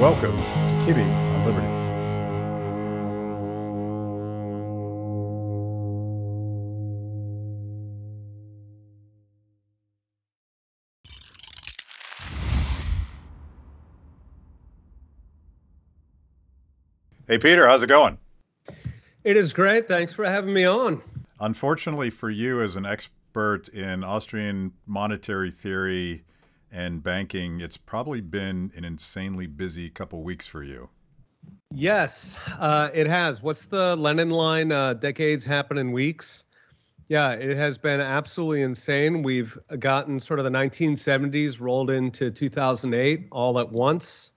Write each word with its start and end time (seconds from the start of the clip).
Welcome 0.00 0.34
to 0.38 0.86
Kibbe 0.86 1.04
on 1.04 1.44
Liberty. 1.44 1.66
Hey, 17.28 17.36
Peter, 17.36 17.68
how's 17.68 17.82
it 17.82 17.88
going? 17.88 18.16
It 19.22 19.36
is 19.36 19.52
great. 19.52 19.86
Thanks 19.86 20.14
for 20.14 20.24
having 20.24 20.54
me 20.54 20.64
on. 20.64 21.02
Unfortunately 21.40 22.08
for 22.08 22.30
you, 22.30 22.62
as 22.62 22.76
an 22.76 22.86
expert 22.86 23.68
in 23.68 24.02
Austrian 24.02 24.72
monetary 24.86 25.50
theory 25.50 26.24
and 26.70 27.02
banking, 27.02 27.60
it's 27.60 27.76
probably 27.76 28.20
been 28.20 28.72
an 28.76 28.84
insanely 28.84 29.46
busy 29.46 29.90
couple 29.90 30.22
weeks 30.22 30.46
for 30.46 30.62
you. 30.62 30.88
Yes, 31.72 32.36
uh, 32.58 32.90
it 32.92 33.06
has. 33.06 33.42
What's 33.42 33.66
the 33.66 33.96
Lenin 33.96 34.30
line? 34.30 34.72
Uh, 34.72 34.94
decades 34.94 35.44
happen 35.44 35.78
in 35.78 35.92
weeks. 35.92 36.44
Yeah, 37.08 37.32
it 37.32 37.56
has 37.56 37.76
been 37.76 38.00
absolutely 38.00 38.62
insane. 38.62 39.22
We've 39.22 39.56
gotten 39.78 40.20
sort 40.20 40.38
of 40.38 40.44
the 40.44 40.50
1970s 40.50 41.60
rolled 41.60 41.90
into 41.90 42.30
2008 42.30 43.28
all 43.32 43.58
at 43.58 43.70
once. 43.70 44.32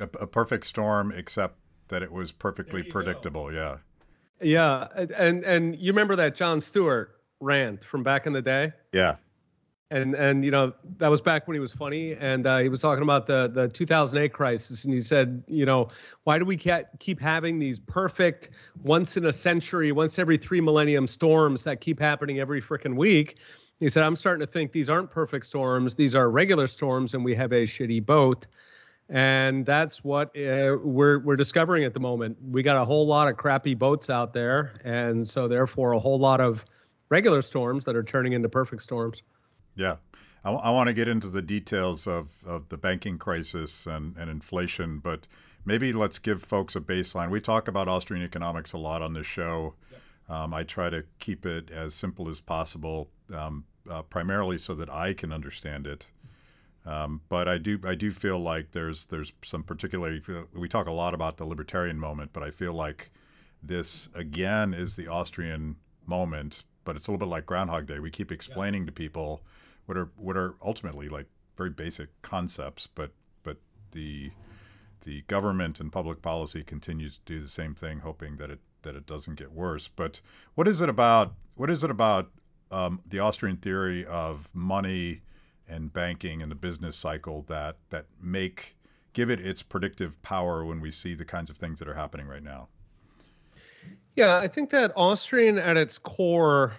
A, 0.00 0.04
a 0.20 0.26
perfect 0.26 0.66
storm, 0.66 1.12
except 1.12 1.56
that 1.88 2.02
it 2.02 2.10
was 2.10 2.32
perfectly 2.32 2.82
predictable. 2.82 3.50
Go. 3.50 3.50
Yeah. 3.50 3.76
Yeah, 4.40 4.86
and 5.16 5.42
and 5.42 5.76
you 5.76 5.90
remember 5.90 6.14
that 6.14 6.36
Jon 6.36 6.60
Stewart 6.60 7.20
rant 7.40 7.82
from 7.82 8.04
back 8.04 8.24
in 8.26 8.32
the 8.32 8.42
day? 8.42 8.72
Yeah 8.92 9.16
and 9.90 10.14
and 10.14 10.44
you 10.44 10.50
know 10.50 10.72
that 10.98 11.08
was 11.08 11.20
back 11.20 11.48
when 11.48 11.54
he 11.54 11.60
was 11.60 11.72
funny 11.72 12.14
and 12.14 12.46
uh, 12.46 12.58
he 12.58 12.68
was 12.68 12.80
talking 12.80 13.02
about 13.02 13.26
the 13.26 13.48
the 13.48 13.68
2008 13.68 14.32
crisis 14.32 14.84
and 14.84 14.92
he 14.92 15.00
said 15.00 15.42
you 15.46 15.64
know 15.64 15.88
why 16.24 16.38
do 16.38 16.44
we 16.44 16.56
keep 16.56 17.20
having 17.20 17.58
these 17.58 17.78
perfect 17.78 18.50
once 18.82 19.16
in 19.16 19.26
a 19.26 19.32
century 19.32 19.92
once 19.92 20.18
every 20.18 20.36
three 20.36 20.60
millennium 20.60 21.06
storms 21.06 21.64
that 21.64 21.80
keep 21.80 21.98
happening 21.98 22.38
every 22.38 22.60
freaking 22.60 22.96
week? 22.96 23.38
He 23.80 23.88
said 23.88 24.02
i'm 24.02 24.16
starting 24.16 24.44
to 24.44 24.52
think 24.52 24.72
these 24.72 24.90
aren't 24.90 25.10
perfect 25.10 25.46
storms 25.46 25.94
these 25.94 26.14
are 26.14 26.30
regular 26.30 26.66
storms 26.66 27.14
and 27.14 27.24
we 27.24 27.34
have 27.34 27.52
a 27.52 27.64
shitty 27.64 28.04
boat. 28.04 28.46
And 29.10 29.64
that's 29.64 30.04
what 30.04 30.28
uh, 30.36 30.76
we're 30.84 31.20
we're 31.20 31.36
discovering 31.36 31.84
at 31.84 31.94
the 31.94 32.00
moment. 32.00 32.36
We 32.42 32.62
got 32.62 32.76
a 32.76 32.84
whole 32.84 33.06
lot 33.06 33.26
of 33.26 33.38
crappy 33.38 33.72
boats 33.72 34.10
out 34.10 34.34
there 34.34 34.72
and 34.84 35.26
so 35.26 35.48
therefore 35.48 35.92
a 35.92 35.98
whole 35.98 36.18
lot 36.18 36.42
of 36.42 36.62
regular 37.08 37.40
storms 37.40 37.86
that 37.86 37.96
are 37.96 38.02
turning 38.02 38.34
into 38.34 38.50
perfect 38.50 38.82
storms 38.82 39.22
yeah. 39.78 39.96
I, 40.44 40.50
I 40.50 40.70
want 40.70 40.88
to 40.88 40.92
get 40.92 41.08
into 41.08 41.28
the 41.28 41.42
details 41.42 42.06
of, 42.06 42.44
of 42.44 42.68
the 42.68 42.76
banking 42.76 43.18
crisis 43.18 43.86
and, 43.86 44.16
and 44.16 44.30
inflation, 44.30 44.98
but 44.98 45.26
maybe 45.64 45.92
let's 45.92 46.18
give 46.18 46.42
folks 46.42 46.76
a 46.76 46.80
baseline. 46.80 47.30
We 47.30 47.40
talk 47.40 47.68
about 47.68 47.88
Austrian 47.88 48.24
economics 48.24 48.72
a 48.72 48.78
lot 48.78 49.02
on 49.02 49.14
this 49.14 49.26
show. 49.26 49.74
Yep. 49.90 50.36
Um, 50.36 50.54
I 50.54 50.64
try 50.64 50.90
to 50.90 51.04
keep 51.18 51.46
it 51.46 51.70
as 51.70 51.94
simple 51.94 52.28
as 52.28 52.40
possible, 52.40 53.08
um, 53.32 53.64
uh, 53.88 54.02
primarily 54.02 54.58
so 54.58 54.74
that 54.74 54.90
I 54.90 55.14
can 55.14 55.32
understand 55.32 55.86
it. 55.86 56.06
Um, 56.84 57.20
but 57.28 57.48
I 57.48 57.58
do 57.58 57.78
I 57.84 57.94
do 57.94 58.10
feel 58.10 58.38
like 58.38 58.72
there's 58.72 59.06
there's 59.06 59.32
some 59.42 59.62
particularly 59.62 60.22
we 60.54 60.68
talk 60.68 60.86
a 60.86 60.92
lot 60.92 61.12
about 61.12 61.36
the 61.36 61.44
libertarian 61.44 61.98
moment, 61.98 62.32
but 62.32 62.42
I 62.42 62.50
feel 62.50 62.72
like 62.72 63.10
this 63.62 64.08
again 64.14 64.72
is 64.72 64.96
the 64.96 65.06
Austrian 65.06 65.76
moment. 66.06 66.64
But 66.84 66.96
it's 66.96 67.06
a 67.06 67.10
little 67.10 67.26
bit 67.26 67.30
like 67.30 67.44
Groundhog 67.44 67.86
Day. 67.86 67.98
We 67.98 68.10
keep 68.10 68.32
explaining 68.32 68.82
yeah. 68.82 68.86
to 68.86 68.92
people 68.92 69.42
what 69.88 69.96
are 69.96 70.10
what 70.16 70.36
are 70.36 70.54
ultimately 70.62 71.08
like 71.08 71.26
very 71.56 71.70
basic 71.70 72.10
concepts, 72.20 72.86
but 72.86 73.12
but 73.42 73.56
the 73.92 74.30
the 75.04 75.22
government 75.22 75.80
and 75.80 75.90
public 75.90 76.20
policy 76.20 76.62
continues 76.62 77.16
to 77.16 77.20
do 77.24 77.40
the 77.40 77.48
same 77.48 77.74
thing, 77.74 78.00
hoping 78.00 78.36
that 78.36 78.50
it 78.50 78.60
that 78.82 78.94
it 78.94 79.06
doesn't 79.06 79.36
get 79.36 79.50
worse. 79.50 79.88
But 79.88 80.20
what 80.54 80.68
is 80.68 80.82
it 80.82 80.90
about? 80.90 81.32
What 81.56 81.70
is 81.70 81.82
it 81.82 81.90
about 81.90 82.30
um, 82.70 83.00
the 83.08 83.18
Austrian 83.18 83.56
theory 83.56 84.04
of 84.04 84.54
money 84.54 85.22
and 85.66 85.90
banking 85.90 86.42
and 86.42 86.50
the 86.50 86.56
business 86.56 86.94
cycle 86.94 87.46
that 87.48 87.78
that 87.88 88.04
make 88.20 88.76
give 89.14 89.30
it 89.30 89.40
its 89.40 89.62
predictive 89.62 90.20
power 90.20 90.66
when 90.66 90.82
we 90.82 90.90
see 90.90 91.14
the 91.14 91.24
kinds 91.24 91.48
of 91.48 91.56
things 91.56 91.78
that 91.78 91.88
are 91.88 91.94
happening 91.94 92.26
right 92.26 92.44
now? 92.44 92.68
Yeah, 94.16 94.36
I 94.36 94.48
think 94.48 94.68
that 94.68 94.92
Austrian 94.96 95.56
at 95.56 95.78
its 95.78 95.98
core. 95.98 96.74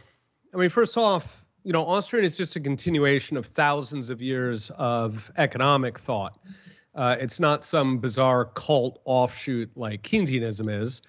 I 0.53 0.57
mean, 0.57 0.69
first 0.69 0.95
off, 0.95 1.47
you 1.63 1.73
know, 1.73 1.85
Austrian 1.85 2.25
is 2.25 2.37
just 2.37 2.55
a 2.55 2.59
continuation 2.59 3.37
of 3.37 3.45
thousands 3.45 4.09
of 4.09 4.21
years 4.21 4.69
of 4.71 5.31
economic 5.37 5.99
thought. 5.99 6.37
Uh, 6.95 7.15
it's 7.19 7.39
not 7.39 7.63
some 7.63 7.97
bizarre 7.99 8.45
cult 8.45 9.01
offshoot 9.05 9.69
like 9.75 10.01
Keynesianism 10.03 10.81
is. 10.81 11.01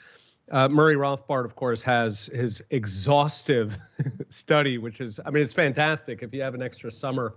Uh, 0.51 0.69
Murray 0.69 0.97
Rothbard, 0.97 1.45
of 1.45 1.55
course, 1.55 1.83
has 1.83 2.27
his 2.27 2.63
exhaustive 2.71 3.77
study, 4.29 4.79
which 4.79 5.01
is, 5.01 5.21
I 5.25 5.31
mean, 5.31 5.43
it's 5.43 5.53
fantastic 5.53 6.23
if 6.23 6.35
you 6.35 6.43
have 6.43 6.55
an 6.55 6.63
extra 6.63 6.91
summer 6.91 7.35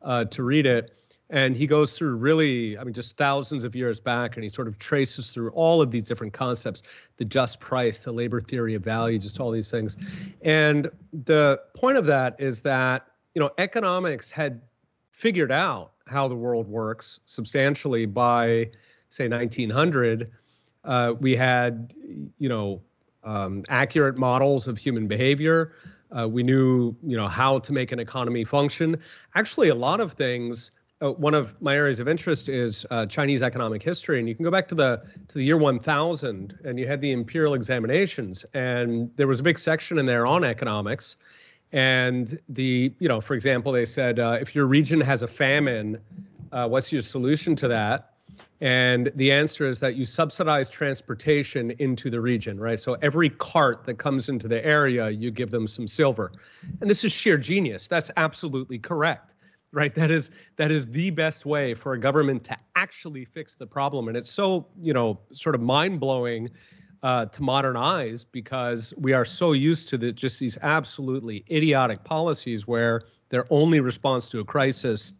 uh, 0.00 0.24
to 0.26 0.42
read 0.44 0.66
it. 0.66 0.96
And 1.32 1.56
he 1.56 1.66
goes 1.66 1.96
through 1.96 2.16
really, 2.16 2.76
I 2.76 2.84
mean, 2.84 2.92
just 2.92 3.16
thousands 3.16 3.64
of 3.64 3.74
years 3.74 3.98
back, 3.98 4.36
and 4.36 4.44
he 4.44 4.50
sort 4.50 4.68
of 4.68 4.78
traces 4.78 5.32
through 5.32 5.48
all 5.52 5.80
of 5.80 5.90
these 5.90 6.04
different 6.04 6.34
concepts 6.34 6.82
the 7.16 7.24
just 7.24 7.58
price, 7.58 8.04
the 8.04 8.12
labor 8.12 8.38
theory 8.40 8.74
of 8.74 8.82
value, 8.82 9.18
just 9.18 9.40
all 9.40 9.50
these 9.50 9.70
things. 9.70 9.96
And 10.42 10.90
the 11.24 11.58
point 11.74 11.96
of 11.96 12.04
that 12.04 12.36
is 12.38 12.60
that, 12.62 13.06
you 13.34 13.40
know, 13.40 13.50
economics 13.56 14.30
had 14.30 14.60
figured 15.10 15.50
out 15.50 15.92
how 16.06 16.28
the 16.28 16.34
world 16.34 16.68
works 16.68 17.20
substantially 17.24 18.04
by, 18.04 18.70
say, 19.08 19.26
1900. 19.26 20.30
Uh, 20.84 21.14
we 21.18 21.34
had, 21.34 21.94
you 22.38 22.48
know, 22.50 22.82
um, 23.24 23.64
accurate 23.70 24.18
models 24.18 24.68
of 24.68 24.76
human 24.76 25.06
behavior. 25.06 25.72
Uh, 26.10 26.28
we 26.28 26.42
knew, 26.42 26.94
you 27.02 27.16
know, 27.16 27.28
how 27.28 27.58
to 27.60 27.72
make 27.72 27.90
an 27.90 27.98
economy 27.98 28.44
function. 28.44 28.98
Actually, 29.34 29.70
a 29.70 29.74
lot 29.74 29.98
of 29.98 30.12
things 30.12 30.72
uh, 31.02 31.10
one 31.12 31.34
of 31.34 31.60
my 31.60 31.74
areas 31.74 31.98
of 31.98 32.06
interest 32.06 32.48
is 32.48 32.86
uh, 32.90 33.04
Chinese 33.06 33.42
economic 33.42 33.82
history, 33.82 34.20
and 34.20 34.28
you 34.28 34.34
can 34.34 34.44
go 34.44 34.50
back 34.50 34.68
to 34.68 34.74
the 34.74 35.02
to 35.28 35.34
the 35.34 35.44
year 35.44 35.56
1000, 35.56 36.58
and 36.64 36.78
you 36.78 36.86
had 36.86 37.00
the 37.00 37.10
imperial 37.10 37.54
examinations, 37.54 38.44
and 38.54 39.10
there 39.16 39.26
was 39.26 39.40
a 39.40 39.42
big 39.42 39.58
section 39.58 39.98
in 39.98 40.06
there 40.06 40.26
on 40.26 40.44
economics, 40.44 41.16
and 41.72 42.38
the 42.48 42.92
you 43.00 43.08
know, 43.08 43.20
for 43.20 43.34
example, 43.34 43.72
they 43.72 43.84
said 43.84 44.20
uh, 44.20 44.38
if 44.40 44.54
your 44.54 44.66
region 44.66 45.00
has 45.00 45.22
a 45.22 45.28
famine, 45.28 45.98
uh, 46.52 46.68
what's 46.68 46.92
your 46.92 47.02
solution 47.02 47.56
to 47.56 47.68
that? 47.68 48.08
And 48.60 49.10
the 49.16 49.32
answer 49.32 49.66
is 49.66 49.80
that 49.80 49.96
you 49.96 50.06
subsidize 50.06 50.70
transportation 50.70 51.72
into 51.72 52.10
the 52.10 52.20
region, 52.20 52.58
right? 52.58 52.78
So 52.78 52.94
every 53.02 53.28
cart 53.28 53.84
that 53.84 53.98
comes 53.98 54.28
into 54.28 54.48
the 54.48 54.64
area, 54.64 55.10
you 55.10 55.30
give 55.30 55.50
them 55.50 55.66
some 55.66 55.86
silver. 55.86 56.32
And 56.80 56.88
this 56.88 57.04
is 57.04 57.12
sheer 57.12 57.36
genius. 57.36 57.88
That's 57.88 58.10
absolutely 58.16 58.78
correct 58.78 59.31
right 59.72 59.94
that 59.94 60.10
is 60.10 60.30
that 60.56 60.70
is 60.70 60.90
the 60.90 61.10
best 61.10 61.46
way 61.46 61.74
for 61.74 61.94
a 61.94 61.98
government 61.98 62.44
to 62.44 62.56
actually 62.76 63.24
fix 63.24 63.54
the 63.54 63.66
problem 63.66 64.08
and 64.08 64.16
it's 64.16 64.30
so 64.30 64.66
you 64.80 64.92
know 64.92 65.18
sort 65.32 65.54
of 65.54 65.60
mind-blowing 65.60 66.48
uh, 67.02 67.26
to 67.26 67.50
eyes 67.76 68.24
because 68.24 68.94
we 68.96 69.12
are 69.12 69.24
so 69.24 69.52
used 69.52 69.88
to 69.88 69.98
the, 69.98 70.12
just 70.12 70.38
these 70.38 70.56
absolutely 70.62 71.44
idiotic 71.50 72.04
policies 72.04 72.66
where 72.66 73.02
their 73.28 73.44
only 73.50 73.80
response 73.80 74.28
to 74.28 74.38
a 74.40 74.44
crisis 74.44 75.14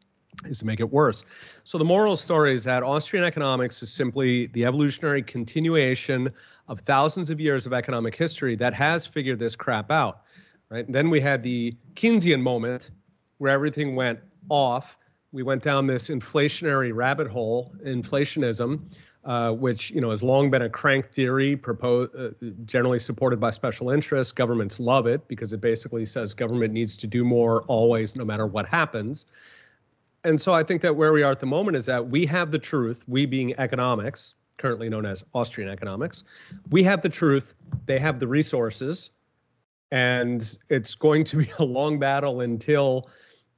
is 0.45 0.59
to 0.59 0.67
make 0.67 0.81
it 0.81 0.91
worse. 0.91 1.25
So 1.65 1.79
the 1.79 1.85
moral 1.85 2.17
story 2.17 2.55
is 2.55 2.65
that 2.65 2.83
Austrian 2.83 3.25
economics 3.25 3.83
is 3.83 3.93
simply 3.93 4.47
the 4.49 4.65
evolutionary 4.65 5.23
continuation 5.23 6.33
of 6.69 6.81
thousands 6.81 7.31
of 7.31 7.41
years 7.41 7.67
of 7.67 7.73
economic 7.73 8.15
history 8.15 8.57
that 8.57 8.75
has 8.75 9.07
figured 9.07 9.39
this 9.39 9.57
crap 9.57 9.91
out. 9.91 10.23
Right? 10.69 10.87
And 10.87 10.95
then 10.95 11.11
we 11.11 11.21
had 11.21 11.43
the 11.43 11.77
Keynesian 11.95 12.41
moment 12.41 12.91
where 13.39 13.53
everything 13.53 13.95
went 13.95 14.21
off. 14.49 14.97
We 15.33 15.43
went 15.43 15.63
down 15.63 15.87
this 15.87 16.09
inflationary 16.09 16.95
rabbit 16.95 17.29
hole, 17.29 17.75
inflationism, 17.85 18.81
uh, 19.25 19.53
which 19.53 19.91
you 19.91 20.01
know 20.01 20.11
has 20.11 20.23
long 20.23 20.51
been 20.51 20.63
a 20.63 20.69
crank 20.69 21.11
theory, 21.11 21.57
proposed, 21.57 22.15
uh, 22.17 22.31
generally 22.65 22.99
supported 22.99 23.41
by 23.41 23.51
special 23.51 23.91
interests. 23.91 24.33
Governments 24.33 24.81
love 24.81 25.07
it 25.07 25.27
because 25.29 25.53
it 25.53 25.61
basically 25.61 26.05
says 26.05 26.35
government 26.35 26.73
needs 26.73 26.97
to 26.97 27.07
do 27.07 27.25
more 27.25 27.63
always, 27.63 28.17
no 28.17 28.25
matter 28.25 28.47
what 28.47 28.69
happens. 28.69 29.27
And 30.25 30.41
so 30.41 30.53
I 30.53 30.63
think 30.63 30.83
that 30.83 30.95
where 30.95 31.13
we 31.13 31.23
are 31.23 31.33
at 31.33 31.41
the 31.41 31.47
moment 31.47 31.77
is 31.77 31.87
that 31.87 32.09
we 32.09 32.27
have 32.27 32.51
the 32.51 32.59
truth, 32.59 33.05
we 33.09 33.27
being 33.27 33.59
economics, 33.59 34.35
currently 34.57 34.89
known 34.89 35.05
as 35.05 35.25
Austrian 35.35 35.69
economics, 35.69 36.25
we 36.71 36.83
have 36.85 37.03
the 37.03 37.09
truth, 37.09 37.55
they 37.87 37.99
have 37.99 38.21
the 38.21 38.29
resources, 38.29 39.11
and 39.91 40.57
it's 40.69 40.95
going 40.95 41.25
to 41.25 41.37
be 41.39 41.51
a 41.59 41.65
long 41.65 41.99
battle 41.99 42.41
until 42.41 43.09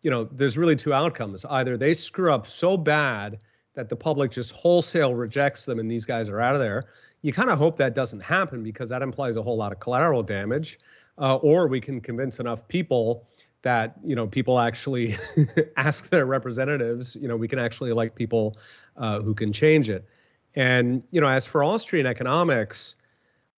you 0.04 0.10
know, 0.10 0.28
there's 0.30 0.56
really 0.58 0.76
two 0.76 0.92
outcomes. 0.92 1.44
Either 1.46 1.76
they 1.78 1.94
screw 1.94 2.32
up 2.32 2.46
so 2.46 2.76
bad 2.76 3.38
that 3.72 3.88
the 3.88 3.96
public 3.96 4.30
just 4.30 4.52
wholesale 4.52 5.14
rejects 5.14 5.64
them 5.64 5.78
and 5.80 5.90
these 5.90 6.04
guys 6.04 6.28
are 6.28 6.40
out 6.40 6.54
of 6.54 6.60
there. 6.60 6.84
You 7.22 7.32
kind 7.32 7.48
of 7.48 7.58
hope 7.58 7.76
that 7.78 7.94
doesn't 7.94 8.20
happen 8.20 8.62
because 8.62 8.90
that 8.90 9.00
implies 9.00 9.36
a 9.36 9.42
whole 9.42 9.56
lot 9.56 9.72
of 9.72 9.80
collateral 9.80 10.22
damage. 10.22 10.78
Uh, 11.18 11.36
or 11.36 11.68
we 11.68 11.80
can 11.80 12.00
convince 12.00 12.38
enough 12.38 12.68
people 12.68 13.26
that 13.62 13.94
you 14.04 14.14
know 14.14 14.26
people 14.26 14.58
actually 14.58 15.16
ask 15.76 16.10
their 16.10 16.26
representatives. 16.26 17.16
You 17.16 17.28
know, 17.28 17.36
we 17.36 17.48
can 17.48 17.58
actually 17.58 17.90
elect 17.90 18.14
people 18.14 18.58
uh, 18.98 19.20
who 19.20 19.32
can 19.32 19.52
change 19.52 19.88
it. 19.88 20.06
And 20.54 21.02
you 21.12 21.20
know, 21.20 21.28
as 21.28 21.46
for 21.46 21.64
Austrian 21.64 22.04
economics, 22.04 22.96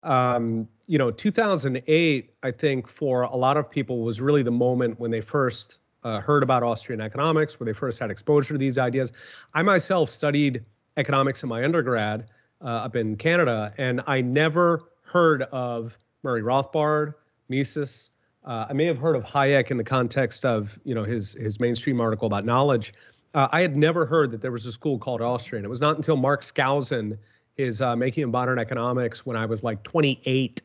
um, 0.04 0.68
you 0.86 0.98
know, 0.98 1.10
2008, 1.10 2.34
I 2.42 2.50
think 2.52 2.86
for 2.86 3.22
a 3.22 3.36
lot 3.36 3.56
of 3.56 3.68
people 3.68 4.02
was 4.02 4.20
really 4.20 4.42
the 4.44 4.52
moment 4.52 5.00
when 5.00 5.10
they 5.10 5.22
first 5.22 5.80
uh, 6.06 6.20
heard 6.20 6.44
about 6.44 6.62
Austrian 6.62 7.00
economics, 7.00 7.58
where 7.58 7.64
they 7.64 7.72
first 7.72 7.98
had 7.98 8.10
exposure 8.10 8.54
to 8.54 8.58
these 8.58 8.78
ideas. 8.78 9.12
I 9.54 9.62
myself 9.62 10.08
studied 10.08 10.64
economics 10.96 11.42
in 11.42 11.48
my 11.48 11.64
undergrad 11.64 12.26
uh, 12.62 12.86
up 12.86 12.94
in 12.94 13.16
Canada, 13.16 13.74
and 13.76 14.00
I 14.06 14.20
never 14.20 14.84
heard 15.02 15.42
of 15.42 15.98
Murray 16.22 16.42
Rothbard, 16.42 17.14
Mises. 17.48 18.10
Uh, 18.44 18.66
I 18.70 18.72
may 18.72 18.84
have 18.84 18.98
heard 18.98 19.16
of 19.16 19.24
Hayek 19.24 19.72
in 19.72 19.76
the 19.76 19.84
context 19.84 20.44
of 20.44 20.78
you 20.84 20.94
know 20.94 21.02
his 21.02 21.32
his 21.34 21.58
mainstream 21.58 22.00
article 22.00 22.26
about 22.26 22.44
knowledge. 22.44 22.94
Uh, 23.34 23.48
I 23.50 23.60
had 23.60 23.76
never 23.76 24.06
heard 24.06 24.30
that 24.30 24.40
there 24.40 24.52
was 24.52 24.64
a 24.64 24.72
school 24.72 24.98
called 24.98 25.20
Austrian. 25.20 25.64
It 25.64 25.68
was 25.68 25.80
not 25.80 25.96
until 25.96 26.16
Mark 26.16 26.42
Skousen, 26.42 27.18
his 27.56 27.82
uh, 27.82 27.96
Making 27.96 28.24
of 28.24 28.30
Modern 28.30 28.60
Economics, 28.60 29.26
when 29.26 29.36
I 29.36 29.44
was 29.44 29.64
like 29.64 29.82
28, 29.82 30.62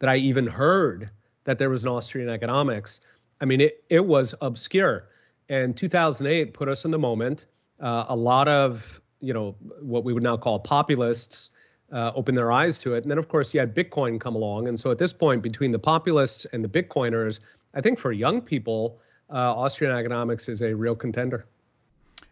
that 0.00 0.10
I 0.10 0.16
even 0.16 0.46
heard 0.46 1.10
that 1.44 1.58
there 1.58 1.70
was 1.70 1.82
an 1.82 1.88
Austrian 1.88 2.28
economics. 2.28 3.00
I 3.42 3.44
mean, 3.44 3.60
it 3.60 3.84
it 3.90 4.06
was 4.06 4.34
obscure. 4.40 5.08
And 5.48 5.76
2008 5.76 6.54
put 6.54 6.68
us 6.68 6.86
in 6.86 6.90
the 6.90 6.98
moment. 6.98 7.44
Uh, 7.80 8.06
a 8.08 8.16
lot 8.16 8.48
of 8.48 9.00
you 9.20 9.34
know 9.34 9.56
what 9.80 10.04
we 10.04 10.14
would 10.14 10.22
now 10.22 10.36
call 10.38 10.58
populists 10.60 11.50
uh, 11.92 12.12
open 12.14 12.34
their 12.34 12.50
eyes 12.50 12.78
to 12.78 12.94
it. 12.94 13.04
And 13.04 13.10
then, 13.10 13.18
of 13.18 13.28
course, 13.28 13.52
you 13.52 13.60
had 13.60 13.74
Bitcoin 13.74 14.18
come 14.18 14.34
along. 14.34 14.68
And 14.68 14.80
so 14.80 14.90
at 14.90 14.98
this 14.98 15.12
point, 15.12 15.42
between 15.42 15.70
the 15.70 15.78
populists 15.78 16.46
and 16.52 16.64
the 16.64 16.68
Bitcoiners, 16.68 17.40
I 17.74 17.80
think 17.80 17.98
for 17.98 18.12
young 18.12 18.40
people, 18.40 18.98
uh, 19.30 19.54
Austrian 19.54 19.94
economics 19.94 20.48
is 20.48 20.62
a 20.62 20.74
real 20.74 20.94
contender. 20.94 21.44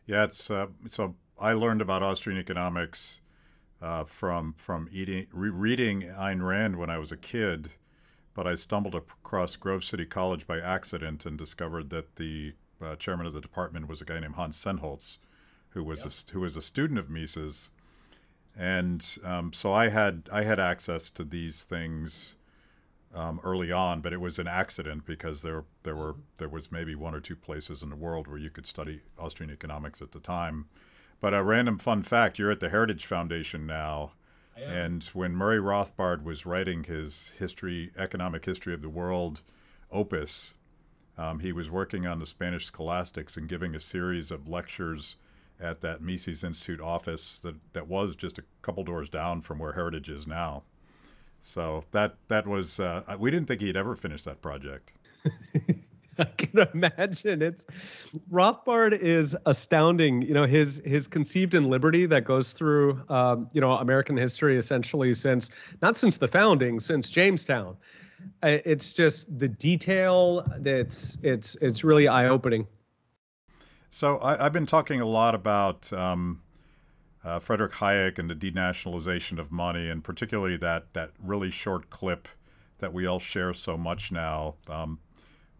Yeah, 0.06 0.24
it's 0.24 0.50
uh, 0.50 0.68
so 0.88 1.14
I 1.40 1.52
learned 1.52 1.82
about 1.82 2.02
Austrian 2.02 2.38
economics 2.38 3.20
uh, 3.82 4.04
from 4.04 4.54
from 4.54 4.88
eating, 4.92 5.26
re- 5.32 5.50
reading 5.50 6.02
Ayn 6.02 6.46
Rand 6.46 6.76
when 6.76 6.90
I 6.90 6.98
was 6.98 7.12
a 7.12 7.16
kid, 7.16 7.70
but 8.34 8.46
I 8.46 8.54
stumbled 8.54 8.94
across 8.94 9.56
Grove 9.56 9.84
City 9.84 10.06
College 10.06 10.46
by 10.46 10.60
accident 10.60 11.26
and 11.26 11.36
discovered 11.36 11.90
that 11.90 12.16
the 12.16 12.54
uh, 12.82 12.96
chairman 12.96 13.26
of 13.26 13.32
the 13.32 13.40
department 13.40 13.88
was 13.88 14.00
a 14.00 14.04
guy 14.04 14.20
named 14.20 14.36
Hans 14.36 14.62
Sennholz, 14.62 15.18
who 15.70 15.84
was 15.84 16.00
yep. 16.00 16.08
a, 16.08 16.32
who 16.32 16.40
was 16.40 16.56
a 16.56 16.62
student 16.62 16.98
of 16.98 17.10
Mises 17.10 17.70
and 18.56 19.18
um, 19.24 19.52
so 19.52 19.72
I 19.72 19.88
had 19.88 20.28
I 20.32 20.42
had 20.42 20.58
access 20.58 21.10
to 21.10 21.24
these 21.24 21.62
things 21.62 22.36
um, 23.14 23.40
early 23.42 23.72
on, 23.72 24.00
but 24.00 24.12
it 24.12 24.20
was 24.20 24.38
an 24.38 24.48
accident 24.48 25.06
because 25.06 25.42
there 25.42 25.64
there 25.82 25.96
were 25.96 26.16
there 26.38 26.48
was 26.48 26.72
maybe 26.72 26.94
one 26.94 27.14
or 27.14 27.20
two 27.20 27.36
places 27.36 27.82
in 27.82 27.90
the 27.90 27.96
world 27.96 28.26
where 28.26 28.38
you 28.38 28.50
could 28.50 28.66
study 28.66 29.00
Austrian 29.18 29.52
economics 29.52 30.02
at 30.02 30.12
the 30.12 30.20
time. 30.20 30.66
But 31.20 31.34
a 31.34 31.42
random 31.42 31.78
fun 31.78 32.02
fact: 32.02 32.38
you're 32.38 32.50
at 32.50 32.60
the 32.60 32.70
Heritage 32.70 33.06
Foundation 33.06 33.66
now, 33.66 34.12
and 34.62 35.04
when 35.12 35.34
Murray 35.34 35.58
Rothbard 35.58 36.22
was 36.24 36.46
writing 36.46 36.84
his 36.84 37.34
history, 37.38 37.90
economic 37.96 38.44
history 38.44 38.74
of 38.74 38.82
the 38.82 38.88
world 38.88 39.42
opus, 39.90 40.54
um, 41.18 41.40
he 41.40 41.52
was 41.52 41.70
working 41.70 42.06
on 42.06 42.18
the 42.18 42.26
Spanish 42.26 42.66
scholastics 42.66 43.36
and 43.36 43.48
giving 43.48 43.74
a 43.74 43.80
series 43.80 44.30
of 44.30 44.48
lectures 44.48 45.16
at 45.60 45.80
that 45.82 46.00
Mises 46.00 46.42
Institute 46.42 46.80
office 46.80 47.38
that, 47.38 47.56
that 47.74 47.86
was 47.86 48.16
just 48.16 48.38
a 48.38 48.44
couple 48.62 48.82
doors 48.84 49.10
down 49.10 49.42
from 49.42 49.58
where 49.58 49.72
Heritage 49.72 50.08
is 50.08 50.26
now. 50.26 50.62
So 51.40 51.82
that 51.92 52.16
that 52.28 52.46
was 52.46 52.78
uh, 52.80 53.16
we 53.18 53.30
didn't 53.30 53.48
think 53.48 53.60
he'd 53.60 53.76
ever 53.76 53.96
finish 53.96 54.24
that 54.24 54.42
project. 54.42 54.92
I 56.24 56.24
can 56.36 56.68
imagine 56.74 57.42
it's 57.42 57.66
Rothbard 58.30 58.98
is 58.98 59.36
astounding. 59.46 60.22
You 60.22 60.34
know 60.34 60.46
his 60.46 60.82
his 60.84 61.06
conceived 61.06 61.54
in 61.54 61.64
liberty 61.64 62.06
that 62.06 62.24
goes 62.24 62.52
through 62.52 63.02
um, 63.08 63.48
you 63.52 63.60
know 63.60 63.72
American 63.72 64.16
history 64.16 64.56
essentially 64.56 65.12
since 65.14 65.50
not 65.82 65.96
since 65.96 66.18
the 66.18 66.28
founding, 66.28 66.80
since 66.80 67.08
Jamestown. 67.08 67.76
It's 68.42 68.92
just 68.92 69.38
the 69.38 69.48
detail 69.48 70.44
that's 70.58 71.16
it's 71.22 71.56
it's 71.62 71.82
really 71.82 72.06
eye 72.06 72.28
opening. 72.28 72.66
So 73.88 74.20
I, 74.20 74.44
have 74.44 74.52
been 74.52 74.66
talking 74.66 75.00
a 75.00 75.06
lot 75.06 75.34
about 75.34 75.92
um, 75.92 76.42
uh, 77.24 77.38
Frederick 77.38 77.72
Hayek 77.72 78.18
and 78.18 78.30
the 78.30 78.34
denationalization 78.34 79.38
of 79.38 79.50
money, 79.50 79.88
and 79.88 80.04
particularly 80.04 80.56
that 80.58 80.92
that 80.92 81.10
really 81.18 81.50
short 81.50 81.90
clip 81.90 82.28
that 82.78 82.92
we 82.92 83.06
all 83.06 83.18
share 83.18 83.52
so 83.52 83.76
much 83.76 84.10
now, 84.10 84.54
um, 84.68 84.98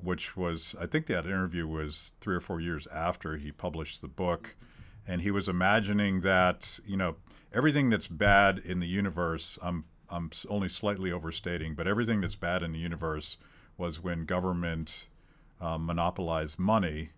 which 0.03 0.37
was 0.37 0.75
I 0.81 0.87
think 0.87 1.07
that 1.07 1.25
interview 1.27 1.67
was 1.67 2.13
three 2.21 2.35
or 2.35 2.41
four 2.41 2.61
years 2.61 2.87
after 2.93 3.37
he 3.37 3.53
published 3.53 4.01
the 4.01 4.09
book, 4.09 4.57
and 5.07 5.23
he 5.23 5.31
was 5.31 5.49
imagining 5.49 6.21
that 6.21 6.81
you 6.87 6.97
know 6.97 7.17
everything 7.53 7.91
that's 7.91 8.09
bad 8.09 8.59
in 8.59 8.81
the 8.81 8.87
universe. 8.87 9.59
I'm 9.63 9.85
I'm 10.09 10.31
only 10.49 10.69
slightly 10.69 11.13
overstating, 11.13 11.75
but 11.75 11.87
everything 11.87 12.21
that's 12.21 12.37
bad 12.37 12.63
in 12.63 12.73
the 12.73 12.79
universe 12.79 13.39
was 13.77 14.03
when 14.03 14.25
government 14.25 15.09
um, 15.61 15.87
monopolized 15.87 16.59
money 16.59 17.11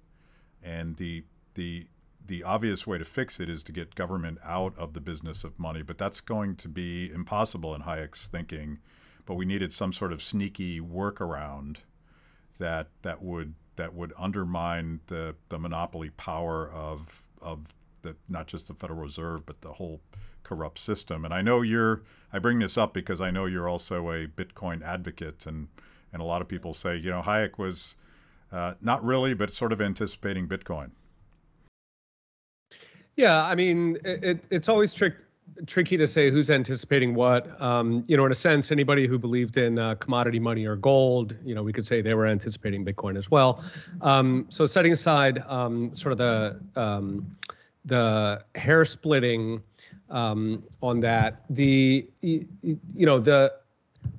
and 0.62 0.96
the 0.96 1.25
the 1.55 1.87
the 2.25 2.44
obvious 2.44 2.87
way 2.87 2.99
to 2.99 3.05
fix 3.05 3.40
it 3.40 3.49
is 3.49 3.64
to 3.64 3.73
get 3.73 3.94
government 3.94 4.38
out 4.44 4.76
of 4.78 4.93
the 4.93 5.00
business 5.00 5.43
of 5.43 5.58
money, 5.58 5.82
but 5.82 5.99
that's 5.99 6.20
going 6.20 6.55
to 6.55 6.69
be 6.69 7.11
impossible 7.11 7.75
in 7.75 7.82
Hayek's 7.82 8.28
thinking. 8.28 8.78
But 9.26 9.35
we 9.35 9.44
needed 9.44 9.73
some 9.73 9.93
sort 9.93 10.12
of 10.12 10.23
sneaky 10.23 10.81
workaround 10.81 11.78
that 12.62 12.87
that 13.03 13.20
would 13.20 13.55
that 13.75 13.93
would 13.93 14.12
undermine 14.17 15.00
the 15.09 15.35
the 15.49 15.59
monopoly 15.59 16.11
power 16.11 16.70
of 16.70 17.25
of 17.41 17.75
the 18.03 18.14
not 18.29 18.47
just 18.47 18.69
the 18.69 18.75
Federal 18.75 19.00
Reserve 19.00 19.44
but 19.44 19.61
the 19.62 19.73
whole 19.75 20.00
corrupt 20.44 20.79
system. 20.79 21.25
And 21.25 21.35
I 21.35 21.43
know 21.43 21.62
you're 21.62 22.03
I 22.32 22.38
bring 22.38 22.61
this 22.61 22.79
up 22.79 22.94
because 22.94 23.20
I 23.20 23.32
know 23.32 23.47
you're 23.47 23.69
also 23.69 24.11
a 24.11 24.29
Bitcoin 24.29 24.81
advocate 24.82 25.44
and 25.44 25.69
and 26.12 26.23
a 26.23 26.25
lot 26.25 26.41
of 26.41 26.47
people 26.47 26.73
say, 26.73 26.97
you 26.97 27.11
know, 27.11 27.23
Hayek 27.23 27.59
was 27.59 27.97
uh, 28.53 28.75
not 28.81 29.03
really, 29.03 29.35
but 29.35 29.53
sort 29.53 29.73
of 29.73 29.81
anticipating 29.81 30.47
Bitcoin. 30.47 30.91
Yeah, 33.17 33.44
I 33.44 33.55
mean, 33.55 33.99
it, 34.05 34.44
it's 34.50 34.69
always 34.69 34.92
trick, 34.95 35.21
tricky 35.66 35.97
to 35.97 36.06
say 36.06 36.30
who's 36.30 36.50
anticipating 36.50 37.14
what. 37.14 37.61
Um, 37.61 38.04
you 38.06 38.16
know, 38.16 38.26
in 38.26 38.32
a 38.32 38.37
sense, 38.37 38.73
anybody 38.73 39.06
who 39.06 39.18
believed 39.18 39.56
in 39.56 39.78
uh, 39.78 39.94
commodity 39.97 40.38
money 40.38 40.66
or 40.66 40.76
gold, 40.76 41.37
you 41.44 41.54
know, 41.54 41.62
we 41.62 41.73
could 41.73 41.87
say 41.87 42.02
they 42.02 42.14
were 42.14 42.26
anticipating 42.26 42.85
Bitcoin 42.85 43.16
as 43.16 43.30
well. 43.30 43.64
Um, 44.00 44.47
so 44.49 44.66
setting 44.66 44.92
aside 44.92 45.42
um, 45.47 45.94
sort 45.94 46.12
of 46.12 46.18
the 46.18 46.61
um, 46.80 47.37
the 47.85 48.42
hair 48.54 48.85
splitting 48.85 49.62
um, 50.11 50.62
on 50.82 51.00
that, 51.00 51.44
the 51.50 52.06
you 52.21 52.47
know 52.94 53.18
the 53.18 53.52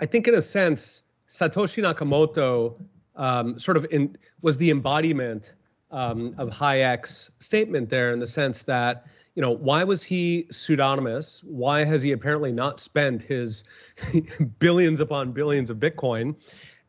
I 0.01 0.05
think 0.05 0.27
in 0.27 0.35
a 0.35 0.41
sense 0.41 1.03
Satoshi 1.29 1.83
Nakamoto 1.83 2.79
um, 3.15 3.57
sort 3.57 3.77
of 3.77 3.85
in, 3.91 4.17
was 4.41 4.57
the 4.57 4.69
embodiment 4.69 5.53
of 5.91 6.49
Hayek's 6.49 7.29
statement 7.39 7.89
there 7.89 8.11
in 8.11 8.19
the 8.19 8.27
sense 8.27 8.63
that, 8.63 9.05
you 9.35 9.41
know, 9.41 9.51
why 9.51 9.83
was 9.83 10.03
he 10.03 10.45
pseudonymous? 10.51 11.43
Why 11.43 11.83
has 11.83 12.01
he 12.01 12.11
apparently 12.11 12.51
not 12.51 12.79
spent 12.79 13.21
his 13.21 13.63
billions 14.59 15.01
upon 15.01 15.31
billions 15.31 15.69
of 15.69 15.77
Bitcoin? 15.77 16.35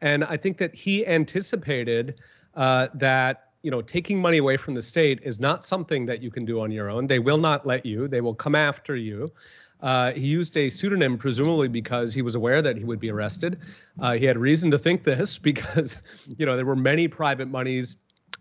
And 0.01 0.25
I 0.25 0.37
think 0.37 0.59
that 0.59 0.75
he 0.75 1.07
anticipated 1.07 2.21
uh, 2.55 2.89
that 2.95 3.49
you 3.63 3.71
know 3.71 3.81
taking 3.81 4.21
money 4.21 4.39
away 4.39 4.59
from 4.59 4.75
the 4.75 4.83
state 4.83 5.21
is 5.23 5.41
not 5.41 5.65
something 5.65 6.05
that 6.07 6.23
you 6.23 6.31
can 6.31 6.45
do 6.45 6.61
on 6.61 6.71
your 6.71 6.91
own. 6.91 7.07
They 7.07 7.19
will 7.19 7.39
not 7.39 7.67
let 7.67 7.87
you. 7.87 8.09
They 8.09 8.21
will 8.21 8.35
come 8.35 8.55
after 8.55 8.95
you. 8.95 9.33
Uh, 9.81 10.13
he 10.13 10.27
used 10.27 10.57
a 10.57 10.71
pseudonym, 10.71 11.19
presumably 11.19 11.69
because 11.69 12.15
he 12.15 12.23
was 12.23 12.35
aware 12.35 12.63
that 12.63 12.77
he 12.77 12.85
would 12.85 13.01
be 13.01 13.11
arrested. 13.11 13.59
Uh, 14.01 14.13
he 14.13 14.25
had 14.25 14.39
reason 14.39 14.71
to 14.71 14.79
think 14.79 15.05
this 15.05 15.39
because, 15.51 15.99
you 16.39 16.47
know, 16.47 16.57
there 16.57 16.65
were 16.65 16.77
many 16.77 17.07
private 17.07 17.49
monies 17.49 17.99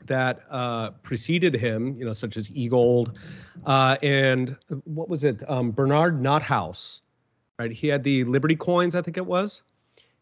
that 0.07 0.41
uh, 0.49 0.91
preceded 1.01 1.53
him, 1.53 1.95
you 1.97 2.05
know, 2.05 2.13
such 2.13 2.37
as 2.37 2.49
Egold, 2.51 3.15
uh, 3.65 3.97
and 4.03 4.57
what 4.85 5.09
was 5.09 5.23
it, 5.23 5.47
um, 5.49 5.71
Bernard 5.71 6.21
Nothaus, 6.21 7.01
right? 7.59 7.71
He 7.71 7.87
had 7.87 8.03
the 8.03 8.23
Liberty 8.25 8.55
coins, 8.55 8.95
I 8.95 9.01
think 9.01 9.17
it 9.17 9.25
was, 9.25 9.61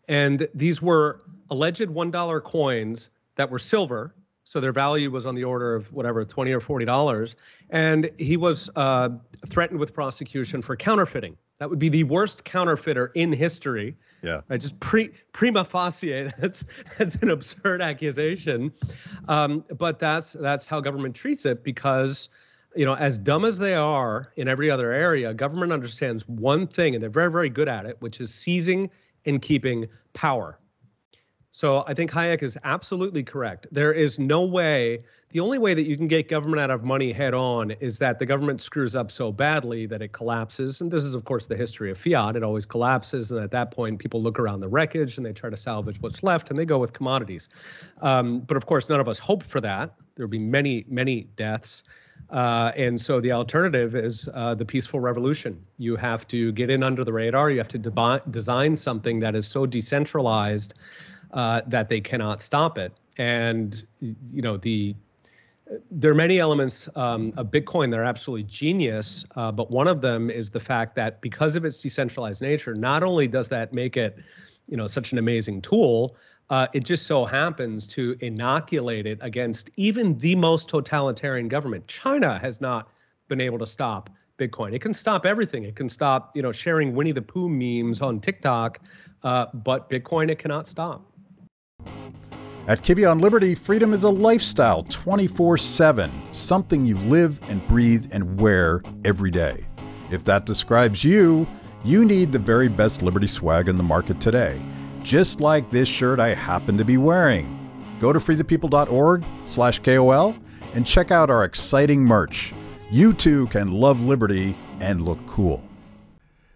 and 0.07 0.47
these 0.53 0.81
were 0.81 1.21
alleged 1.49 1.89
one 1.89 2.11
dollar 2.11 2.41
coins 2.41 3.09
that 3.35 3.49
were 3.49 3.59
silver, 3.59 4.13
so 4.43 4.59
their 4.59 4.73
value 4.73 5.09
was 5.09 5.25
on 5.25 5.35
the 5.35 5.43
order 5.43 5.75
of 5.75 5.91
whatever, 5.93 6.25
twenty 6.25 6.51
or 6.51 6.59
forty 6.59 6.85
dollars, 6.85 7.35
and 7.69 8.09
he 8.17 8.37
was 8.37 8.69
uh, 8.75 9.09
threatened 9.47 9.79
with 9.79 9.93
prosecution 9.93 10.61
for 10.61 10.75
counterfeiting. 10.75 11.37
That 11.59 11.69
would 11.69 11.79
be 11.79 11.89
the 11.89 12.03
worst 12.05 12.43
counterfeiter 12.43 13.11
in 13.15 13.31
history. 13.31 13.95
Yeah. 14.21 14.41
Right, 14.49 14.61
just 14.61 14.79
pre, 14.79 15.09
prima 15.33 15.65
facie, 15.65 16.29
that's 16.39 16.63
that's 16.97 17.15
an 17.15 17.29
absurd 17.29 17.81
accusation, 17.81 18.71
um, 19.27 19.63
but 19.77 19.99
that's 19.99 20.33
that's 20.33 20.67
how 20.67 20.79
government 20.79 21.15
treats 21.15 21.45
it 21.45 21.63
because, 21.63 22.29
you 22.75 22.85
know, 22.85 22.95
as 22.95 23.17
dumb 23.17 23.45
as 23.45 23.57
they 23.57 23.73
are 23.73 24.31
in 24.35 24.47
every 24.47 24.69
other 24.69 24.91
area, 24.91 25.33
government 25.33 25.71
understands 25.71 26.27
one 26.27 26.67
thing, 26.67 26.93
and 26.93 27.01
they're 27.01 27.09
very 27.09 27.31
very 27.31 27.49
good 27.49 27.67
at 27.67 27.85
it, 27.85 27.97
which 27.99 28.21
is 28.21 28.33
seizing 28.33 28.89
and 29.25 29.41
keeping 29.41 29.87
power. 30.13 30.57
So 31.53 31.83
I 31.85 31.93
think 31.93 32.11
Hayek 32.11 32.43
is 32.43 32.57
absolutely 32.63 33.23
correct. 33.23 33.67
There 33.71 33.91
is 33.91 34.17
no 34.17 34.41
way, 34.41 35.03
the 35.31 35.41
only 35.41 35.59
way 35.59 35.73
that 35.73 35.85
you 35.85 35.97
can 35.97 36.07
get 36.07 36.29
government 36.29 36.61
out 36.61 36.71
of 36.71 36.85
money 36.85 37.11
head 37.11 37.33
on 37.33 37.71
is 37.71 37.99
that 37.99 38.19
the 38.19 38.25
government 38.25 38.61
screws 38.61 38.95
up 38.95 39.11
so 39.11 39.33
badly 39.33 39.85
that 39.87 40.01
it 40.01 40.13
collapses. 40.13 40.79
And 40.79 40.89
this 40.89 41.03
is, 41.03 41.13
of 41.13 41.25
course, 41.25 41.47
the 41.47 41.57
history 41.57 41.91
of 41.91 41.97
fiat. 41.97 42.37
It 42.37 42.43
always 42.43 42.65
collapses. 42.65 43.33
And 43.33 43.43
at 43.43 43.51
that 43.51 43.71
point, 43.71 43.99
people 43.99 44.23
look 44.23 44.39
around 44.39 44.61
the 44.61 44.69
wreckage 44.69 45.17
and 45.17 45.25
they 45.25 45.33
try 45.33 45.49
to 45.49 45.57
salvage 45.57 46.01
what's 46.01 46.23
left 46.23 46.51
and 46.51 46.57
they 46.57 46.63
go 46.63 46.77
with 46.77 46.93
commodities. 46.93 47.49
Um, 48.01 48.39
but 48.39 48.55
of 48.55 48.65
course, 48.65 48.87
none 48.87 49.01
of 49.01 49.09
us 49.09 49.19
hoped 49.19 49.45
for 49.45 49.59
that. 49.59 49.93
There 50.15 50.25
would 50.25 50.31
be 50.31 50.39
many, 50.39 50.85
many 50.87 51.23
deaths. 51.35 51.83
Uh, 52.29 52.71
and 52.77 53.01
so 53.01 53.19
the 53.19 53.33
alternative 53.33 53.93
is 53.93 54.29
uh, 54.33 54.55
the 54.55 54.63
peaceful 54.63 55.01
revolution. 55.01 55.61
You 55.77 55.97
have 55.97 56.25
to 56.29 56.53
get 56.53 56.69
in 56.69 56.81
under 56.81 57.03
the 57.03 57.11
radar. 57.11 57.51
You 57.51 57.57
have 57.57 57.67
to 57.69 57.77
de- 57.77 58.21
design 58.29 58.77
something 58.77 59.19
that 59.19 59.35
is 59.35 59.45
so 59.45 59.65
decentralized 59.65 60.75
uh, 61.33 61.61
that 61.67 61.89
they 61.89 62.01
cannot 62.01 62.41
stop 62.41 62.77
it. 62.77 62.93
And 63.17 63.85
you 63.99 64.41
know 64.41 64.57
the 64.57 64.95
there 65.89 66.11
are 66.11 66.15
many 66.15 66.39
elements 66.39 66.89
um, 66.95 67.33
of 67.37 67.47
Bitcoin 67.47 67.91
that 67.91 67.99
are 67.99 68.03
absolutely 68.03 68.43
genius, 68.43 69.25
uh, 69.35 69.51
but 69.51 69.71
one 69.71 69.87
of 69.87 70.01
them 70.01 70.29
is 70.29 70.49
the 70.49 70.59
fact 70.59 70.95
that 70.95 71.21
because 71.21 71.55
of 71.55 71.63
its 71.63 71.79
decentralized 71.79 72.41
nature, 72.41 72.73
not 72.73 73.03
only 73.03 73.27
does 73.27 73.47
that 73.49 73.71
make 73.71 73.95
it, 73.95 74.17
you 74.67 74.75
know, 74.75 74.87
such 74.87 75.11
an 75.13 75.17
amazing 75.17 75.61
tool, 75.61 76.15
uh, 76.49 76.67
it 76.73 76.83
just 76.83 77.07
so 77.07 77.23
happens 77.23 77.87
to 77.87 78.17
inoculate 78.19 79.05
it 79.05 79.17
against 79.21 79.69
even 79.77 80.17
the 80.17 80.35
most 80.35 80.67
totalitarian 80.67 81.47
government. 81.47 81.87
China 81.87 82.37
has 82.39 82.59
not 82.59 82.89
been 83.29 83.39
able 83.39 83.57
to 83.57 83.65
stop 83.65 84.09
Bitcoin. 84.37 84.73
It 84.73 84.81
can 84.81 84.93
stop 84.93 85.25
everything. 85.25 85.63
It 85.63 85.75
can 85.75 85.87
stop, 85.87 86.35
you 86.35 86.41
know, 86.41 86.51
sharing 86.51 86.93
Winnie 86.95 87.13
the 87.13 87.21
Pooh 87.21 87.47
memes 87.47 88.01
on 88.01 88.19
TikTok, 88.19 88.79
uh, 89.23 89.45
but 89.53 89.89
Bitcoin 89.89 90.29
it 90.29 90.39
cannot 90.39 90.67
stop. 90.67 91.05
At 92.67 92.83
Kibbe 92.83 93.09
on 93.09 93.19
Liberty, 93.19 93.55
freedom 93.55 93.93
is 93.93 94.03
a 94.03 94.09
lifestyle 94.09 94.83
24 94.83 95.57
7, 95.57 96.11
something 96.31 96.85
you 96.85 96.97
live 96.97 97.39
and 97.49 97.67
breathe 97.67 98.09
and 98.11 98.39
wear 98.39 98.83
every 99.03 99.31
day. 99.31 99.65
If 100.09 100.23
that 100.25 100.45
describes 100.45 101.03
you, 101.03 101.47
you 101.83 102.05
need 102.05 102.31
the 102.31 102.39
very 102.39 102.67
best 102.67 103.01
Liberty 103.01 103.27
swag 103.27 103.67
in 103.67 103.77
the 103.77 103.83
market 103.83 104.21
today, 104.21 104.61
just 105.01 105.41
like 105.41 105.71
this 105.71 105.89
shirt 105.89 106.19
I 106.19 106.35
happen 106.35 106.77
to 106.77 106.85
be 106.85 106.97
wearing. 106.97 107.57
Go 107.99 108.13
to 108.13 108.19
freethepeople.org 108.19 109.25
slash 109.45 109.79
KOL 109.79 110.35
and 110.73 110.85
check 110.85 111.11
out 111.11 111.29
our 111.29 111.43
exciting 111.43 112.01
merch. 112.01 112.53
You 112.89 113.13
too 113.13 113.47
can 113.47 113.71
love 113.71 114.01
liberty 114.01 114.57
and 114.79 115.01
look 115.01 115.19
cool. 115.27 115.63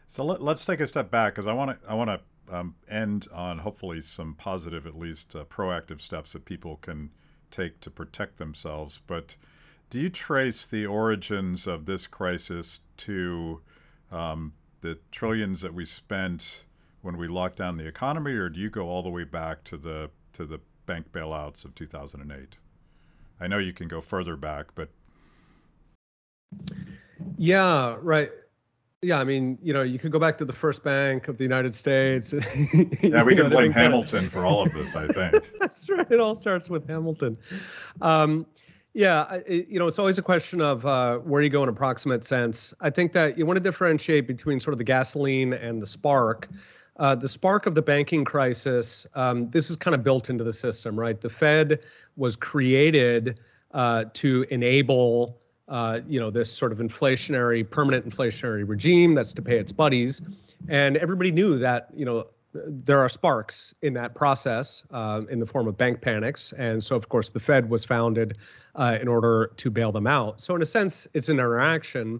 So 0.07 0.23
let, 0.23 0.41
us 0.41 0.65
take 0.65 0.79
a 0.79 0.87
step 0.87 1.11
back 1.11 1.33
because 1.33 1.47
I 1.47 1.53
want 1.53 1.81
to 1.81 1.89
I 1.89 1.93
want 1.93 2.09
to 2.09 2.19
um, 2.49 2.75
end 2.89 3.27
on 3.33 3.59
hopefully 3.59 4.01
some 4.01 4.35
positive, 4.35 4.85
at 4.85 4.97
least 4.97 5.35
uh, 5.35 5.45
proactive 5.45 6.01
steps 6.01 6.33
that 6.33 6.45
people 6.45 6.77
can 6.77 7.11
take 7.51 7.79
to 7.81 7.89
protect 7.89 8.37
themselves. 8.37 9.01
But 9.05 9.35
do 9.89 9.99
you 9.99 10.09
trace 10.09 10.65
the 10.65 10.85
origins 10.85 11.67
of 11.67 11.85
this 11.85 12.07
crisis 12.07 12.81
to 12.97 13.61
um, 14.11 14.53
the 14.81 14.99
trillions 15.11 15.61
that 15.61 15.73
we 15.73 15.85
spent 15.85 16.65
when 17.01 17.17
we 17.17 17.27
locked 17.27 17.57
down 17.57 17.77
the 17.77 17.87
economy, 17.87 18.33
or 18.33 18.49
do 18.49 18.59
you 18.59 18.69
go 18.69 18.87
all 18.87 19.03
the 19.03 19.09
way 19.09 19.23
back 19.23 19.63
to 19.63 19.77
the 19.77 20.09
to 20.33 20.45
the 20.45 20.59
bank 20.85 21.11
bailouts 21.11 21.65
of 21.65 21.75
2008? 21.75 22.57
I 23.39 23.47
know 23.47 23.57
you 23.57 23.73
can 23.73 23.87
go 23.87 24.01
further 24.01 24.35
back, 24.35 24.67
but 24.75 24.89
yeah, 27.37 27.97
right. 28.01 28.31
Yeah, 29.05 29.19
I 29.19 29.23
mean, 29.23 29.59
you 29.61 29.71
know, 29.71 29.83
you 29.83 29.99
could 29.99 30.11
go 30.11 30.17
back 30.17 30.35
to 30.39 30.45
the 30.45 30.53
first 30.53 30.83
bank 30.83 31.27
of 31.27 31.37
the 31.37 31.43
United 31.43 31.75
States. 31.75 32.33
yeah, 33.03 33.23
we 33.23 33.35
can 33.35 33.51
blame 33.51 33.71
Hamilton 33.71 34.29
for 34.29 34.47
all 34.47 34.63
of 34.65 34.73
this, 34.73 34.95
I 34.95 35.05
think. 35.05 35.43
That's 35.59 35.87
right. 35.87 36.09
It 36.09 36.19
all 36.19 36.33
starts 36.33 36.71
with 36.71 36.87
Hamilton. 36.89 37.37
Um, 38.01 38.47
yeah, 38.95 39.41
it, 39.45 39.67
you 39.67 39.77
know, 39.77 39.85
it's 39.85 39.99
always 39.99 40.17
a 40.17 40.23
question 40.23 40.59
of 40.59 40.87
uh, 40.87 41.19
where 41.19 41.43
you 41.43 41.51
go 41.51 41.61
in 41.61 41.69
approximate 41.69 42.25
sense. 42.25 42.73
I 42.81 42.89
think 42.89 43.13
that 43.13 43.37
you 43.37 43.45
want 43.45 43.57
to 43.57 43.63
differentiate 43.63 44.25
between 44.25 44.59
sort 44.59 44.73
of 44.73 44.79
the 44.79 44.83
gasoline 44.83 45.53
and 45.53 45.79
the 45.79 45.87
spark. 45.87 46.49
Uh, 46.97 47.13
the 47.13 47.29
spark 47.29 47.67
of 47.67 47.75
the 47.75 47.83
banking 47.83 48.25
crisis, 48.25 49.05
um, 49.13 49.51
this 49.51 49.69
is 49.69 49.77
kind 49.77 49.93
of 49.93 50.03
built 50.03 50.31
into 50.31 50.43
the 50.43 50.53
system, 50.53 50.99
right? 50.99 51.21
The 51.21 51.29
Fed 51.29 51.79
was 52.15 52.35
created 52.35 53.39
uh, 53.71 54.05
to 54.13 54.47
enable 54.49 55.37
uh, 55.67 55.99
you 56.07 56.19
know, 56.19 56.29
this 56.29 56.51
sort 56.51 56.71
of 56.71 56.79
inflationary, 56.79 57.69
permanent 57.69 58.07
inflationary 58.07 58.67
regime 58.67 59.15
that's 59.15 59.33
to 59.33 59.41
pay 59.41 59.57
its 59.57 59.71
buddies. 59.71 60.21
And 60.67 60.97
everybody 60.97 61.31
knew 61.31 61.57
that, 61.59 61.89
you 61.93 62.05
know, 62.05 62.27
there 62.53 62.99
are 62.99 63.09
sparks 63.09 63.73
in 63.81 63.93
that 63.93 64.15
process 64.15 64.83
uh, 64.91 65.21
in 65.29 65.39
the 65.39 65.45
form 65.45 65.67
of 65.67 65.77
bank 65.77 66.01
panics. 66.01 66.53
And 66.57 66.83
so, 66.83 66.95
of 66.95 67.09
course, 67.09 67.29
the 67.29 67.39
Fed 67.39 67.69
was 67.69 67.83
founded 67.83 68.37
uh, 68.75 68.97
in 69.01 69.07
order 69.07 69.51
to 69.57 69.69
bail 69.69 69.91
them 69.91 70.07
out. 70.07 70.39
So, 70.39 70.55
in 70.55 70.61
a 70.61 70.65
sense, 70.65 71.07
it's 71.13 71.29
an 71.29 71.37
interaction. 71.37 72.19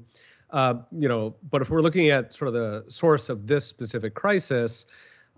Uh, 0.52 0.76
you 0.92 1.08
know, 1.08 1.36
but 1.50 1.62
if 1.62 1.70
we're 1.70 1.82
looking 1.82 2.10
at 2.10 2.34
sort 2.34 2.48
of 2.48 2.54
the 2.54 2.84
source 2.88 3.30
of 3.30 3.48
this 3.48 3.66
specific 3.66 4.14
crisis, 4.14 4.86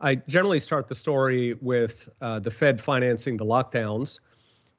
I 0.02 0.16
generally 0.16 0.60
start 0.60 0.88
the 0.88 0.96
story 0.96 1.56
with 1.56 2.10
uh, 2.22 2.40
the 2.40 2.52
Fed 2.52 2.82
financing 2.82 3.38
the 3.38 3.46
lockdowns, 3.46 4.20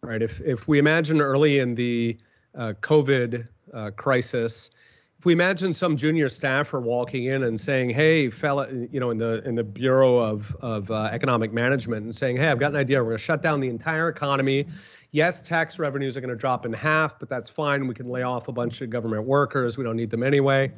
right? 0.02 0.22
If 0.22 0.40
if 0.42 0.68
we 0.68 0.78
imagine 0.78 1.20
early 1.20 1.58
in 1.58 1.74
the 1.74 2.16
uh, 2.58 2.74
COVID 2.82 3.48
uh, 3.72 3.90
crisis, 3.96 4.70
if 5.18 5.24
we 5.24 5.32
imagine 5.32 5.74
some 5.74 5.96
junior 5.96 6.28
staffer 6.28 6.80
walking 6.80 7.24
in 7.24 7.42
and 7.42 7.58
saying, 7.58 7.90
"Hey, 7.90 8.30
fella," 8.30 8.68
you 8.70 9.00
know, 9.00 9.10
in 9.10 9.18
the 9.18 9.42
in 9.44 9.56
the 9.56 9.64
Bureau 9.64 10.18
of 10.18 10.54
of 10.60 10.90
uh, 10.92 11.08
Economic 11.10 11.52
Management, 11.52 12.04
and 12.04 12.14
saying, 12.14 12.36
"Hey, 12.36 12.46
I've 12.46 12.60
got 12.60 12.70
an 12.70 12.76
idea. 12.76 12.98
We're 12.98 13.10
going 13.10 13.18
to 13.18 13.24
shut 13.24 13.42
down 13.42 13.58
the 13.58 13.68
entire 13.68 14.08
economy. 14.08 14.66
Yes, 15.10 15.40
tax 15.40 15.78
revenues 15.78 16.16
are 16.16 16.20
going 16.20 16.30
to 16.30 16.36
drop 16.36 16.66
in 16.66 16.72
half, 16.72 17.18
but 17.18 17.28
that's 17.28 17.48
fine. 17.48 17.88
We 17.88 17.94
can 17.94 18.08
lay 18.08 18.22
off 18.22 18.46
a 18.46 18.52
bunch 18.52 18.80
of 18.80 18.90
government 18.90 19.24
workers. 19.24 19.76
We 19.76 19.82
don't 19.82 19.96
need 19.96 20.10
them 20.10 20.22
anyway." 20.22 20.70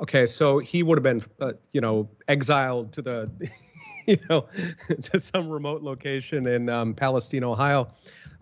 Okay, 0.00 0.24
so 0.24 0.58
he 0.58 0.82
would 0.82 0.96
have 0.96 1.02
been, 1.02 1.22
uh, 1.40 1.52
you 1.72 1.82
know, 1.82 2.08
exiled 2.28 2.92
to 2.94 3.02
the, 3.02 3.30
you 4.06 4.16
know, 4.30 4.46
to 5.02 5.20
some 5.20 5.50
remote 5.50 5.82
location 5.82 6.46
in 6.46 6.70
um, 6.70 6.94
Palestine, 6.94 7.44
Ohio, 7.44 7.88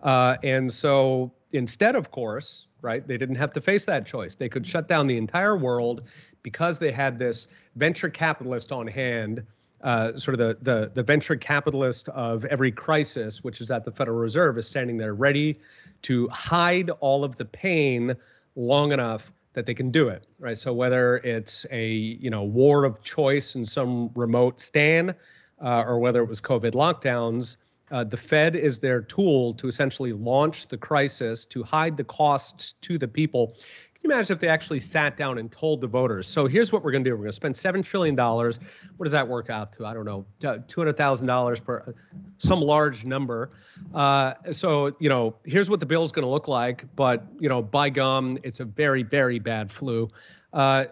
uh, 0.01 0.37
and 0.43 0.71
so 0.71 1.33
instead, 1.51 1.97
of 1.97 2.11
course, 2.11 2.67
right? 2.81 3.07
They 3.07 3.17
didn't 3.17 3.35
have 3.35 3.51
to 3.53 3.61
face 3.61 3.85
that 3.85 4.05
choice. 4.05 4.35
They 4.35 4.49
could 4.49 4.65
shut 4.65 4.87
down 4.87 5.07
the 5.07 5.17
entire 5.17 5.57
world 5.57 6.03
because 6.43 6.79
they 6.79 6.91
had 6.91 7.19
this 7.19 7.47
venture 7.75 8.09
capitalist 8.09 8.71
on 8.71 8.87
hand, 8.87 9.43
uh, 9.81 10.17
sort 10.17 10.39
of 10.39 10.39
the, 10.39 10.57
the, 10.61 10.91
the 10.93 11.03
venture 11.03 11.35
capitalist 11.35 12.09
of 12.09 12.45
every 12.45 12.71
crisis, 12.71 13.43
which 13.43 13.61
is 13.61 13.71
at 13.71 13.83
the 13.83 13.91
Federal 13.91 14.17
Reserve, 14.17 14.57
is 14.57 14.65
standing 14.65 14.97
there 14.97 15.13
ready 15.13 15.59
to 16.03 16.27
hide 16.29 16.89
all 16.99 17.23
of 17.23 17.37
the 17.37 17.45
pain 17.45 18.15
long 18.55 18.91
enough 18.91 19.31
that 19.53 19.65
they 19.65 19.73
can 19.73 19.91
do 19.91 20.07
it, 20.07 20.25
right? 20.39 20.57
So 20.57 20.73
whether 20.73 21.17
it's 21.17 21.65
a 21.71 21.87
you 21.87 22.29
know 22.29 22.43
war 22.43 22.85
of 22.85 23.01
choice 23.01 23.55
in 23.55 23.65
some 23.65 24.09
remote 24.15 24.61
stand, 24.61 25.13
uh, 25.61 25.83
or 25.85 25.99
whether 25.99 26.21
it 26.21 26.29
was 26.29 26.41
COVID 26.41 26.71
lockdowns, 26.71 27.57
uh, 27.91 28.03
the 28.03 28.17
Fed 28.17 28.55
is 28.55 28.79
their 28.79 29.01
tool 29.01 29.53
to 29.55 29.67
essentially 29.67 30.13
launch 30.13 30.67
the 30.67 30.77
crisis, 30.77 31.45
to 31.45 31.63
hide 31.63 31.97
the 31.97 32.03
costs 32.03 32.73
to 32.81 32.97
the 32.97 33.07
people. 33.07 33.55
Can 34.01 34.09
you 34.09 34.15
imagine 34.15 34.33
if 34.33 34.39
they 34.39 34.47
actually 34.47 34.79
sat 34.79 35.15
down 35.15 35.37
and 35.37 35.51
told 35.51 35.79
the 35.79 35.85
voters? 35.85 36.25
So 36.25 36.47
here's 36.47 36.71
what 36.71 36.83
we're 36.83 36.91
going 36.91 37.03
to 37.03 37.09
do: 37.11 37.13
we're 37.13 37.23
going 37.23 37.29
to 37.29 37.35
spend 37.35 37.55
seven 37.55 37.83
trillion 37.83 38.15
dollars. 38.15 38.59
What 38.97 39.03
does 39.03 39.11
that 39.11 39.27
work 39.27 39.51
out 39.51 39.73
to? 39.73 39.85
I 39.85 39.93
don't 39.93 40.05
know, 40.05 40.25
two 40.39 40.81
hundred 40.81 40.97
thousand 40.97 41.27
dollars 41.27 41.59
per, 41.59 41.93
some 42.39 42.61
large 42.61 43.05
number. 43.05 43.51
Uh, 43.93 44.33
so 44.53 44.95
you 44.99 45.07
know, 45.07 45.35
here's 45.43 45.69
what 45.69 45.79
the 45.79 45.85
bill 45.85 46.03
is 46.03 46.11
going 46.11 46.25
to 46.25 46.31
look 46.31 46.47
like. 46.47 46.83
But 46.95 47.23
you 47.39 47.47
know, 47.47 47.61
by 47.61 47.91
gum, 47.91 48.39
it's 48.41 48.59
a 48.59 48.65
very, 48.65 49.03
very 49.03 49.37
bad 49.37 49.71
flu. 49.71 50.09
Uh, 50.51 50.85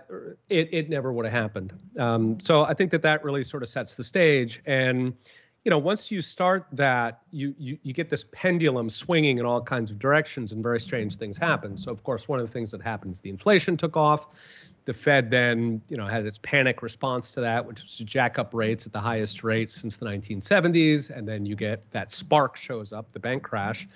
it 0.49 0.69
it 0.71 0.89
never 0.89 1.11
would 1.11 1.25
have 1.25 1.33
happened. 1.33 1.73
Um, 1.97 2.39
so 2.39 2.61
I 2.61 2.75
think 2.75 2.91
that 2.91 3.01
that 3.01 3.23
really 3.23 3.43
sort 3.43 3.63
of 3.63 3.69
sets 3.69 3.95
the 3.95 4.03
stage 4.03 4.61
and 4.67 5.15
you 5.65 5.69
know, 5.69 5.77
once 5.77 6.09
you 6.09 6.21
start 6.21 6.67
that, 6.71 7.21
you, 7.31 7.53
you 7.57 7.77
you 7.83 7.93
get 7.93 8.09
this 8.09 8.25
pendulum 8.31 8.89
swinging 8.89 9.39
in 9.39 9.45
all 9.45 9.61
kinds 9.61 9.91
of 9.91 9.99
directions, 9.99 10.51
and 10.51 10.63
very 10.63 10.79
strange 10.79 11.17
things 11.17 11.37
happen. 11.37 11.75
So, 11.75 11.91
of 11.91 12.03
course, 12.03 12.27
one 12.27 12.39
of 12.39 12.45
the 12.45 12.51
things 12.51 12.71
that 12.71 12.81
happens, 12.81 13.21
the 13.21 13.29
inflation 13.29 13.75
took 13.75 13.97
off. 13.97 14.27
The 14.85 14.93
Fed 14.93 15.29
then, 15.29 15.81
you 15.89 15.97
know, 15.97 16.07
had 16.07 16.25
its 16.25 16.39
panic 16.41 16.81
response 16.81 17.29
to 17.31 17.41
that, 17.41 17.65
which 17.65 17.83
was 17.83 17.97
to 17.97 18.05
jack 18.05 18.39
up 18.39 18.53
rates 18.53 18.87
at 18.87 18.93
the 18.93 18.99
highest 18.99 19.43
rate 19.43 19.69
since 19.69 19.97
the 19.97 20.05
1970s, 20.05 21.15
and 21.15 21.27
then 21.27 21.45
you 21.45 21.55
get 21.55 21.83
that 21.91 22.11
spark 22.11 22.55
shows 22.55 22.91
up, 22.93 23.11
the 23.11 23.19
bank 23.19 23.43
crash. 23.43 23.87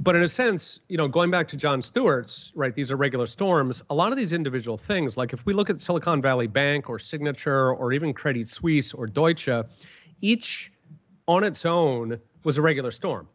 But 0.00 0.14
in 0.14 0.22
a 0.22 0.28
sense, 0.28 0.80
you 0.88 0.96
know, 0.96 1.08
going 1.08 1.30
back 1.30 1.48
to 1.48 1.56
Jon 1.56 1.82
Stewart's, 1.82 2.52
right, 2.54 2.74
these 2.74 2.90
are 2.92 2.96
regular 2.96 3.26
storms. 3.26 3.82
A 3.90 3.94
lot 3.94 4.12
of 4.12 4.18
these 4.18 4.32
individual 4.32 4.76
things, 4.76 5.16
like 5.16 5.32
if 5.32 5.44
we 5.46 5.52
look 5.52 5.70
at 5.70 5.80
Silicon 5.80 6.22
Valley 6.22 6.46
Bank 6.46 6.88
or 6.88 6.98
Signature 6.98 7.72
or 7.72 7.92
even 7.92 8.14
Credit 8.14 8.48
Suisse 8.48 8.94
or 8.94 9.06
Deutsche, 9.06 9.48
each 10.20 10.72
on 11.26 11.44
its 11.44 11.64
own 11.66 12.18
was 12.44 12.58
a 12.58 12.62
regular 12.62 12.90
storm. 12.90 13.28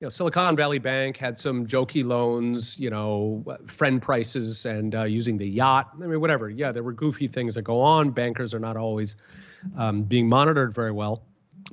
You 0.00 0.06
know, 0.06 0.08
Silicon 0.10 0.56
Valley 0.56 0.80
Bank 0.80 1.16
had 1.16 1.38
some 1.38 1.66
jokey 1.66 2.04
loans, 2.04 2.76
you 2.78 2.90
know, 2.90 3.44
friend 3.66 4.02
prices 4.02 4.66
and 4.66 4.94
uh, 4.94 5.04
using 5.04 5.38
the 5.38 5.46
yacht. 5.46 5.90
I 5.94 6.06
mean, 6.06 6.20
whatever. 6.20 6.50
Yeah, 6.50 6.72
there 6.72 6.82
were 6.82 6.92
goofy 6.92 7.28
things 7.28 7.54
that 7.54 7.62
go 7.62 7.80
on. 7.80 8.10
Bankers 8.10 8.52
are 8.52 8.58
not 8.58 8.76
always 8.76 9.14
um, 9.76 10.02
being 10.02 10.28
monitored 10.28 10.74
very 10.74 10.90
well. 10.90 11.22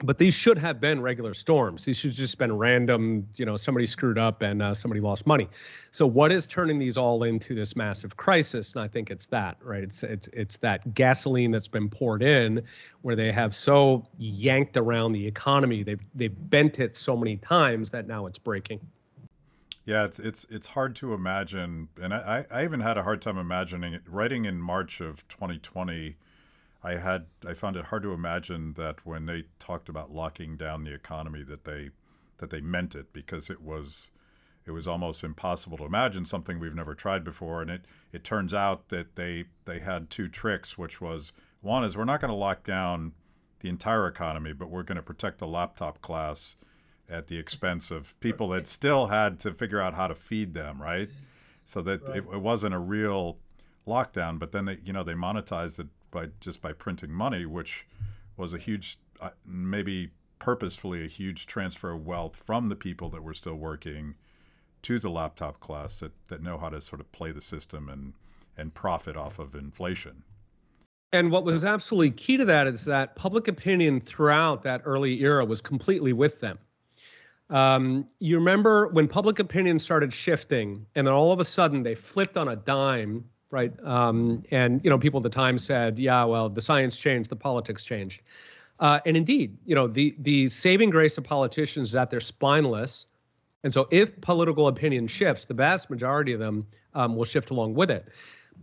But 0.03 0.17
these 0.17 0.33
should 0.33 0.57
have 0.57 0.79
been 0.79 1.01
regular 1.01 1.33
storms. 1.33 1.85
These 1.85 1.97
should 1.97 2.13
just 2.13 2.37
been 2.37 2.55
random, 2.55 3.27
you 3.35 3.45
know, 3.45 3.57
somebody 3.57 3.85
screwed 3.85 4.17
up 4.17 4.41
and 4.41 4.61
uh, 4.61 4.73
somebody 4.73 5.01
lost 5.01 5.25
money. 5.27 5.49
So 5.91 6.05
what 6.07 6.31
is 6.31 6.47
turning 6.47 6.79
these 6.79 6.97
all 6.97 7.23
into 7.23 7.55
this 7.55 7.75
massive 7.75 8.15
crisis? 8.17 8.73
And 8.73 8.83
I 8.83 8.87
think 8.87 9.09
it's 9.09 9.25
that, 9.27 9.57
right? 9.61 9.83
It's 9.83 10.03
it's 10.03 10.27
it's 10.29 10.57
that 10.57 10.93
gasoline 10.93 11.51
that's 11.51 11.67
been 11.67 11.89
poured 11.89 12.23
in, 12.23 12.63
where 13.01 13.15
they 13.15 13.31
have 13.31 13.55
so 13.55 14.07
yanked 14.17 14.77
around 14.77 15.11
the 15.11 15.25
economy. 15.25 15.83
They've 15.83 16.03
they've 16.15 16.49
bent 16.49 16.79
it 16.79 16.95
so 16.95 17.17
many 17.17 17.37
times 17.37 17.89
that 17.89 18.07
now 18.07 18.25
it's 18.25 18.37
breaking. 18.37 18.79
Yeah, 19.85 20.05
it's 20.05 20.19
it's 20.19 20.45
it's 20.49 20.67
hard 20.67 20.95
to 20.97 21.13
imagine, 21.13 21.89
and 21.99 22.13
I 22.13 22.45
I 22.51 22.63
even 22.63 22.79
had 22.81 22.97
a 22.97 23.03
hard 23.03 23.21
time 23.21 23.37
imagining 23.37 23.93
it. 23.93 24.03
Writing 24.07 24.45
in 24.45 24.61
March 24.61 25.01
of 25.01 25.27
2020 25.27 26.15
I 26.83 26.95
had 26.95 27.25
I 27.45 27.53
found 27.53 27.75
it 27.75 27.85
hard 27.85 28.03
to 28.03 28.13
imagine 28.13 28.73
that 28.73 29.05
when 29.05 29.25
they 29.25 29.45
talked 29.59 29.89
about 29.89 30.11
locking 30.11 30.55
down 30.55 30.83
the 30.83 30.93
economy 30.93 31.43
that 31.43 31.65
they 31.65 31.89
that 32.37 32.49
they 32.49 32.61
meant 32.61 32.95
it 32.95 33.11
because 33.11 33.49
it 33.49 33.61
was 33.61 34.11
it 34.65 34.71
was 34.71 34.87
almost 34.87 35.23
impossible 35.23 35.77
to 35.77 35.85
imagine 35.85 36.25
something 36.25 36.59
we've 36.59 36.75
never 36.75 36.93
tried 36.93 37.23
before. 37.23 37.61
And 37.61 37.69
it 37.69 37.85
it 38.13 38.23
turns 38.23 38.53
out 38.53 38.89
that 38.89 39.15
they 39.15 39.45
they 39.65 39.79
had 39.79 40.09
two 40.09 40.27
tricks 40.27 40.77
which 40.77 41.01
was 41.01 41.33
one 41.61 41.83
is 41.83 41.97
we're 41.97 42.05
not 42.05 42.21
going 42.21 42.31
to 42.31 42.37
lock 42.37 42.63
down 42.65 43.13
the 43.59 43.67
entire 43.67 44.07
economy 44.07 44.53
but 44.53 44.69
we're 44.69 44.83
going 44.83 44.95
to 44.95 45.01
protect 45.01 45.39
the 45.39 45.47
laptop 45.47 46.01
class 46.01 46.55
at 47.09 47.27
the 47.27 47.37
expense 47.37 47.91
of 47.91 48.17
people 48.19 48.47
that 48.49 48.67
still 48.67 49.07
had 49.07 49.39
to 49.39 49.51
figure 49.51 49.81
out 49.81 49.95
how 49.95 50.07
to 50.07 50.15
feed 50.15 50.53
them 50.53 50.81
right? 50.81 51.09
So 51.65 51.81
that 51.81 52.07
right. 52.07 52.17
It, 52.17 52.23
it 52.33 52.41
wasn't 52.41 52.73
a 52.73 52.79
real 52.79 53.37
lockdown 53.85 54.39
but 54.39 54.53
then 54.53 54.65
they 54.65 54.77
you 54.83 54.93
know 54.93 55.03
they 55.03 55.13
monetized 55.13 55.79
it 55.79 55.87
by 56.11 56.29
just 56.39 56.61
by 56.61 56.73
printing 56.73 57.11
money, 57.11 57.45
which 57.45 57.85
was 58.37 58.53
a 58.53 58.57
huge, 58.57 58.99
uh, 59.21 59.29
maybe 59.45 60.11
purposefully 60.39 61.03
a 61.03 61.07
huge 61.07 61.45
transfer 61.45 61.91
of 61.91 62.05
wealth 62.05 62.35
from 62.35 62.69
the 62.69 62.75
people 62.75 63.09
that 63.09 63.23
were 63.23 63.33
still 63.33 63.55
working 63.55 64.15
to 64.81 64.97
the 64.97 65.09
laptop 65.09 65.59
class 65.59 65.99
that, 65.99 66.13
that 66.27 66.41
know 66.41 66.57
how 66.57 66.69
to 66.69 66.79
sort 66.79 67.01
of 67.01 67.11
play 67.11 67.31
the 67.31 67.41
system 67.41 67.89
and 67.89 68.13
and 68.57 68.73
profit 68.73 69.15
off 69.15 69.39
of 69.39 69.55
inflation. 69.55 70.23
And 71.11 71.31
what 71.31 71.43
was 71.43 71.65
absolutely 71.65 72.11
key 72.11 72.37
to 72.37 72.45
that 72.45 72.67
is 72.67 72.85
that 72.85 73.15
public 73.15 73.47
opinion 73.47 74.01
throughout 74.01 74.61
that 74.63 74.81
early 74.85 75.21
era 75.21 75.43
was 75.45 75.61
completely 75.61 76.13
with 76.13 76.39
them. 76.39 76.59
Um, 77.49 78.07
you 78.19 78.37
remember 78.37 78.89
when 78.89 79.07
public 79.07 79.39
opinion 79.39 79.79
started 79.79 80.13
shifting, 80.13 80.85
and 80.93 81.07
then 81.07 81.13
all 81.13 81.31
of 81.31 81.39
a 81.39 81.45
sudden 81.45 81.81
they 81.81 81.95
flipped 81.95 82.37
on 82.37 82.49
a 82.49 82.55
dime 82.55 83.25
right? 83.51 83.71
Um, 83.83 84.43
and 84.51 84.81
you 84.83 84.89
know, 84.89 84.97
people 84.97 85.19
at 85.19 85.23
the 85.23 85.29
time 85.29 85.57
said, 85.57 85.99
"Yeah, 85.99 86.23
well, 86.25 86.49
the 86.49 86.61
science 86.61 86.97
changed, 86.97 87.29
the 87.29 87.35
politics 87.35 87.83
changed," 87.83 88.21
uh, 88.79 88.99
and 89.05 89.17
indeed, 89.17 89.57
you 89.65 89.75
know, 89.75 89.87
the 89.87 90.15
the 90.19 90.49
saving 90.49 90.89
grace 90.89 91.17
of 91.17 91.23
politicians 91.23 91.89
is 91.89 91.93
that 91.93 92.09
they're 92.09 92.19
spineless, 92.19 93.07
and 93.63 93.73
so 93.73 93.87
if 93.91 94.19
political 94.21 94.67
opinion 94.67 95.07
shifts, 95.07 95.45
the 95.45 95.53
vast 95.53 95.89
majority 95.89 96.33
of 96.33 96.39
them 96.39 96.65
um, 96.93 97.15
will 97.15 97.25
shift 97.25 97.49
along 97.49 97.73
with 97.73 97.91
it. 97.91 98.07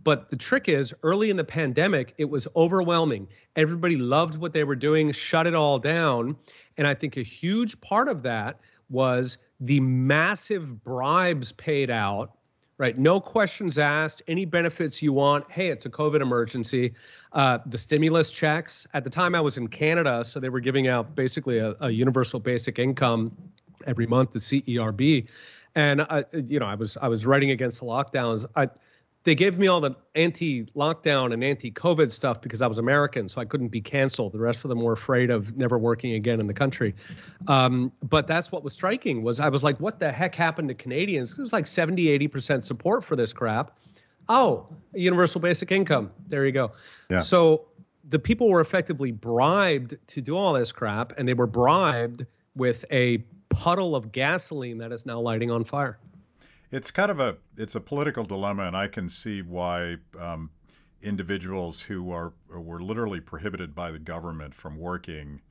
But 0.03 0.29
the 0.29 0.37
trick 0.37 0.69
is, 0.69 0.93
early 1.01 1.31
in 1.31 1.37
the 1.37 1.43
pandemic, 1.43 2.13
it 2.17 2.25
was 2.25 2.47
overwhelming. 2.55 3.27
Everybody 3.55 3.97
loved 3.97 4.37
what 4.37 4.53
they 4.53 4.63
were 4.63 4.75
doing, 4.75 5.11
shut 5.11 5.47
it 5.47 5.55
all 5.55 5.79
down, 5.79 6.37
and 6.77 6.87
I 6.87 6.93
think 6.93 7.17
a 7.17 7.23
huge 7.23 7.79
part 7.81 8.07
of 8.07 8.21
that 8.23 8.59
was 8.89 9.37
the 9.59 9.79
massive 9.79 10.83
bribes 10.83 11.51
paid 11.53 11.89
out 11.89 12.36
right? 12.77 12.97
No 12.97 13.19
questions 13.19 13.77
asked, 13.77 14.21
any 14.27 14.45
benefits 14.45 15.01
you 15.01 15.13
want. 15.13 15.49
Hey, 15.51 15.69
it's 15.69 15.85
a 15.85 15.89
COVID 15.89 16.21
emergency. 16.21 16.93
Uh, 17.33 17.59
the 17.65 17.77
stimulus 17.77 18.29
checks. 18.29 18.85
At 18.93 19.03
the 19.03 19.09
time, 19.09 19.33
I 19.33 19.41
was 19.41 19.57
in 19.57 19.67
Canada, 19.67 20.23
so 20.23 20.39
they 20.39 20.49
were 20.49 20.59
giving 20.59 20.87
out 20.87 21.15
basically 21.15 21.57
a, 21.57 21.75
a 21.79 21.89
universal 21.89 22.39
basic 22.39 22.77
income 22.77 23.31
every 23.87 24.05
month, 24.05 24.33
the 24.33 24.39
CERB. 24.39 25.27
And 25.75 26.01
I, 26.03 26.25
you 26.33 26.59
know, 26.59 26.65
I 26.65 26.75
was 26.75 26.97
I 27.01 27.07
was 27.07 27.25
writing 27.25 27.51
against 27.51 27.79
the 27.79 27.85
lockdowns. 27.85 28.45
I 28.55 28.69
they 29.27 29.35
gave 29.35 29.59
me 29.59 29.67
all 29.67 29.81
the 29.81 29.93
anti-lockdown 30.15 31.33
and 31.33 31.43
anti-COVID 31.43 32.09
stuff 32.13 32.39
because 32.39 32.61
I 32.61 32.67
was 32.67 32.77
American, 32.77 33.27
so 33.27 33.41
I 33.41 33.43
couldn't 33.45 33.67
be 33.67 33.81
canceled. 33.81 34.31
The 34.31 34.39
rest 34.39 34.63
of 34.63 34.69
them 34.69 34.79
were 34.79 34.93
afraid 34.93 35.29
of 35.29 35.57
never 35.57 35.77
working 35.77 36.13
again 36.13 36.39
in 36.39 36.47
the 36.47 36.53
country. 36.53 36.95
Um, 37.49 37.91
but 38.03 38.25
that's 38.25 38.53
what 38.53 38.63
was 38.63 38.71
striking 38.71 39.23
was 39.23 39.41
I 39.41 39.49
was 39.49 39.63
like, 39.63 39.81
what 39.81 39.99
the 39.99 40.13
heck 40.13 40.33
happened 40.33 40.69
to 40.69 40.73
Canadians? 40.73 41.33
It 41.37 41.41
was 41.41 41.51
like 41.51 41.67
70, 41.67 42.05
80% 42.29 42.63
support 42.63 43.03
for 43.03 43.17
this 43.17 43.33
crap. 43.33 43.77
Oh, 44.29 44.65
universal 44.93 45.41
basic 45.41 45.73
income. 45.73 46.09
There 46.29 46.45
you 46.45 46.53
go. 46.53 46.71
Yeah. 47.09 47.19
So 47.19 47.65
the 48.07 48.19
people 48.19 48.47
were 48.47 48.61
effectively 48.61 49.11
bribed 49.11 49.97
to 50.07 50.21
do 50.21 50.37
all 50.37 50.53
this 50.53 50.71
crap, 50.71 51.11
and 51.19 51.27
they 51.27 51.33
were 51.33 51.47
bribed 51.47 52.25
with 52.55 52.85
a 52.91 53.17
puddle 53.49 53.93
of 53.93 54.13
gasoline 54.13 54.77
that 54.77 54.93
is 54.93 55.05
now 55.05 55.19
lighting 55.19 55.51
on 55.51 55.65
fire 55.65 55.99
it's 56.71 56.91
kind 56.91 57.11
of 57.11 57.19
a 57.19 57.37
it's 57.55 57.75
a 57.75 57.79
political 57.79 58.23
dilemma, 58.23 58.63
and 58.63 58.75
I 58.75 58.87
can 58.87 59.09
see 59.09 59.41
why 59.41 59.97
um, 60.19 60.51
individuals 61.01 61.83
who 61.83 62.11
are 62.11 62.33
were 62.49 62.81
literally 62.81 63.21
prohibited 63.21 63.73
by 63.73 63.91
the 63.91 63.99
government 63.99 64.53
from 64.53 64.77
working 64.77 65.41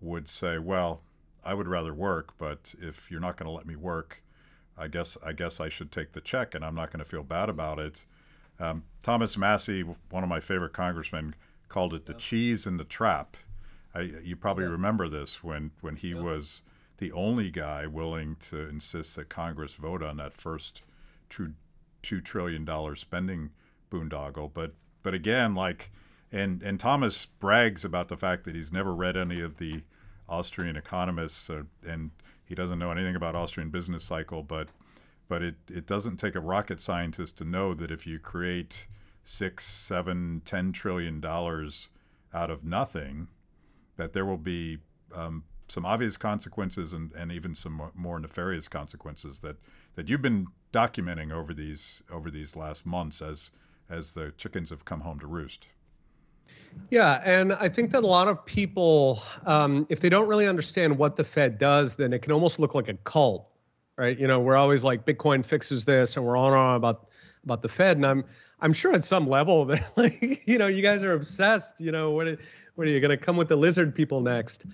would 0.00 0.28
say, 0.28 0.58
"Well, 0.58 1.02
I 1.44 1.54
would 1.54 1.68
rather 1.68 1.92
work, 1.92 2.34
but 2.38 2.74
if 2.80 3.10
you're 3.10 3.20
not 3.20 3.36
going 3.36 3.46
to 3.46 3.52
let 3.52 3.66
me 3.66 3.76
work, 3.76 4.22
I 4.76 4.88
guess 4.88 5.18
I 5.24 5.32
guess 5.32 5.60
I 5.60 5.68
should 5.68 5.92
take 5.92 6.12
the 6.12 6.20
check, 6.20 6.54
and 6.54 6.64
I'm 6.64 6.74
not 6.74 6.90
going 6.90 7.04
to 7.04 7.10
feel 7.10 7.22
bad 7.22 7.48
about 7.48 7.78
it." 7.78 8.04
Um, 8.58 8.84
Thomas 9.02 9.36
Massie, 9.36 9.82
one 9.82 10.22
of 10.22 10.28
my 10.28 10.40
favorite 10.40 10.72
congressmen, 10.72 11.34
called 11.68 11.92
it 11.92 12.06
the 12.06 12.14
cheese 12.14 12.66
in 12.66 12.76
the 12.76 12.84
trap. 12.84 13.36
I, 13.94 14.00
you 14.22 14.36
probably 14.36 14.64
yeah. 14.64 14.70
remember 14.70 15.08
this 15.08 15.44
when 15.44 15.72
when 15.80 15.96
he 15.96 16.10
yeah. 16.10 16.20
was 16.20 16.62
the 16.98 17.12
only 17.12 17.50
guy 17.50 17.86
willing 17.86 18.36
to 18.36 18.68
insist 18.68 19.16
that 19.16 19.28
Congress 19.28 19.74
vote 19.74 20.02
on 20.02 20.16
that 20.18 20.32
first 20.32 20.82
two 21.28 22.20
trillion 22.20 22.64
dollar 22.64 22.94
spending 22.94 23.50
boondoggle. 23.90 24.50
But 24.52 24.74
but 25.02 25.14
again, 25.14 25.54
like 25.54 25.90
and 26.30 26.62
and 26.62 26.78
Thomas 26.78 27.26
brags 27.26 27.84
about 27.84 28.08
the 28.08 28.16
fact 28.16 28.44
that 28.44 28.54
he's 28.54 28.72
never 28.72 28.94
read 28.94 29.16
any 29.16 29.40
of 29.40 29.56
the 29.56 29.82
Austrian 30.28 30.76
economists 30.76 31.50
uh, 31.50 31.64
and 31.86 32.10
he 32.44 32.54
doesn't 32.54 32.78
know 32.78 32.90
anything 32.90 33.16
about 33.16 33.34
Austrian 33.34 33.70
business 33.70 34.04
cycle. 34.04 34.42
But 34.42 34.68
but 35.28 35.42
it 35.42 35.56
it 35.70 35.86
doesn't 35.86 36.18
take 36.18 36.34
a 36.34 36.40
rocket 36.40 36.80
scientist 36.80 37.38
to 37.38 37.44
know 37.44 37.74
that 37.74 37.90
if 37.90 38.06
you 38.06 38.18
create 38.18 38.86
six, 39.24 39.66
seven, 39.66 40.42
ten 40.44 40.72
trillion 40.72 41.20
dollars 41.20 41.88
out 42.32 42.50
of 42.50 42.64
nothing, 42.64 43.28
that 43.96 44.12
there 44.12 44.26
will 44.26 44.36
be 44.36 44.78
um, 45.14 45.44
some 45.68 45.86
obvious 45.86 46.16
consequences 46.16 46.92
and, 46.92 47.12
and 47.12 47.32
even 47.32 47.54
some 47.54 47.90
more 47.94 48.20
nefarious 48.20 48.68
consequences 48.68 49.40
that, 49.40 49.56
that 49.94 50.08
you've 50.08 50.22
been 50.22 50.46
documenting 50.72 51.32
over 51.32 51.54
these 51.54 52.02
over 52.10 52.30
these 52.30 52.56
last 52.56 52.84
months 52.84 53.22
as 53.22 53.50
as 53.88 54.12
the 54.12 54.32
chickens 54.36 54.70
have 54.70 54.84
come 54.84 55.00
home 55.00 55.20
to 55.20 55.26
roost. 55.26 55.66
Yeah, 56.90 57.22
and 57.24 57.52
I 57.52 57.68
think 57.68 57.92
that 57.92 58.02
a 58.02 58.06
lot 58.06 58.28
of 58.28 58.44
people, 58.44 59.22
um, 59.46 59.86
if 59.88 60.00
they 60.00 60.08
don't 60.08 60.26
really 60.26 60.48
understand 60.48 60.98
what 60.98 61.16
the 61.16 61.22
Fed 61.22 61.58
does, 61.58 61.94
then 61.94 62.12
it 62.12 62.22
can 62.22 62.32
almost 62.32 62.58
look 62.58 62.74
like 62.74 62.88
a 62.88 62.94
cult, 62.94 63.48
right? 63.96 64.18
You 64.18 64.26
know, 64.26 64.40
we're 64.40 64.56
always 64.56 64.82
like 64.82 65.06
Bitcoin 65.06 65.44
fixes 65.44 65.84
this, 65.84 66.16
and 66.16 66.24
we're 66.24 66.36
on 66.36 66.48
and 66.48 66.56
on 66.56 66.76
about 66.76 67.08
about 67.44 67.62
the 67.62 67.68
Fed, 67.68 67.96
and 67.96 68.06
I'm 68.06 68.24
I'm 68.60 68.72
sure 68.72 68.92
at 68.92 69.04
some 69.04 69.28
level 69.28 69.64
that 69.66 69.84
like 69.96 70.42
you 70.46 70.58
know 70.58 70.66
you 70.66 70.82
guys 70.82 71.02
are 71.02 71.12
obsessed. 71.12 71.80
You 71.80 71.92
know 71.92 72.10
what 72.10 72.38
what 72.74 72.86
are 72.86 72.90
you 72.90 73.00
going 73.00 73.16
to 73.16 73.22
come 73.22 73.36
with 73.36 73.48
the 73.48 73.56
lizard 73.56 73.94
people 73.94 74.20
next? 74.20 74.64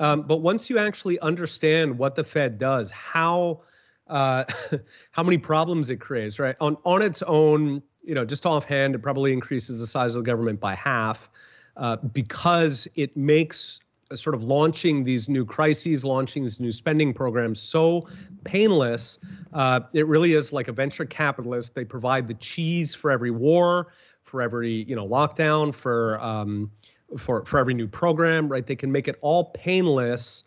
Um, 0.00 0.22
but 0.22 0.38
once 0.38 0.70
you 0.70 0.78
actually 0.78 1.18
understand 1.20 1.98
what 1.98 2.14
the 2.14 2.24
Fed 2.24 2.58
does, 2.58 2.90
how 2.90 3.60
uh, 4.08 4.44
how 5.12 5.22
many 5.22 5.38
problems 5.38 5.90
it 5.90 5.96
creates, 5.96 6.38
right? 6.38 6.56
On 6.60 6.76
on 6.84 7.02
its 7.02 7.22
own, 7.22 7.82
you 8.02 8.14
know, 8.14 8.24
just 8.24 8.46
offhand, 8.46 8.94
it 8.94 9.02
probably 9.02 9.32
increases 9.32 9.80
the 9.80 9.86
size 9.86 10.16
of 10.16 10.24
the 10.24 10.30
government 10.30 10.60
by 10.60 10.74
half 10.74 11.30
uh, 11.76 11.96
because 11.96 12.88
it 12.94 13.16
makes 13.16 13.80
sort 14.14 14.34
of 14.34 14.42
launching 14.42 15.04
these 15.04 15.28
new 15.28 15.44
crises, 15.44 16.04
launching 16.04 16.42
these 16.42 16.60
new 16.60 16.72
spending 16.72 17.14
programs 17.14 17.60
so 17.60 18.06
painless. 18.44 19.18
Uh, 19.52 19.80
it 19.94 20.06
really 20.06 20.34
is 20.34 20.52
like 20.52 20.68
a 20.68 20.72
venture 20.72 21.04
capitalist. 21.04 21.74
They 21.74 21.84
provide 21.84 22.26
the 22.26 22.34
cheese 22.34 22.94
for 22.94 23.10
every 23.10 23.30
war, 23.30 23.88
for 24.22 24.42
every 24.42 24.84
you 24.84 24.96
know 24.96 25.06
lockdown, 25.06 25.74
for 25.74 26.20
um, 26.20 26.70
for 27.18 27.44
for 27.44 27.58
every 27.58 27.74
new 27.74 27.88
program, 27.88 28.48
right? 28.48 28.66
They 28.66 28.76
can 28.76 28.92
make 28.92 29.08
it 29.08 29.16
all 29.20 29.46
painless 29.46 30.44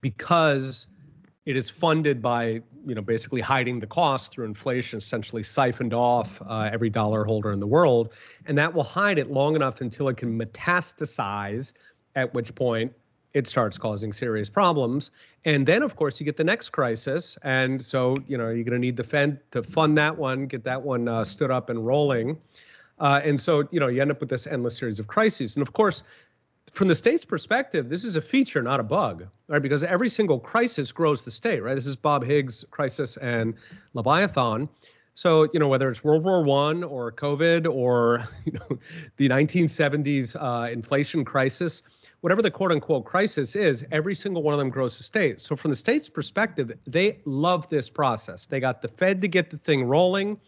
because 0.00 0.88
it 1.44 1.56
is 1.56 1.70
funded 1.70 2.20
by 2.20 2.62
you 2.86 2.94
know 2.94 3.02
basically 3.02 3.40
hiding 3.40 3.80
the 3.80 3.86
cost 3.86 4.32
through 4.32 4.46
inflation, 4.46 4.98
essentially 4.98 5.42
siphoned 5.42 5.94
off 5.94 6.40
uh, 6.46 6.70
every 6.72 6.90
dollar 6.90 7.24
holder 7.24 7.52
in 7.52 7.60
the 7.60 7.66
world, 7.66 8.12
and 8.46 8.56
that 8.58 8.72
will 8.72 8.84
hide 8.84 9.18
it 9.18 9.30
long 9.30 9.56
enough 9.56 9.80
until 9.80 10.08
it 10.08 10.16
can 10.16 10.38
metastasize, 10.38 11.72
at 12.14 12.32
which 12.34 12.54
point 12.54 12.92
it 13.36 13.46
starts 13.46 13.76
causing 13.76 14.14
serious 14.14 14.48
problems. 14.48 15.10
And 15.44 15.66
then, 15.66 15.82
of 15.82 15.94
course, 15.94 16.18
you 16.18 16.24
get 16.24 16.38
the 16.38 16.44
next 16.44 16.70
crisis. 16.70 17.36
And 17.42 17.82
so, 17.82 18.16
you 18.26 18.38
know, 18.38 18.48
you're 18.48 18.64
going 18.64 18.72
to 18.72 18.78
need 18.78 18.96
the 18.96 19.04
Fed 19.04 19.40
to 19.50 19.62
fund 19.62 19.98
that 19.98 20.16
one, 20.16 20.46
get 20.46 20.64
that 20.64 20.80
one 20.80 21.06
uh, 21.06 21.22
stood 21.22 21.50
up 21.50 21.68
and 21.68 21.86
rolling. 21.86 22.38
Uh, 22.98 23.20
and 23.22 23.40
so, 23.40 23.68
you 23.70 23.80
know, 23.80 23.88
you 23.88 24.00
end 24.00 24.10
up 24.10 24.20
with 24.20 24.30
this 24.30 24.46
endless 24.46 24.76
series 24.76 24.98
of 24.98 25.06
crises. 25.06 25.56
And 25.56 25.62
of 25.62 25.72
course, 25.72 26.02
from 26.72 26.88
the 26.88 26.94
state's 26.94 27.24
perspective, 27.24 27.88
this 27.88 28.04
is 28.04 28.16
a 28.16 28.20
feature, 28.20 28.62
not 28.62 28.80
a 28.80 28.82
bug, 28.82 29.26
right? 29.48 29.62
Because 29.62 29.82
every 29.82 30.08
single 30.08 30.38
crisis 30.38 30.92
grows 30.92 31.24
the 31.24 31.30
state, 31.30 31.62
right? 31.62 31.74
This 31.74 31.86
is 31.86 31.96
Bob 31.96 32.24
Higgs 32.24 32.64
crisis 32.70 33.16
and 33.18 33.54
Leviathan. 33.94 34.68
So, 35.14 35.48
you 35.54 35.58
know, 35.58 35.68
whether 35.68 35.90
it's 35.90 36.04
World 36.04 36.24
War 36.24 36.44
One 36.44 36.84
or 36.84 37.10
COVID 37.10 37.66
or, 37.72 38.28
you 38.44 38.52
know, 38.52 38.78
the 39.16 39.28
1970s 39.30 40.36
uh, 40.38 40.70
inflation 40.70 41.24
crisis, 41.24 41.82
whatever 42.20 42.42
the 42.42 42.50
quote 42.50 42.70
unquote 42.70 43.06
crisis 43.06 43.56
is, 43.56 43.82
every 43.90 44.14
single 44.14 44.42
one 44.42 44.52
of 44.52 44.58
them 44.58 44.68
grows 44.68 44.98
the 44.98 45.04
state. 45.04 45.40
So, 45.40 45.56
from 45.56 45.70
the 45.70 45.76
state's 45.76 46.10
perspective, 46.10 46.70
they 46.86 47.20
love 47.24 47.66
this 47.70 47.88
process. 47.88 48.44
They 48.44 48.60
got 48.60 48.82
the 48.82 48.88
Fed 48.88 49.22
to 49.22 49.28
get 49.28 49.48
the 49.48 49.56
thing 49.56 49.84
rolling. 49.84 50.38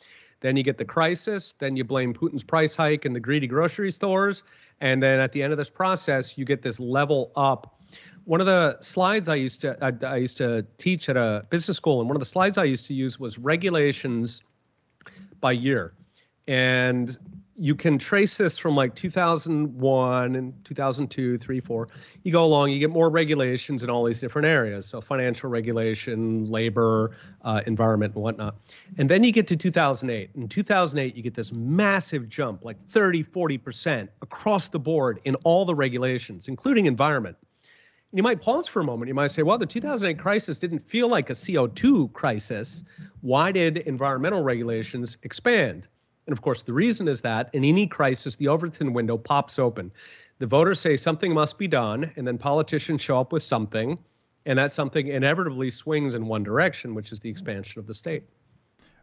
Then 0.41 0.57
you 0.57 0.63
get 0.63 0.79
the 0.79 0.85
crisis. 0.85 1.55
Then 1.59 1.77
you 1.77 1.85
blame 1.85 2.15
Putin's 2.15 2.45
price 2.45 2.75
hike 2.75 3.05
and 3.05 3.15
the 3.15 3.21
greedy 3.21 3.47
grocery 3.47 3.91
stores. 3.91 4.43
And 4.81 5.03
then 5.03 5.19
at 5.19 5.33
the 5.33 5.43
end 5.43 5.53
of 5.53 5.59
this 5.59 5.71
process, 5.71 6.39
you 6.39 6.45
get 6.45 6.63
this 6.63 6.79
level 6.79 7.33
up 7.37 7.79
one 8.29 8.41
of 8.41 8.47
the 8.47 8.77
slides 8.83 9.31
I 9.31 9.37
used 9.37 9.63
to 9.63 9.75
I, 9.83 10.07
I, 10.07 10.17
used 10.17 10.37
to 10.37 10.63
teach 10.77 11.09
at 11.09 11.17
a 11.17 11.47
business 11.49 11.79
school, 11.79 12.01
and 12.01 12.11
one 12.11 12.15
of 12.15 12.21
the 12.21 12.27
slides 12.27 12.59
I 12.59 12.65
used 12.65 12.85
to 12.89 12.95
use 12.95 13.19
was 13.19 13.39
regulations 13.39 14.43
by 15.41 15.53
year. 15.53 15.95
And 16.47 17.17
you 17.61 17.75
can 17.75 17.99
trace 17.99 18.37
this 18.37 18.57
from 18.57 18.77
like 18.77 18.95
2001 18.95 20.37
and 20.37 20.65
2002, 20.65 21.39
3, 21.39 21.61
4. 21.61 21.89
You 22.23 22.33
go 22.33 22.45
along, 22.45 22.71
you 22.71 22.79
get 22.79 22.91
more 22.91 23.11
regulations 23.11 23.83
in 23.83 23.91
all 23.91 24.05
these 24.05 24.21
different 24.21 24.47
areas. 24.47 24.87
So, 24.87 25.01
financial 25.01 25.51
regulation, 25.51 26.49
labor, 26.49 27.17
uh, 27.43 27.63
environment, 27.67 28.15
and 28.15 28.23
whatnot. 28.23 28.59
And 28.97 29.11
then 29.11 29.25
you 29.25 29.33
get 29.33 29.49
to 29.49 29.57
2008. 29.57 30.31
In 30.37 30.49
2008, 30.49 31.17
you 31.17 31.23
get 31.23 31.35
this 31.35 31.53
massive 31.53 32.29
jump, 32.29 32.65
like 32.65 32.77
30, 32.91 33.25
40% 33.25 34.09
across 34.23 34.69
the 34.69 34.79
board 34.79 35.21
in 35.25 35.35
all 35.37 35.65
the 35.65 35.75
regulations, 35.75 36.47
including 36.47 36.87
environment. 36.87 37.37
And 38.11 38.17
you 38.17 38.23
might 38.23 38.41
pause 38.41 38.69
for 38.69 38.81
a 38.81 38.85
moment. 38.85 39.09
You 39.09 39.15
might 39.15 39.33
say, 39.33 39.43
well, 39.43 39.59
the 39.59 39.67
2008 39.67 40.19
crisis 40.23 40.61
didn't 40.61 40.89
feel 40.89 41.09
like 41.09 41.29
a 41.29 41.35
CO2 41.35 42.13
crisis. 42.13 42.85
Why 43.21 43.51
did 43.51 43.79
environmental 43.79 44.45
regulations 44.45 45.19
expand? 45.25 45.89
And 46.29 46.35
of 46.35 46.43
course, 46.43 46.63
the 46.63 46.75
reason 46.75 47.09
is 47.09 47.23
that 47.23 47.49
in 47.55 47.65
any 47.65 47.87
crisis, 47.87 48.37
the 48.37 48.49
Overton 48.49 48.93
window 48.93 49.17
pops 49.17 49.59
open. 49.59 49.91
The 50.41 50.47
voters 50.47 50.79
say 50.79 50.95
something 50.95 51.33
must 51.33 51.57
be 51.57 51.67
done, 51.67 52.13
and 52.17 52.27
then 52.27 52.37
politicians 52.37 53.01
show 53.01 53.19
up 53.19 53.33
with 53.33 53.43
something, 53.43 53.99
and 54.45 54.59
that 54.59 54.71
something 54.71 55.09
inevitably 55.09 55.71
swings 55.71 56.15
in 56.15 56.27
one 56.27 56.43
direction, 56.43 56.95
which 56.95 57.13
is 57.13 57.21
the 57.21 57.31
expansion 57.31 57.79
of 57.79 57.87
the 57.87 57.95
state. 57.95 58.25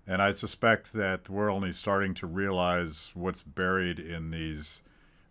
And 0.05 0.21
I 0.21 0.29
suspect 0.29 0.93
that 0.93 1.27
we're 1.27 1.49
only 1.49 1.71
starting 1.71 2.13
to 2.13 2.27
realize 2.27 3.09
what's 3.15 3.41
buried 3.41 3.97
in 3.97 4.29
these 4.29 4.83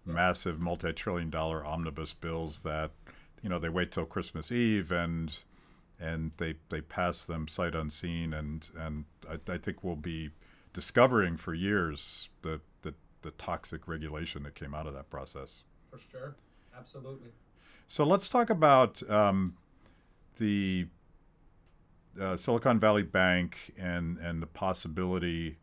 massive 0.04 0.58
multi 0.58 0.92
trillion 0.92 1.30
dollar 1.30 1.64
omnibus 1.64 2.12
bills 2.12 2.62
that, 2.62 2.90
you 3.40 3.48
know, 3.48 3.60
they 3.60 3.68
wait 3.68 3.92
till 3.92 4.04
Christmas 4.04 4.50
Eve 4.50 4.90
and 4.90 5.44
and 6.00 6.32
they, 6.38 6.56
they 6.70 6.80
pass 6.80 7.22
them 7.22 7.46
sight 7.46 7.76
unseen. 7.76 8.34
And, 8.34 8.68
and 8.76 9.04
I, 9.30 9.52
I 9.52 9.58
think 9.58 9.84
we'll 9.84 9.94
be 9.94 10.30
discovering 10.74 11.38
for 11.38 11.54
years 11.54 12.28
the, 12.42 12.60
the, 12.82 12.92
the 13.22 13.30
toxic 13.30 13.88
regulation 13.88 14.42
that 14.42 14.54
came 14.54 14.74
out 14.74 14.86
of 14.86 14.92
that 14.92 15.08
process. 15.08 15.64
For 15.90 15.98
sure. 16.10 16.36
Absolutely. 16.76 17.30
So 17.86 18.04
let's 18.04 18.28
talk 18.28 18.50
about 18.50 19.08
um, 19.08 19.56
the 20.36 20.88
uh, 22.20 22.36
Silicon 22.36 22.78
Valley 22.78 23.02
Bank 23.02 23.72
and, 23.78 24.18
and 24.18 24.42
the 24.42 24.46
possibility 24.46 25.58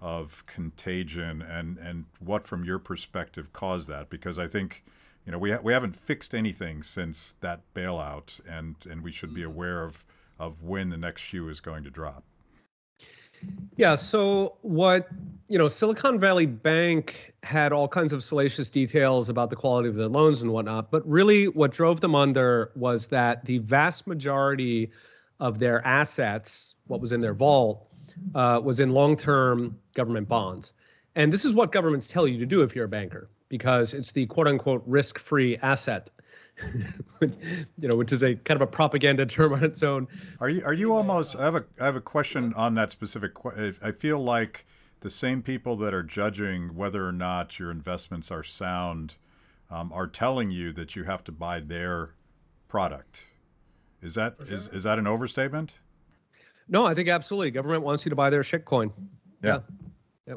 of 0.00 0.44
contagion 0.46 1.42
and, 1.42 1.78
and 1.78 2.04
what, 2.18 2.46
from 2.46 2.64
your 2.64 2.78
perspective, 2.78 3.52
caused 3.52 3.88
that. 3.88 4.10
Because 4.10 4.38
I 4.38 4.48
think 4.48 4.84
you 5.24 5.32
know 5.32 5.38
we, 5.38 5.52
ha- 5.52 5.60
we 5.62 5.72
haven't 5.72 5.96
fixed 5.96 6.34
anything 6.34 6.82
since 6.82 7.34
that 7.40 7.62
bailout, 7.74 8.40
and, 8.48 8.76
and 8.88 9.02
we 9.02 9.12
should 9.12 9.34
be 9.34 9.42
mm-hmm. 9.42 9.50
aware 9.50 9.84
of, 9.84 10.04
of 10.38 10.62
when 10.62 10.90
the 10.90 10.96
next 10.96 11.22
shoe 11.22 11.48
is 11.48 11.60
going 11.60 11.84
to 11.84 11.90
drop. 11.90 12.24
Yeah. 13.76 13.94
So 13.94 14.56
what 14.62 15.08
you 15.48 15.56
know, 15.56 15.66
Silicon 15.66 16.20
Valley 16.20 16.44
Bank 16.44 17.32
had 17.42 17.72
all 17.72 17.88
kinds 17.88 18.12
of 18.12 18.22
salacious 18.22 18.68
details 18.68 19.30
about 19.30 19.48
the 19.48 19.56
quality 19.56 19.88
of 19.88 19.94
their 19.94 20.08
loans 20.08 20.42
and 20.42 20.52
whatnot, 20.52 20.90
but 20.90 21.08
really 21.08 21.48
what 21.48 21.70
drove 21.72 22.00
them 22.00 22.14
under 22.14 22.70
was 22.76 23.06
that 23.06 23.46
the 23.46 23.56
vast 23.58 24.06
majority 24.06 24.90
of 25.40 25.58
their 25.58 25.84
assets, 25.86 26.74
what 26.86 27.00
was 27.00 27.12
in 27.12 27.22
their 27.22 27.32
vault, 27.32 27.86
uh, 28.34 28.60
was 28.62 28.78
in 28.78 28.90
long-term 28.90 29.78
government 29.94 30.28
bonds. 30.28 30.74
And 31.14 31.32
this 31.32 31.46
is 31.46 31.54
what 31.54 31.72
governments 31.72 32.08
tell 32.08 32.28
you 32.28 32.38
to 32.38 32.46
do 32.46 32.60
if 32.60 32.76
you're 32.76 32.84
a 32.84 32.88
banker, 32.88 33.30
because 33.48 33.94
it's 33.94 34.12
the 34.12 34.26
quote-unquote 34.26 34.82
risk-free 34.86 35.56
asset 35.62 36.10
you 37.20 37.88
know, 37.88 37.96
which 37.96 38.12
is 38.12 38.22
a 38.22 38.34
kind 38.34 38.60
of 38.60 38.68
a 38.68 38.70
propaganda 38.70 39.26
term 39.26 39.52
on 39.52 39.64
its 39.64 39.82
own. 39.82 40.08
Are 40.40 40.48
you 40.48 40.62
are 40.64 40.72
you 40.72 40.94
almost? 40.94 41.36
I 41.36 41.44
have 41.44 41.54
a 41.54 41.64
I 41.80 41.84
have 41.84 41.96
a 41.96 42.00
question 42.00 42.52
on 42.54 42.74
that 42.74 42.90
specific. 42.90 43.32
I 43.82 43.92
feel 43.92 44.18
like 44.18 44.66
the 45.00 45.10
same 45.10 45.42
people 45.42 45.76
that 45.76 45.94
are 45.94 46.02
judging 46.02 46.74
whether 46.74 47.06
or 47.06 47.12
not 47.12 47.58
your 47.58 47.70
investments 47.70 48.30
are 48.30 48.42
sound 48.42 49.16
um, 49.70 49.92
are 49.92 50.06
telling 50.06 50.50
you 50.50 50.72
that 50.72 50.96
you 50.96 51.04
have 51.04 51.22
to 51.24 51.32
buy 51.32 51.60
their 51.60 52.14
product. 52.68 53.26
Is 54.02 54.14
that 54.14 54.36
sure. 54.38 54.54
is 54.54 54.68
is 54.68 54.84
that 54.84 54.98
an 54.98 55.06
overstatement? 55.06 55.78
No, 56.68 56.84
I 56.84 56.94
think 56.94 57.08
absolutely. 57.08 57.50
Government 57.50 57.82
wants 57.82 58.04
you 58.04 58.10
to 58.10 58.16
buy 58.16 58.30
their 58.30 58.42
shitcoin. 58.42 58.92
yeah. 59.42 59.60
yeah 59.80 59.87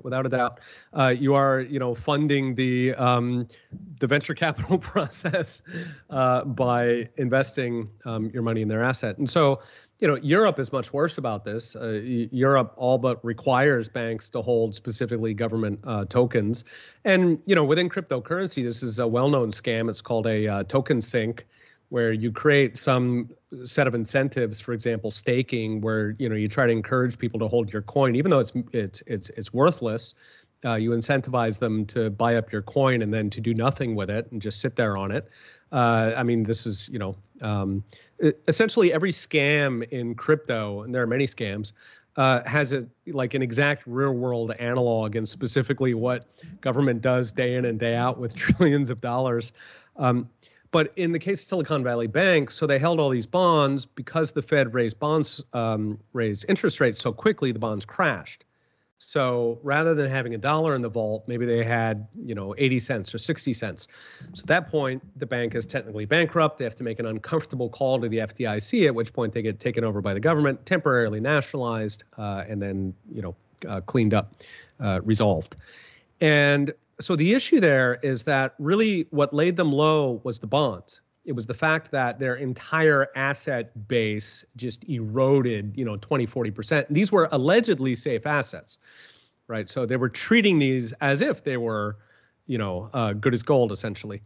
without 0.04 0.26
a 0.26 0.30
doubt. 0.30 0.60
Uh, 0.98 1.08
you 1.08 1.34
are, 1.34 1.62
you 1.62 1.80
know, 1.80 1.96
funding 1.96 2.56
the 2.56 2.94
um, 2.96 3.48
the 4.00 4.08
venture 4.08 4.34
capital 4.34 4.78
process 4.94 5.62
uh, 6.10 6.44
by 6.46 7.10
investing 7.18 7.90
um, 8.06 8.30
your 8.34 8.44
money 8.44 8.62
in 8.62 8.68
their 8.68 8.84
asset. 8.84 9.18
And 9.18 9.30
so, 9.30 9.62
you 10.00 10.08
know, 10.08 10.16
Europe 10.16 10.60
is 10.60 10.72
much 10.72 10.94
worse 10.94 11.18
about 11.18 11.46
this. 11.46 11.76
Uh, 11.76 12.02
Europe 12.32 12.74
all 12.76 12.98
but 12.98 13.24
requires 13.24 13.88
banks 13.88 14.30
to 14.32 14.42
hold 14.42 14.74
specifically 14.74 15.34
government 15.34 15.80
uh, 15.84 16.06
tokens. 16.06 16.64
And 17.06 17.42
you 17.46 17.56
know, 17.56 17.64
within 17.64 17.90
cryptocurrency, 17.90 18.64
this 18.64 18.84
is 18.84 19.00
a 19.00 19.08
well-known 19.08 19.52
scam. 19.52 19.90
It's 19.90 20.02
called 20.02 20.28
a 20.28 20.48
uh, 20.48 20.64
token 20.64 21.02
sink 21.02 21.46
where 21.92 22.14
you 22.14 22.32
create 22.32 22.78
some 22.78 23.30
set 23.66 23.86
of 23.86 23.94
incentives 23.94 24.62
for 24.62 24.72
example 24.72 25.12
staking 25.12 25.82
where 25.82 26.16
you 26.20 26.30
know 26.30 26.36
you 26.36 26.48
try 26.48 26.66
to 26.66 26.72
encourage 26.72 27.18
people 27.18 27.38
to 27.38 27.50
hold 27.50 27.72
your 27.72 27.82
coin 27.82 28.16
even 28.16 28.32
though 28.32 28.40
it's 28.40 28.54
it's 28.72 29.04
it's 29.08 29.30
it's 29.32 29.54
worthless 29.54 30.16
uh, 30.64 30.76
you 30.76 30.92
incentivize 30.92 31.60
them 31.60 31.86
to 31.86 32.10
buy 32.10 32.36
up 32.36 32.52
your 32.52 32.62
coin 32.62 33.02
and 33.02 33.14
then 33.14 33.30
to 33.30 33.42
do 33.42 33.54
nothing 33.54 33.94
with 33.94 34.10
it 34.10 34.32
and 34.32 34.42
just 34.42 34.62
sit 34.62 34.76
there 34.76 34.96
on 34.96 35.12
it. 35.12 35.28
Uh, 35.74 36.14
i 36.18 36.24
mean 36.24 36.44
this 36.44 36.66
is 36.66 36.90
you 36.90 37.00
know 37.00 37.16
um, 37.42 37.84
essentially 38.48 38.94
every 38.94 39.12
scam 39.12 39.84
in 39.90 40.16
crypto 40.16 40.84
and 40.84 40.94
there 40.96 41.02
are 41.02 41.08
many 41.08 41.26
scams 41.26 41.72
uh, 42.18 42.42
has 42.46 42.74
a 42.74 42.86
like 43.08 43.34
an 43.34 43.42
exact 43.42 43.84
real 43.86 44.12
world 44.12 44.52
analog 44.60 45.16
and 45.16 45.28
specifically 45.28 45.94
what 45.94 46.26
government 46.60 47.02
does 47.02 47.32
day 47.32 47.56
in 47.56 47.66
and 47.66 47.80
day 47.80 47.96
out 47.96 48.18
with 48.18 48.36
trillions 48.48 48.90
of 48.90 49.02
dollars. 49.02 49.52
Um, 49.98 50.30
but 50.72 50.94
in 50.96 51.12
the 51.12 51.20
case 51.20 51.42
of 51.42 51.48
Silicon 51.48 51.84
Valley 51.84 52.08
Bank, 52.08 52.50
so 52.50 52.66
they 52.66 52.80
held 52.80 53.00
all 53.00 53.10
these 53.10 53.26
bonds 53.26 53.86
because 53.86 54.32
the 54.32 54.42
Fed 54.42 54.74
raised 54.74 55.00
bonds, 55.00 55.44
um, 55.54 56.00
raised 56.14 56.46
interest 56.48 56.80
rates 56.80 57.00
so 57.00 57.12
quickly, 57.12 57.52
the 57.52 57.60
bonds 57.60 57.86
crashed. 57.86 58.46
So 59.04 59.60
rather 59.64 59.96
than 59.96 60.12
having 60.12 60.36
a 60.36 60.38
dollar 60.38 60.76
in 60.76 60.82
the 60.82 60.90
vault, 60.90 61.24
maybe 61.28 61.44
they 61.44 61.64
had, 61.64 62.08
you 62.24 62.36
know, 62.36 62.54
80 62.60 62.80
cents 62.80 63.16
or 63.16 63.18
60 63.18 63.52
cents. 63.52 63.88
So 64.34 64.44
at 64.44 64.48
that 64.48 64.70
point, 64.70 65.02
the 65.20 65.26
bank 65.26 65.56
is 65.56 65.66
technically 65.66 66.06
bankrupt. 66.06 66.60
They 66.60 66.66
have 66.66 66.76
to 66.76 66.84
make 66.84 67.00
an 67.00 67.08
uncomfortable 67.08 67.68
call 67.68 68.00
to 68.00 68.08
the 68.08 68.20
FDIC, 68.20 68.86
at 68.86 68.94
which 68.94 69.12
point 69.12 69.34
they 69.34 69.42
get 69.42 69.60
taken 69.60 69.84
over 69.84 70.02
by 70.02 70.14
the 70.14 70.20
government, 70.20 70.64
temporarily 70.68 71.20
nationalized, 71.20 72.04
uh, 72.20 72.44
and 72.48 72.62
then, 72.62 72.94
you 73.12 73.24
know, 73.24 73.36
uh, 73.68 73.82
cleaned 73.82 74.14
up, 74.14 74.36
uh, 74.80 75.02
resolved. 75.04 75.56
And 76.22 76.72
so 77.02 77.16
the 77.16 77.34
issue 77.34 77.60
there 77.60 78.00
is 78.04 78.24
that 78.24 78.56
really 78.60 79.08
what 79.12 79.34
laid 79.34 79.56
them 79.56 79.72
low 79.72 80.22
was 80.24 80.40
the 80.40 80.48
bonds. 80.48 81.02
It 81.26 81.34
was 81.34 81.46
the 81.46 81.54
fact 81.54 81.92
that 81.92 82.20
their 82.20 82.36
entire 82.36 83.08
asset 83.16 83.88
base 83.88 84.44
just 84.56 84.84
eroded, 84.90 85.78
you 85.78 85.86
know, 85.86 85.98
20, 85.98 86.26
40%. 86.26 86.86
These 86.90 87.12
were 87.12 87.30
allegedly 87.32 87.94
safe 87.94 88.26
assets, 88.26 88.80
right? 89.48 89.70
So 89.70 89.86
they 89.86 89.98
were 89.98 90.10
treating 90.10 90.58
these 90.58 90.94
as 91.02 91.22
if 91.22 91.44
they 91.44 91.58
were, 91.58 91.98
you 92.48 92.58
know, 92.58 92.90
uh, 92.94 93.14
good 93.14 93.34
as 93.34 93.44
gold, 93.44 93.72
essentially. 93.72 94.22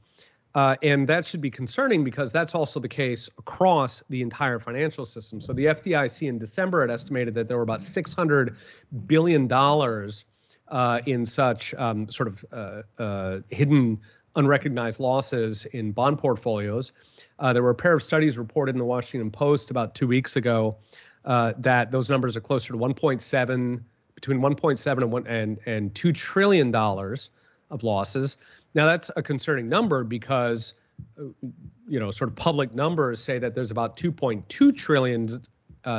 Uh, 0.55 0.77
and 0.83 1.05
that 1.05 1.25
should 1.25 1.41
be 1.41 1.51
concerning 1.51 2.01
because 2.01 2.31
that's 2.31 2.55
also 2.55 2.79
the 2.79 2.87
case 2.87 3.29
across 3.37 4.01
the 4.09 4.21
entire 4.21 4.57
financial 4.57 5.03
system. 5.03 5.41
So 5.41 5.51
the 5.51 5.65
FDIC 5.65 6.29
in 6.29 6.37
December 6.37 6.79
had 6.79 6.89
estimated 6.89 7.33
that 7.33 7.49
there 7.49 7.57
were 7.57 7.63
about 7.63 7.81
$600 7.81 8.55
billion 9.05 9.49
uh, 10.69 10.99
in 11.05 11.25
such 11.25 11.73
um, 11.75 12.09
sort 12.09 12.27
of 12.27 12.45
uh, 12.51 13.01
uh, 13.01 13.39
hidden, 13.49 13.99
unrecognized 14.35 14.99
losses 14.99 15.65
in 15.67 15.91
bond 15.91 16.17
portfolios. 16.17 16.91
Uh, 17.39 17.53
there 17.53 17.63
were 17.63 17.69
a 17.69 17.75
pair 17.75 17.93
of 17.93 18.03
studies 18.03 18.37
reported 18.37 18.75
in 18.75 18.79
the 18.79 18.85
Washington 18.85 19.31
Post 19.31 19.71
about 19.71 19.95
two 19.95 20.07
weeks 20.07 20.35
ago 20.35 20.77
uh, 21.25 21.53
that 21.57 21.91
those 21.91 22.09
numbers 22.09 22.35
are 22.35 22.41
closer 22.41 22.73
to 22.73 22.79
1.7, 22.79 23.81
between 24.15 24.39
1.7 24.39 24.97
and, 24.97 25.11
1, 25.11 25.27
and, 25.27 25.59
and 25.65 25.93
$2 25.93 26.13
trillion 26.13 26.73
of 26.75 27.83
losses. 27.83 28.37
Now, 28.73 28.85
that's 28.85 29.09
a 29.15 29.23
concerning 29.23 29.69
number 29.69 30.03
because 30.03 30.73
you 31.87 31.99
know, 31.99 32.11
sort 32.11 32.29
of 32.29 32.35
public 32.35 32.73
numbers 32.73 33.19
say 33.19 33.37
that 33.39 33.53
there's 33.53 33.71
about 33.71 33.97
2.2 33.97 34.75
trillion 34.75 35.29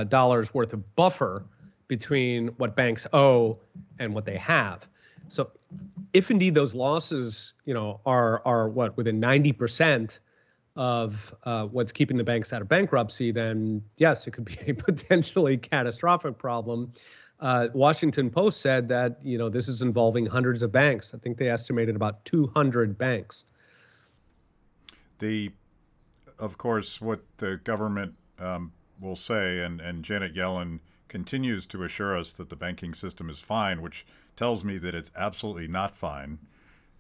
dollars 0.09 0.53
worth 0.53 0.73
of 0.73 0.97
buffer 0.97 1.45
between 1.89 2.49
what 2.59 2.75
banks 2.75 3.07
owe 3.13 3.59
and 3.99 4.15
what 4.15 4.25
they 4.25 4.37
have. 4.37 4.87
So, 5.29 5.51
if 6.13 6.31
indeed 6.31 6.55
those 6.55 6.75
losses, 6.75 7.55
you 7.65 7.75
know, 7.75 8.01
are 8.07 8.43
are 8.45 8.69
what 8.69 8.97
within 8.97 9.19
90 9.21 9.53
percent 9.53 10.19
of 10.77 11.35
uh, 11.45 11.65
what's 11.67 11.91
keeping 11.91 12.17
the 12.17 12.25
banks 12.25 12.53
out 12.53 12.61
of 12.61 12.69
bankruptcy, 12.69 13.33
then 13.33 13.83
yes, 13.97 14.27
it 14.27 14.33
could 14.33 14.45
be 14.45 14.59
a 14.69 14.75
potentially 14.75 15.57
catastrophic 15.57 16.39
problem. 16.39 16.93
Uh, 17.41 17.69
Washington 17.75 18.31
Post 18.31 18.61
said 18.61 18.89
that 18.89 19.19
you 19.23 19.37
know 19.37 19.49
this 19.49 19.69
is 19.69 19.83
involving 19.83 20.27
hundreds 20.27 20.63
of 20.63 20.73
banks. 20.73 21.13
I 21.15 21.19
think 21.19 21.37
they 21.39 21.51
estimated 21.51 21.97
about 21.97 22.25
200 22.25 22.97
banks. 22.97 23.45
The, 25.19 25.51
of 26.39 26.59
course, 26.59 27.01
what 27.01 27.21
the 27.39 27.61
government 27.65 28.15
um, 28.39 28.73
will 29.01 29.17
say, 29.17 29.61
and 29.61 29.81
and 29.81 30.03
Janet 30.03 30.35
Yellen 30.35 30.81
continues 31.09 31.67
to 31.67 31.83
assure 31.83 32.17
us 32.17 32.33
that 32.33 32.49
the 32.49 32.57
banking 32.57 32.95
system 32.95 33.31
is 33.31 33.41
fine, 33.41 33.83
which 33.83 34.07
tells 34.37 34.65
me 34.65 34.79
that 34.79 34.95
it's 34.95 35.11
absolutely 35.17 35.69
not 35.69 35.95
fine. 35.95 36.39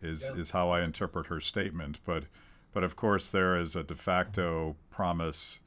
Is 0.02 0.30
yeah. 0.32 0.40
is 0.40 0.50
how 0.50 0.70
I 0.70 0.82
interpret 0.82 1.26
her 1.26 1.40
statement, 1.40 2.00
but 2.04 2.24
but 2.72 2.84
of 2.84 2.96
course, 2.96 3.30
there 3.30 3.56
is 3.56 3.74
a 3.74 3.82
de 3.82 3.94
facto 3.94 4.76
promise 4.90 5.60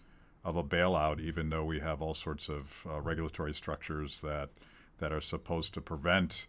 of 0.46 0.56
a 0.56 0.64
bailout, 0.64 1.20
even 1.20 1.50
though 1.50 1.66
we 1.66 1.80
have 1.80 2.02
all 2.02 2.14
sorts 2.14 2.48
of 2.48 2.86
uh, 2.90 3.02
regulatory 3.02 3.54
structures 3.54 4.22
that 4.22 4.50
that 5.00 5.12
are 5.12 5.22
supposed 5.22 5.74
to 5.74 5.82
prevent 5.82 6.48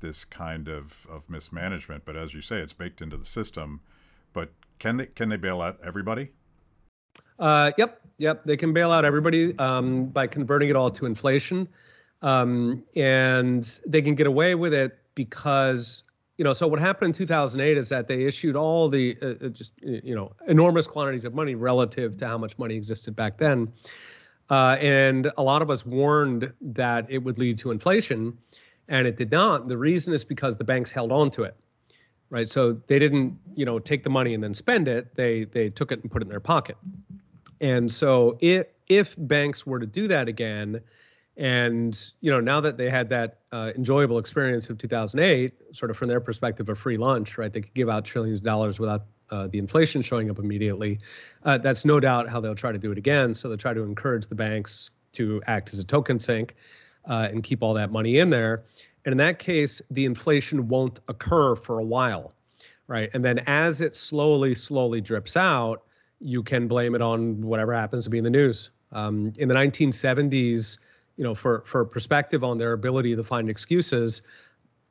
this 0.00 0.24
kind 0.24 0.68
of, 0.68 1.06
of 1.08 1.30
mismanagement. 1.30 2.04
But 2.04 2.16
as 2.16 2.34
you 2.34 2.42
say, 2.42 2.58
it's 2.58 2.72
baked 2.72 3.00
into 3.00 3.16
the 3.16 3.24
system. 3.24 3.80
But 4.32 4.52
can 4.78 4.96
they 4.96 5.06
can 5.06 5.28
they 5.28 5.36
bail 5.36 5.62
out 5.62 5.78
everybody? 5.82 6.32
Uh, 7.38 7.72
yep, 7.76 8.00
yep. 8.18 8.44
They 8.44 8.56
can 8.56 8.72
bail 8.72 8.92
out 8.92 9.04
everybody 9.04 9.58
um, 9.58 10.06
by 10.06 10.26
converting 10.26 10.68
it 10.68 10.76
all 10.76 10.90
to 10.90 11.06
inflation, 11.06 11.68
um, 12.22 12.82
and 12.96 13.80
they 13.86 14.02
can 14.02 14.14
get 14.14 14.26
away 14.26 14.54
with 14.54 14.72
it 14.72 14.98
because 15.14 16.02
you 16.38 16.44
know, 16.44 16.52
so 16.52 16.66
what 16.66 16.80
happened 16.80 17.10
in 17.10 17.12
2008 17.12 17.76
is 17.76 17.88
that 17.90 18.08
they 18.08 18.24
issued 18.24 18.56
all 18.56 18.88
the 18.88 19.16
uh, 19.22 19.44
uh 19.44 19.48
just 19.50 19.72
you 19.80 20.14
know 20.14 20.32
enormous 20.48 20.86
quantities 20.86 21.24
of 21.24 21.34
money 21.34 21.54
relative 21.54 22.16
to 22.16 22.26
how 22.26 22.38
much 22.38 22.58
money 22.58 22.74
existed 22.74 23.14
back 23.14 23.38
then, 23.38 23.72
uh, 24.50 24.76
and 24.80 25.30
a 25.36 25.42
lot 25.42 25.62
of 25.62 25.70
us 25.70 25.84
warned 25.84 26.52
that 26.60 27.06
it 27.08 27.18
would 27.18 27.38
lead 27.38 27.58
to 27.58 27.70
inflation, 27.70 28.36
and 28.88 29.06
it 29.06 29.16
did 29.16 29.30
not. 29.30 29.68
The 29.68 29.76
reason 29.76 30.14
is 30.14 30.24
because 30.24 30.56
the 30.56 30.64
banks 30.64 30.90
held 30.90 31.12
on 31.12 31.30
to 31.32 31.42
it, 31.42 31.54
right? 32.32 32.48
So 32.48 32.72
they 32.88 32.98
didn't 32.98 33.38
you 33.54 33.64
know 33.64 33.78
take 33.78 34.02
the 34.02 34.10
money 34.10 34.34
and 34.34 34.42
then 34.42 34.54
spend 34.54 34.88
it. 34.88 35.14
They 35.14 35.44
they 35.44 35.70
took 35.70 35.92
it 35.92 36.02
and 36.02 36.10
put 36.10 36.22
it 36.22 36.24
in 36.24 36.30
their 36.30 36.40
pocket, 36.40 36.76
and 37.60 37.92
so 37.92 38.38
if 38.40 38.66
if 38.88 39.14
banks 39.16 39.64
were 39.64 39.78
to 39.78 39.86
do 39.86 40.08
that 40.08 40.26
again 40.26 40.80
and 41.36 42.12
you 42.20 42.30
know, 42.30 42.40
now 42.40 42.60
that 42.60 42.76
they 42.76 42.90
had 42.90 43.08
that 43.08 43.38
uh, 43.52 43.72
enjoyable 43.74 44.18
experience 44.18 44.68
of 44.68 44.78
2008, 44.78 45.74
sort 45.74 45.90
of 45.90 45.96
from 45.96 46.08
their 46.08 46.20
perspective, 46.20 46.68
a 46.68 46.74
free 46.74 46.98
lunch, 46.98 47.38
right? 47.38 47.52
They 47.52 47.62
could 47.62 47.74
give 47.74 47.88
out 47.88 48.04
trillions 48.04 48.38
of 48.38 48.44
dollars 48.44 48.78
without 48.78 49.04
uh, 49.30 49.46
the 49.46 49.58
inflation 49.58 50.02
showing 50.02 50.28
up 50.28 50.38
immediately. 50.38 50.98
Uh, 51.44 51.56
that's 51.56 51.84
no 51.84 52.00
doubt 52.00 52.28
how 52.28 52.38
they'll 52.38 52.54
try 52.54 52.70
to 52.70 52.78
do 52.78 52.92
it 52.92 52.98
again. 52.98 53.34
So 53.34 53.48
they'll 53.48 53.56
try 53.56 53.72
to 53.72 53.82
encourage 53.82 54.26
the 54.26 54.34
banks 54.34 54.90
to 55.12 55.42
act 55.46 55.72
as 55.72 55.80
a 55.80 55.84
token 55.84 56.18
sink 56.18 56.54
uh, 57.06 57.28
and 57.30 57.42
keep 57.42 57.62
all 57.62 57.72
that 57.74 57.90
money 57.90 58.18
in 58.18 58.28
there. 58.28 58.64
And 59.04 59.12
in 59.12 59.18
that 59.18 59.38
case, 59.38 59.82
the 59.90 60.04
inflation 60.04 60.68
won't 60.68 61.00
occur 61.08 61.56
for 61.56 61.78
a 61.78 61.84
while, 61.84 62.32
right? 62.86 63.10
And 63.14 63.24
then 63.24 63.40
as 63.40 63.80
it 63.80 63.96
slowly, 63.96 64.54
slowly 64.54 65.00
drips 65.00 65.36
out, 65.36 65.82
you 66.20 66.42
can 66.42 66.68
blame 66.68 66.94
it 66.94 67.02
on 67.02 67.40
whatever 67.40 67.74
happens 67.74 68.04
to 68.04 68.10
be 68.10 68.18
in 68.18 68.24
the 68.24 68.30
news. 68.30 68.70
Um, 68.92 69.32
in 69.38 69.48
the 69.48 69.54
1970s, 69.54 70.78
you 71.16 71.24
know, 71.24 71.34
for 71.34 71.62
for 71.66 71.84
perspective 71.84 72.44
on 72.44 72.58
their 72.58 72.72
ability 72.72 73.16
to 73.16 73.22
find 73.22 73.50
excuses. 73.50 74.22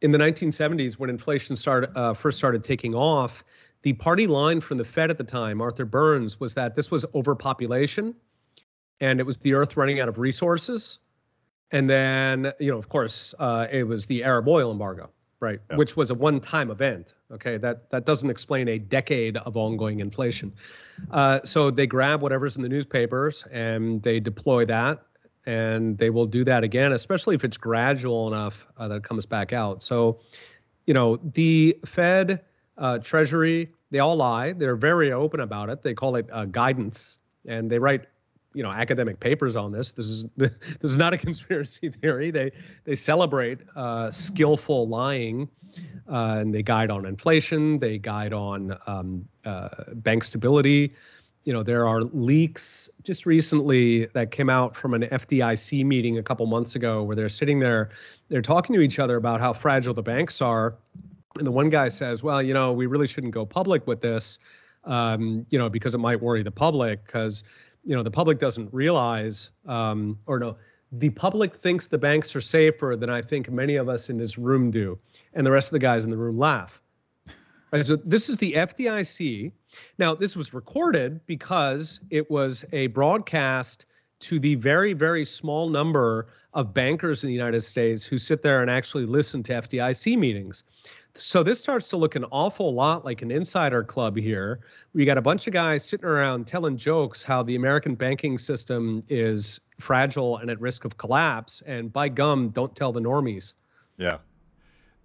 In 0.02 0.12
the 0.12 0.18
1970s, 0.18 0.96
when 0.96 1.10
inflation 1.10 1.56
started 1.56 1.96
uh, 1.96 2.14
first 2.14 2.38
started 2.38 2.64
taking 2.64 2.94
off, 2.96 3.44
the 3.84 3.94
party 3.94 4.28
line 4.28 4.62
from 4.62 4.78
the 4.78 4.86
Fed 4.86 5.10
at 5.10 5.18
the 5.18 5.24
time, 5.24 5.62
Arthur 5.62 5.86
Burns, 5.86 6.40
was 6.40 6.54
that 6.56 6.76
this 6.76 6.92
was 6.92 7.06
overpopulation, 7.16 8.16
and 9.00 9.20
it 9.20 9.26
was 9.26 9.38
the 9.38 9.54
Earth 9.54 9.78
running 9.78 10.00
out 10.00 10.08
of 10.08 10.18
resources, 10.20 11.00
and 11.72 11.90
then 11.90 12.54
you 12.60 12.72
know, 12.72 12.78
of 12.78 12.90
course, 12.90 13.34
uh, 13.40 13.68
it 13.72 13.84
was 13.84 14.06
the 14.06 14.24
Arab 14.24 14.48
oil 14.48 14.72
embargo, 14.72 15.10
right, 15.40 15.60
yeah. 15.70 15.78
which 15.78 15.96
was 15.96 16.12
a 16.12 16.16
one-time 16.16 16.72
event. 16.72 17.16
Okay, 17.32 17.58
that 17.58 17.90
that 17.90 18.06
doesn't 18.06 18.30
explain 18.30 18.68
a 18.68 18.78
decade 18.80 19.38
of 19.38 19.58
ongoing 19.58 20.00
inflation. 20.00 20.54
Uh, 21.12 21.40
so 21.44 21.72
they 21.72 21.88
grab 21.88 22.22
whatever's 22.22 22.56
in 22.56 22.62
the 22.62 22.70
newspapers 22.70 23.44
and 23.52 24.04
they 24.04 24.20
deploy 24.20 24.66
that 24.66 25.04
and 25.46 25.98
they 25.98 26.10
will 26.10 26.26
do 26.26 26.44
that 26.46 26.64
again, 26.64 26.92
especially 26.94 27.36
if 27.36 27.44
it's 27.44 27.58
gradual 27.58 28.28
enough 28.28 28.66
uh, 28.78 28.88
that 28.88 28.98
it 28.98 29.04
comes 29.04 29.26
back 29.26 29.54
out. 29.54 29.82
So, 29.82 30.20
you 30.86 30.94
know, 30.94 31.18
the 31.18 31.78
Fed, 31.86 32.42
uh, 32.78 33.00
Treasury, 33.00 33.72
they 33.90 34.00
all 34.00 34.16
lie. 34.16 34.54
They're 34.54 34.76
very 34.76 35.12
open 35.12 35.40
about 35.40 35.70
it. 35.70 35.82
They 35.82 35.94
call 35.94 36.16
it 36.16 36.28
uh, 36.32 36.46
guidance, 36.46 37.18
and 37.48 37.70
they 37.70 37.80
write, 37.80 38.06
you 38.54 38.64
know, 38.64 38.72
academic 38.72 39.20
papers 39.20 39.56
on 39.56 39.72
this. 39.72 39.92
This 39.92 40.06
is 40.06 40.26
this 40.38 40.52
is 40.82 40.98
not 40.98 41.14
a 41.14 41.18
conspiracy 41.18 41.90
theory. 41.90 42.32
They 42.32 42.52
they 42.84 42.96
celebrate 42.96 43.60
uh, 43.76 44.12
skillful 44.12 44.88
lying, 44.88 45.50
uh, 46.10 46.38
and 46.40 46.54
they 46.54 46.64
guide 46.64 46.92
on 46.92 47.06
inflation. 47.06 47.80
They 47.80 47.98
guide 47.98 48.34
on 48.34 48.78
um, 48.88 49.28
uh, 49.46 49.70
bank 49.94 50.24
stability 50.24 50.94
you 51.44 51.54
know, 51.54 51.64
there 51.64 51.88
are 51.88 52.02
leaks 52.02 52.90
just 53.04 53.26
recently 53.26 54.06
that 54.08 54.32
came 54.32 54.50
out 54.50 54.76
from 54.76 54.94
an 54.94 55.04
FDIC 55.04 55.84
meeting 55.86 56.18
a 56.20 56.24
couple 56.24 56.46
months 56.46 56.76
ago 56.76 57.02
where 57.04 57.16
they're 57.16 57.30
sitting 57.30 57.60
there, 57.60 57.90
they're 58.30 58.44
talking 58.44 58.76
to 58.76 58.82
each 58.82 59.00
other 59.00 59.18
about 59.18 59.40
how 59.40 59.52
fragile 59.52 59.94
the 59.94 60.04
banks 60.04 60.42
are. 60.42 60.76
And 61.38 61.48
the 61.48 61.52
one 61.52 61.70
guy 61.70 61.90
says, 61.90 62.22
well, 62.22 62.44
you 62.44 62.54
know, 62.54 62.72
we 62.72 62.86
really 62.86 63.08
shouldn't 63.08 63.34
go 63.34 63.46
public 63.46 63.88
with 63.88 64.02
this, 64.02 64.38
um, 64.84 65.46
you 65.50 65.58
know, 65.58 65.70
because 65.70 65.96
it 65.96 66.00
might 66.00 66.22
worry 66.22 66.44
the 66.44 66.52
public 66.52 67.06
because, 67.06 67.44
you 67.84 67.96
know, 67.96 68.04
the 68.04 68.12
public 68.12 68.40
doesn't 68.40 68.74
realize, 68.74 69.52
um, 69.66 70.18
or 70.26 70.40
no, 70.40 70.58
the 70.92 71.10
public 71.12 71.56
thinks 71.56 71.88
the 71.88 71.98
banks 71.98 72.36
are 72.36 72.42
safer 72.42 72.96
than 72.98 73.10
I 73.10 73.22
think 73.22 73.50
many 73.50 73.76
of 73.76 73.90
us 73.90 74.10
in 74.10 74.18
this 74.18 74.38
room 74.38 74.72
do. 74.72 74.98
And 75.34 75.46
the 75.46 75.52
rest 75.52 75.70
of 75.70 75.74
the 75.74 75.80
guys 75.80 76.04
in 76.04 76.10
the 76.10 76.18
room 76.18 76.38
laugh. 76.38 76.82
Right, 77.74 77.86
so 77.86 77.96
this 77.96 78.28
is 78.28 78.36
the 78.36 78.52
FDIC. 78.52 79.54
Now, 79.98 80.14
this 80.14 80.36
was 80.36 80.54
recorded 80.54 81.26
because 81.26 82.02
it 82.10 82.30
was 82.30 82.66
a 82.74 82.88
broadcast 82.88 83.86
to 84.22 84.40
the 84.40 84.56
very, 84.56 84.94
very 84.94 85.26
small 85.26 85.70
number 85.70 86.28
of 86.54 86.74
bankers 86.74 87.24
in 87.24 87.28
the 87.28 87.34
United 87.34 87.62
States 87.62 88.06
who 88.06 88.18
sit 88.18 88.42
there 88.42 88.62
and 88.62 88.70
actually 88.70 89.06
listen 89.06 89.44
to 89.44 89.54
FDIC 89.54 90.18
meetings. 90.18 90.64
So 91.14 91.44
this 91.44 91.60
starts 91.60 91.90
to 91.90 91.98
look 91.98 92.16
an 92.16 92.26
awful 92.32 92.74
lot 92.74 93.04
like 93.04 93.22
an 93.22 93.32
insider 93.32 93.84
club 93.84 94.16
here. 94.16 94.62
We 94.94 95.04
got 95.04 95.18
a 95.18 95.22
bunch 95.22 95.46
of 95.48 95.54
guys 95.54 95.84
sitting 95.84 96.06
around 96.06 96.48
telling 96.48 96.78
jokes 96.78 97.22
how 97.22 97.44
the 97.44 97.56
American 97.56 97.96
banking 97.96 98.38
system 98.38 99.02
is 99.10 99.60
fragile 99.80 100.38
and 100.38 100.50
at 100.50 100.60
risk 100.62 100.86
of 100.86 100.98
collapse. 100.98 101.62
And 101.66 101.92
by 101.92 102.08
gum, 102.08 102.50
don't 102.50 102.74
tell 102.76 102.94
the 102.94 103.02
normies. 103.02 103.54
Yeah, 103.98 104.20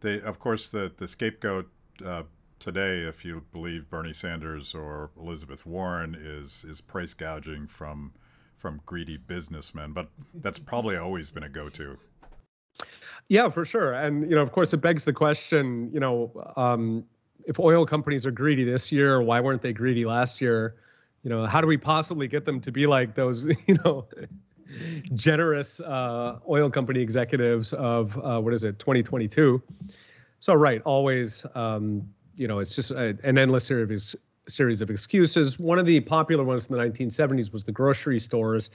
they 0.01 0.21
of 0.21 0.39
course 0.39 0.69
the 0.69 0.93
the 0.97 1.09
scapegoat 1.09 1.69
uh, 2.05 2.23
today, 2.59 3.01
if 3.01 3.25
you 3.25 3.45
believe 3.53 3.91
Bernie 3.91 4.13
Sanders 4.13 4.75
or 4.75 5.11
Elizabeth 5.19 5.67
Warren, 5.67 6.17
is 6.19 6.65
is 6.69 6.81
price 6.81 7.15
gouging 7.15 7.67
from 7.67 8.13
from 8.57 8.81
greedy 8.87 9.17
businessmen. 9.17 9.93
But 9.93 10.09
that's 10.35 10.59
probably 10.59 10.97
always 10.97 11.31
been 11.31 11.43
a 11.43 11.49
go-to. 11.49 11.99
Yeah, 13.29 13.49
for 13.49 13.65
sure. 13.65 13.93
And 13.93 14.29
you 14.29 14.37
know, 14.37 14.43
of 14.43 14.53
course, 14.53 14.73
it 14.73 14.79
begs 14.79 15.05
the 15.05 15.13
question. 15.13 15.91
You 15.93 16.01
know, 16.01 16.53
um, 16.57 17.05
if 17.45 17.59
oil 17.59 17.87
companies 17.87 18.27
are 18.27 18.31
greedy 18.31 18.65
this 18.65 18.93
year, 18.93 19.21
why 19.23 19.41
weren't 19.41 19.63
they 19.63 19.73
greedy 19.73 20.05
last 20.05 20.41
year? 20.41 20.77
You 21.23 21.31
know, 21.31 21.47
how 21.47 21.61
do 21.61 21.67
we 21.67 21.77
possibly 21.77 22.29
get 22.29 22.45
them 22.45 22.61
to 22.61 22.71
be 22.71 22.87
like 22.87 23.15
those? 23.15 23.49
You 23.67 23.79
know. 23.85 24.07
generous 25.15 25.79
uh, 25.79 26.41
oil 26.49 26.69
company 26.69 26.99
executives 26.99 27.73
of 27.75 28.19
uh, 28.19 28.41
what 28.41 28.53
is 28.53 28.65
it 28.65 28.77
2022 28.81 29.63
so 30.41 30.55
right 30.55 30.83
always 30.83 31.47
um, 31.55 32.05
you 32.37 32.47
know, 32.47 32.59
it's 32.59 32.77
just 32.77 32.91
a, 32.91 33.17
an 33.25 33.39
endless 33.39 33.65
series 33.65 34.15
series 34.49 34.81
of 34.81 34.91
excuses. 34.91 35.59
One 35.59 35.79
of 35.79 35.87
the 35.87 36.01
popular 36.01 36.45
ones 36.45 36.67
in 36.67 36.77
the 36.77 36.83
1970s 36.83 37.53
was 37.53 37.65
the 37.65 37.73
grocery 37.73 38.19
stores, 38.19 38.71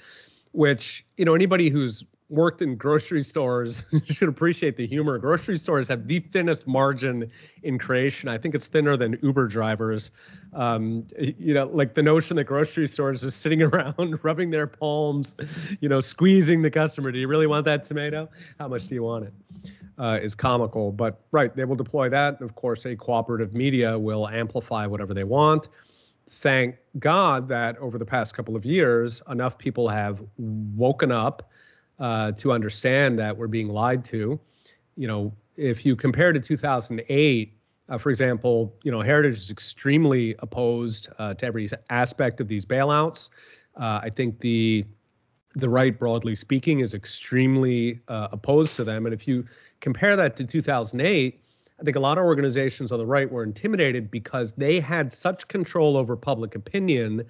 which, 0.52 1.06
you 1.18 1.26
know, 1.26 1.36
anybody 1.36 1.70
who's 1.70 2.04
worked 2.32 2.62
in 2.62 2.78
grocery 2.78 3.22
stores 3.22 3.86
should 4.06 4.30
appreciate 4.30 4.78
the 4.78 4.88
humor. 4.88 5.18
Grocery 5.18 5.58
stores 5.58 5.88
have 5.90 6.08
the 6.08 6.20
thinnest 6.20 6.66
margin 6.66 7.30
in 7.64 7.78
creation. 7.78 8.30
I 8.30 8.38
think 8.38 8.56
it's 8.56 8.68
thinner 8.68 8.96
than 8.96 9.20
Uber 9.22 9.48
drivers. 9.48 10.12
Um, 10.54 11.06
you 11.20 11.54
know, 11.54 11.66
like 11.68 11.94
the 11.94 12.02
notion 12.02 12.38
that 12.38 12.46
grocery 12.46 12.88
stores 12.88 13.24
are 13.24 13.32
sitting 13.32 13.62
around 13.62 14.20
rubbing 14.24 14.50
their 14.50 14.68
palms, 14.68 15.36
you 15.82 15.90
know, 15.90 16.00
squeezing 16.00 16.62
the 16.62 16.72
customer. 16.72 17.12
Do 17.12 17.20
you 17.20 17.28
really 17.28 17.48
want 17.48 17.66
that 17.66 17.84
tomato? 17.84 18.30
How 18.60 18.70
much 18.70 18.88
do 18.88 18.96
you 18.96 19.04
want 19.04 19.26
it? 19.26 19.34
Uh, 19.98 20.20
is 20.22 20.36
comical. 20.36 20.92
But 20.92 21.22
right, 21.32 21.56
they 21.56 21.66
will 21.66 21.76
deploy 21.76 22.10
that. 22.10 22.40
And 22.40 22.50
Of 22.50 22.56
course, 22.56 22.86
a 22.86 22.96
cooperative 22.96 23.54
media 23.54 23.98
will 23.98 24.28
amplify 24.28 24.86
whatever 24.86 25.14
they 25.14 25.24
want. 25.24 25.68
thank 26.30 26.78
God 27.00 27.48
that 27.50 27.78
over 27.80 27.98
the 27.98 28.06
past 28.06 28.36
couple 28.36 28.56
of 28.56 28.66
years, 28.66 29.22
enough 29.30 29.58
people 29.58 29.90
have 29.90 30.22
woken 30.38 31.12
up 31.12 31.50
uh, 32.00 32.32
to 32.34 32.52
understand 32.52 33.20
that 33.20 33.36
we're 33.36 33.48
being 33.48 33.68
lied 33.70 34.04
to. 34.06 34.40
You 34.96 35.08
know, 35.08 35.34
if 35.58 35.86
you 35.86 35.96
compare 35.96 36.32
to 36.32 36.40
2008, 36.40 37.54
uh, 37.90 37.98
for 37.98 38.10
example, 38.10 38.74
you 38.84 38.92
know, 38.92 39.02
Heritage 39.02 39.38
is 39.38 39.50
extremely 39.52 40.36
opposed 40.40 41.10
uh, 41.20 41.34
to 41.36 41.46
every 41.46 41.68
aspect 41.90 42.40
of 42.40 42.48
these 42.48 42.66
bailouts. 42.66 43.30
Uh, 43.76 44.00
I 44.04 44.10
think 44.10 44.40
the 44.40 44.86
the 45.56 45.68
right, 45.70 45.98
broadly 46.00 46.36
speaking, 46.36 46.80
is 46.80 46.94
extremely 46.94 48.00
uh, 48.08 48.30
opposed 48.32 48.76
to 48.78 48.86
them. 48.86 49.06
And 49.06 49.14
if 49.14 49.28
you 49.28 49.44
compare 49.82 50.16
that 50.16 50.36
to 50.38 50.46
2008, 50.46 51.42
I 51.80 51.84
think 51.84 51.98
a 51.98 52.00
lot 52.00 52.18
of 52.18 52.24
organizations 52.24 52.92
on 52.92 53.00
the 53.00 53.06
right 53.06 53.30
were 53.30 53.44
intimidated 53.44 54.10
because 54.10 54.54
they 54.54 54.80
had 54.80 55.12
such 55.12 55.48
control 55.48 55.98
over 55.98 56.16
public 56.16 56.56
opinion 56.56 57.26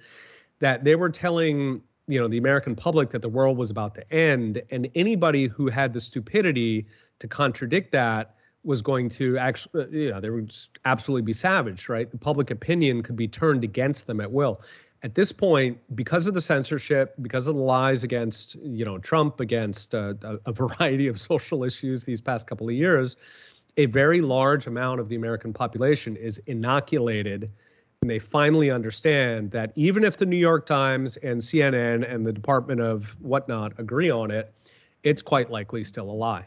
that 0.60 0.84
they 0.84 0.94
were 0.94 1.10
telling 1.10 1.82
you 2.06 2.20
know 2.20 2.28
the 2.28 2.38
American 2.38 2.74
public 2.74 3.10
that 3.10 3.22
the 3.22 3.28
world 3.28 3.56
was 3.56 3.70
about 3.70 3.94
to 3.94 4.12
end, 4.12 4.62
and 4.70 4.88
anybody 4.94 5.46
who 5.46 5.68
had 5.68 5.92
the 5.94 6.00
stupidity 6.00 6.86
to 7.20 7.28
contradict 7.28 7.92
that 7.92 8.34
was 8.64 8.82
going 8.82 9.08
to 9.08 9.38
actually, 9.38 9.86
you 9.90 10.10
know, 10.10 10.20
they 10.20 10.30
would 10.30 10.54
absolutely 10.84 11.22
be 11.22 11.32
savaged, 11.32 11.88
right? 11.88 12.10
The 12.10 12.18
public 12.18 12.50
opinion 12.50 13.02
could 13.02 13.16
be 13.16 13.26
turned 13.26 13.64
against 13.64 14.06
them 14.06 14.20
at 14.20 14.30
will. 14.30 14.60
At 15.04 15.16
this 15.16 15.32
point, 15.32 15.78
because 15.96 16.28
of 16.28 16.34
the 16.34 16.40
censorship, 16.40 17.14
because 17.20 17.48
of 17.48 17.56
the 17.56 17.60
lies 17.60 18.04
against, 18.04 18.54
you 18.62 18.84
know, 18.84 18.98
Trump, 18.98 19.40
against 19.40 19.96
uh, 19.96 20.14
a, 20.22 20.52
variety 20.52 21.08
of 21.08 21.20
social 21.32 21.64
issues 21.64 22.04
these 22.04 22.20
past 22.20 22.46
couple 22.46 22.68
of 22.68 22.74
years, 22.74 23.16
a 23.76 23.86
very 23.86 24.20
large 24.20 24.68
amount 24.68 25.00
of 25.00 25.08
the 25.08 25.16
American 25.16 25.52
population 25.52 26.14
is 26.14 26.38
inoculated. 26.46 27.50
And 28.02 28.10
they 28.10 28.20
finally 28.20 28.70
understand 28.70 29.50
that 29.50 29.72
even 29.74 30.04
if 30.04 30.18
the 30.18 30.26
New 30.26 30.36
York 30.36 30.66
Times 30.66 31.16
and 31.18 31.40
CNN 31.40 32.08
and 32.08 32.24
the 32.24 32.32
Department 32.32 32.80
of 32.80 33.16
whatnot 33.20 33.72
agree 33.78 34.10
on 34.10 34.30
it, 34.30 34.54
it's 35.02 35.22
quite 35.22 35.50
likely 35.50 35.82
still 35.82 36.10
a 36.10 36.12
lie. 36.12 36.46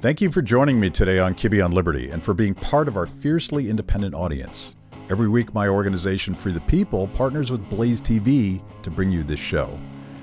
Thank 0.00 0.22
you 0.22 0.30
for 0.30 0.40
joining 0.40 0.80
me 0.80 0.88
today 0.88 1.18
on 1.18 1.34
Kibbe 1.34 1.62
on 1.62 1.72
Liberty 1.72 2.08
and 2.08 2.22
for 2.22 2.32
being 2.32 2.54
part 2.54 2.88
of 2.88 2.96
our 2.96 3.06
fiercely 3.06 3.68
independent 3.68 4.14
audience. 4.14 4.74
Every 5.10 5.28
week, 5.28 5.52
my 5.52 5.68
organization, 5.68 6.34
Free 6.34 6.52
the 6.52 6.60
People, 6.60 7.08
partners 7.08 7.50
with 7.50 7.68
Blaze 7.68 8.00
TV 8.00 8.62
to 8.82 8.90
bring 8.90 9.10
you 9.10 9.24
this 9.24 9.40
show. 9.40 9.78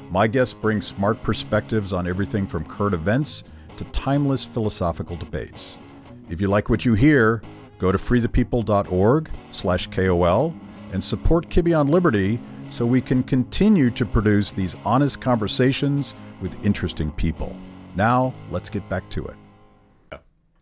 My 0.10 0.26
guests 0.26 0.54
bring 0.54 0.82
smart 0.82 1.22
perspectives 1.22 1.94
on 1.94 2.08
everything 2.08 2.48
from 2.48 2.66
current 2.66 2.96
events 2.96 3.44
to 3.78 3.84
timeless 3.86 4.46
philosophical 4.46 5.16
debates. 5.16 5.78
If 6.30 6.40
you 6.42 6.48
like 6.48 6.70
what 6.70 6.86
you 6.86 6.94
hear, 6.94 7.42
go 7.78 7.92
to 7.92 7.98
freethepeople.org 7.98 9.30
slash 9.52 9.88
KOL 9.88 10.56
and 10.94 11.04
support 11.04 11.50
Kibbe 11.50 11.78
on 11.78 11.88
Liberty 11.90 12.40
so 12.70 12.86
we 12.86 13.02
can 13.02 13.22
continue 13.24 13.90
to 13.92 14.06
produce 14.06 14.52
these 14.52 14.76
honest 14.86 15.20
conversations 15.20 16.16
with 16.42 16.66
interesting 16.66 17.12
people. 17.12 17.56
Now, 17.96 18.34
let's 18.50 18.70
get 18.70 18.88
back 18.90 19.10
to 19.12 19.26
it. 19.26 19.36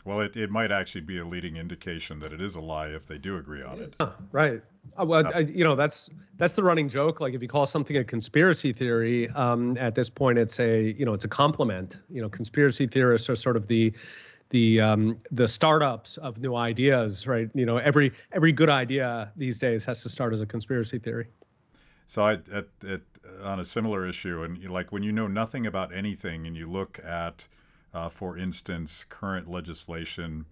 Well, 0.08 0.22
it, 0.22 0.38
it 0.38 0.50
might 0.50 0.72
actually 0.72 1.02
be 1.02 1.18
a 1.18 1.26
leading 1.26 1.58
indication 1.58 2.20
that 2.20 2.32
it 2.32 2.40
is 2.40 2.56
a 2.56 2.62
lie 2.62 2.88
if 2.88 3.08
they 3.08 3.18
do 3.18 3.36
agree 3.36 3.62
on 3.62 3.80
it. 3.80 3.96
Right. 4.32 4.62
Uh, 4.98 5.06
well, 5.06 5.30
I, 5.36 5.40
you 5.40 5.66
know 5.66 5.76
that's 5.76 6.10
that's 6.38 6.56
the 6.56 6.64
running 6.64 6.88
joke. 6.88 7.20
Like 7.20 7.34
if 7.34 7.42
you 7.42 7.50
call 7.50 7.66
something 7.66 7.98
a 7.98 8.06
conspiracy 8.06 8.72
theory, 8.72 9.30
um, 9.32 9.78
at 9.78 9.96
this 9.96 10.10
point 10.10 10.40
it's 10.40 10.62
a 10.62 10.96
you 10.98 11.06
know 11.06 11.14
it's 11.14 11.26
a 11.26 11.28
compliment. 11.28 11.98
You 12.10 12.22
know, 12.22 12.30
conspiracy 12.30 12.88
theorists 12.88 13.30
are 13.30 13.36
sort 13.36 13.58
of 13.58 13.68
the 13.68 13.92
the 14.50 14.80
um, 14.80 15.20
the 15.32 15.46
startups 15.46 16.16
of 16.18 16.38
new 16.40 16.56
ideas, 16.56 17.28
right? 17.28 17.50
You 17.54 17.66
know, 17.66 17.76
every 17.76 18.14
every 18.32 18.54
good 18.54 18.70
idea 18.70 19.30
these 19.36 19.60
days 19.60 19.84
has 19.84 20.02
to 20.04 20.10
start 20.10 20.32
as 20.32 20.40
a 20.40 20.46
conspiracy 20.46 21.00
theory. 21.00 21.28
So 22.06 22.24
I, 22.24 22.34
at, 22.54 22.68
at, 22.88 23.02
on 23.44 23.60
a 23.60 23.66
similar 23.66 24.08
issue, 24.08 24.42
and 24.42 24.72
like 24.72 24.94
when 24.94 25.04
you 25.04 25.12
know 25.12 25.28
nothing 25.28 25.68
about 25.68 25.94
anything, 25.94 26.48
and 26.48 26.56
you 26.56 26.72
look 26.72 26.98
at, 27.04 27.50
uh, 27.94 28.10
for 28.10 28.38
instance, 28.38 29.04
current 29.04 29.50
legislation 29.50 30.46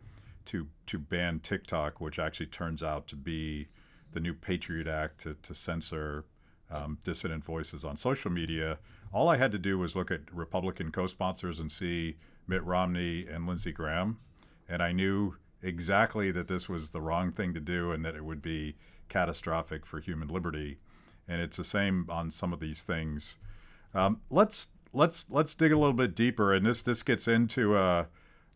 to 0.46 0.68
to 0.86 1.00
ban 1.00 1.40
TikTok, 1.40 2.00
which 2.00 2.20
actually 2.20 2.46
turns 2.48 2.84
out 2.84 3.08
to 3.08 3.16
be 3.16 3.68
the 4.14 4.20
new 4.20 4.34
Patriot 4.34 4.88
Act 4.88 5.22
to, 5.22 5.36
to 5.42 5.54
censor 5.54 6.26
um, 6.72 6.98
dissident 7.04 7.44
voices 7.44 7.84
on 7.84 7.98
social 7.98 8.32
media. 8.32 8.78
All 9.12 9.30
I 9.30 9.38
had 9.38 9.52
to 9.52 9.58
do 9.58 9.78
was 9.78 9.96
look 9.96 10.12
at 10.12 10.22
Republican 10.32 10.92
co-sponsors 10.92 11.60
and 11.60 11.72
see 11.72 12.18
Mitt 12.48 12.64
Romney 12.64 13.26
and 13.28 13.48
Lindsey 13.48 13.72
Graham, 13.72 14.20
and 14.70 14.82
I 14.82 14.92
knew 14.92 15.36
exactly 15.62 16.32
that 16.32 16.48
this 16.48 16.70
was 16.70 16.90
the 16.90 17.02
wrong 17.02 17.32
thing 17.32 17.54
to 17.54 17.60
do 17.60 17.92
and 17.92 18.06
that 18.06 18.16
it 18.16 18.24
would 18.24 18.42
be 18.42 18.76
catastrophic 19.10 19.86
for 19.86 20.00
human 20.00 20.28
liberty 20.28 20.78
and 21.28 21.42
it's 21.42 21.58
the 21.58 21.64
same 21.64 22.06
on 22.10 22.32
some 22.32 22.54
of 22.54 22.60
these 22.60 22.84
things. 22.84 23.38
Um, 23.94 24.22
let's 24.30 24.70
let's 24.96 25.26
let's 25.30 25.54
dig 25.54 25.72
a 25.72 25.78
little 25.78 25.94
bit 25.94 26.16
deeper, 26.16 26.54
and 26.54 26.66
this 26.66 26.82
this 26.82 27.04
gets 27.04 27.28
into 27.28 27.78
a 27.78 28.08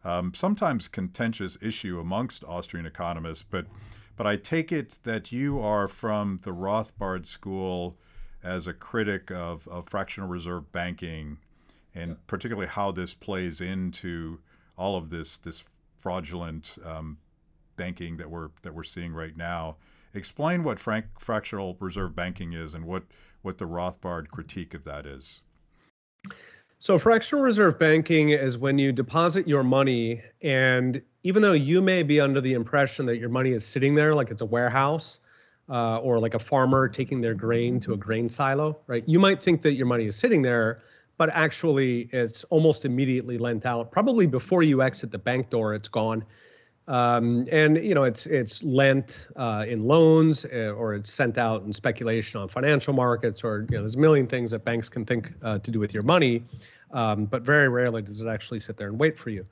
um, 0.03 0.33
sometimes 0.33 0.87
contentious 0.87 1.57
issue 1.61 1.99
amongst 1.99 2.43
Austrian 2.45 2.85
economists, 2.85 3.43
but 3.43 3.65
but 4.15 4.25
I 4.25 4.37
take 4.37 4.71
it 4.71 4.97
that 5.03 5.31
you 5.31 5.59
are 5.59 5.87
from 5.87 6.39
the 6.43 6.51
Rothbard 6.51 7.25
school 7.25 7.97
as 8.43 8.67
a 8.67 8.73
critic 8.73 9.31
of, 9.31 9.67
of 9.67 9.87
fractional 9.87 10.29
reserve 10.29 10.71
banking, 10.71 11.37
and 11.93 12.15
particularly 12.27 12.67
how 12.67 12.91
this 12.91 13.13
plays 13.13 13.61
into 13.61 14.39
all 14.77 14.95
of 14.95 15.09
this 15.09 15.37
this 15.37 15.65
fraudulent 15.99 16.77
um, 16.85 17.17
banking 17.75 18.17
that 18.17 18.29
we're 18.29 18.49
that 18.61 18.73
we're 18.73 18.83
seeing 18.83 19.13
right 19.13 19.35
now. 19.35 19.75
Explain 20.13 20.63
what 20.63 20.79
frank, 20.79 21.05
fractional 21.19 21.77
reserve 21.79 22.15
banking 22.15 22.53
is 22.53 22.73
and 22.73 22.85
what, 22.85 23.03
what 23.43 23.59
the 23.59 23.67
Rothbard 23.67 24.29
critique 24.29 24.73
of 24.73 24.83
that 24.83 25.05
is. 25.05 25.43
So, 26.81 26.97
fractional 26.97 27.43
reserve 27.43 27.77
banking 27.77 28.29
is 28.29 28.57
when 28.57 28.77
you 28.77 28.93
deposit 28.93 29.47
your 29.47 29.63
money, 29.63 30.21
and 30.41 31.01
even 31.23 31.41
though 31.41 31.51
you 31.51 31.81
may 31.81 32.03
be 32.03 32.21
under 32.21 32.39
the 32.39 32.53
impression 32.53 33.05
that 33.07 33.17
your 33.17 33.27
money 33.27 33.51
is 33.51 33.65
sitting 33.65 33.95
there 33.95 34.13
like 34.13 34.31
it's 34.31 34.41
a 34.41 34.45
warehouse 34.45 35.19
uh, 35.69 35.97
or 35.97 36.19
like 36.19 36.35
a 36.35 36.39
farmer 36.39 36.87
taking 36.87 37.19
their 37.19 37.33
grain 37.33 37.81
to 37.81 37.93
a 37.93 37.97
grain 37.97 38.29
silo, 38.29 38.79
right? 38.87 39.03
You 39.07 39.19
might 39.19 39.43
think 39.43 39.61
that 39.63 39.73
your 39.73 39.87
money 39.87 40.05
is 40.05 40.15
sitting 40.15 40.41
there, 40.41 40.81
but 41.17 41.29
actually 41.31 42.09
it's 42.13 42.45
almost 42.45 42.85
immediately 42.85 43.37
lent 43.37 43.65
out. 43.65 43.91
Probably 43.91 44.25
before 44.25 44.63
you 44.63 44.81
exit 44.81 45.11
the 45.11 45.19
bank 45.19 45.49
door, 45.49 45.73
it's 45.73 45.89
gone. 45.89 46.23
Um, 46.89 47.47
and 47.51 47.77
you 47.85 47.93
know 47.93 48.03
it's 48.03 48.25
it's 48.25 48.63
lent 48.63 49.27
uh, 49.35 49.63
in 49.67 49.85
loans 49.85 50.43
uh, 50.45 50.73
or 50.75 50.95
it's 50.95 51.11
sent 51.11 51.37
out 51.37 51.61
in 51.63 51.71
speculation 51.71 52.41
on 52.41 52.49
financial 52.49 52.93
markets 52.93 53.43
or 53.43 53.67
you 53.69 53.77
know 53.77 53.83
there's 53.83 53.93
a 53.93 53.99
million 53.99 54.25
things 54.25 54.49
that 54.51 54.65
banks 54.65 54.89
can 54.89 55.05
think 55.05 55.31
uh, 55.43 55.59
to 55.59 55.69
do 55.69 55.79
with 55.79 55.93
your 55.93 56.01
money, 56.01 56.43
um, 56.91 57.25
but 57.25 57.43
very 57.43 57.69
rarely 57.69 58.01
does 58.01 58.21
it 58.21 58.27
actually 58.27 58.59
sit 58.59 58.75
there 58.75 58.87
and 58.87 58.99
wait 58.99 59.19
for 59.19 59.29
you. 59.29 59.45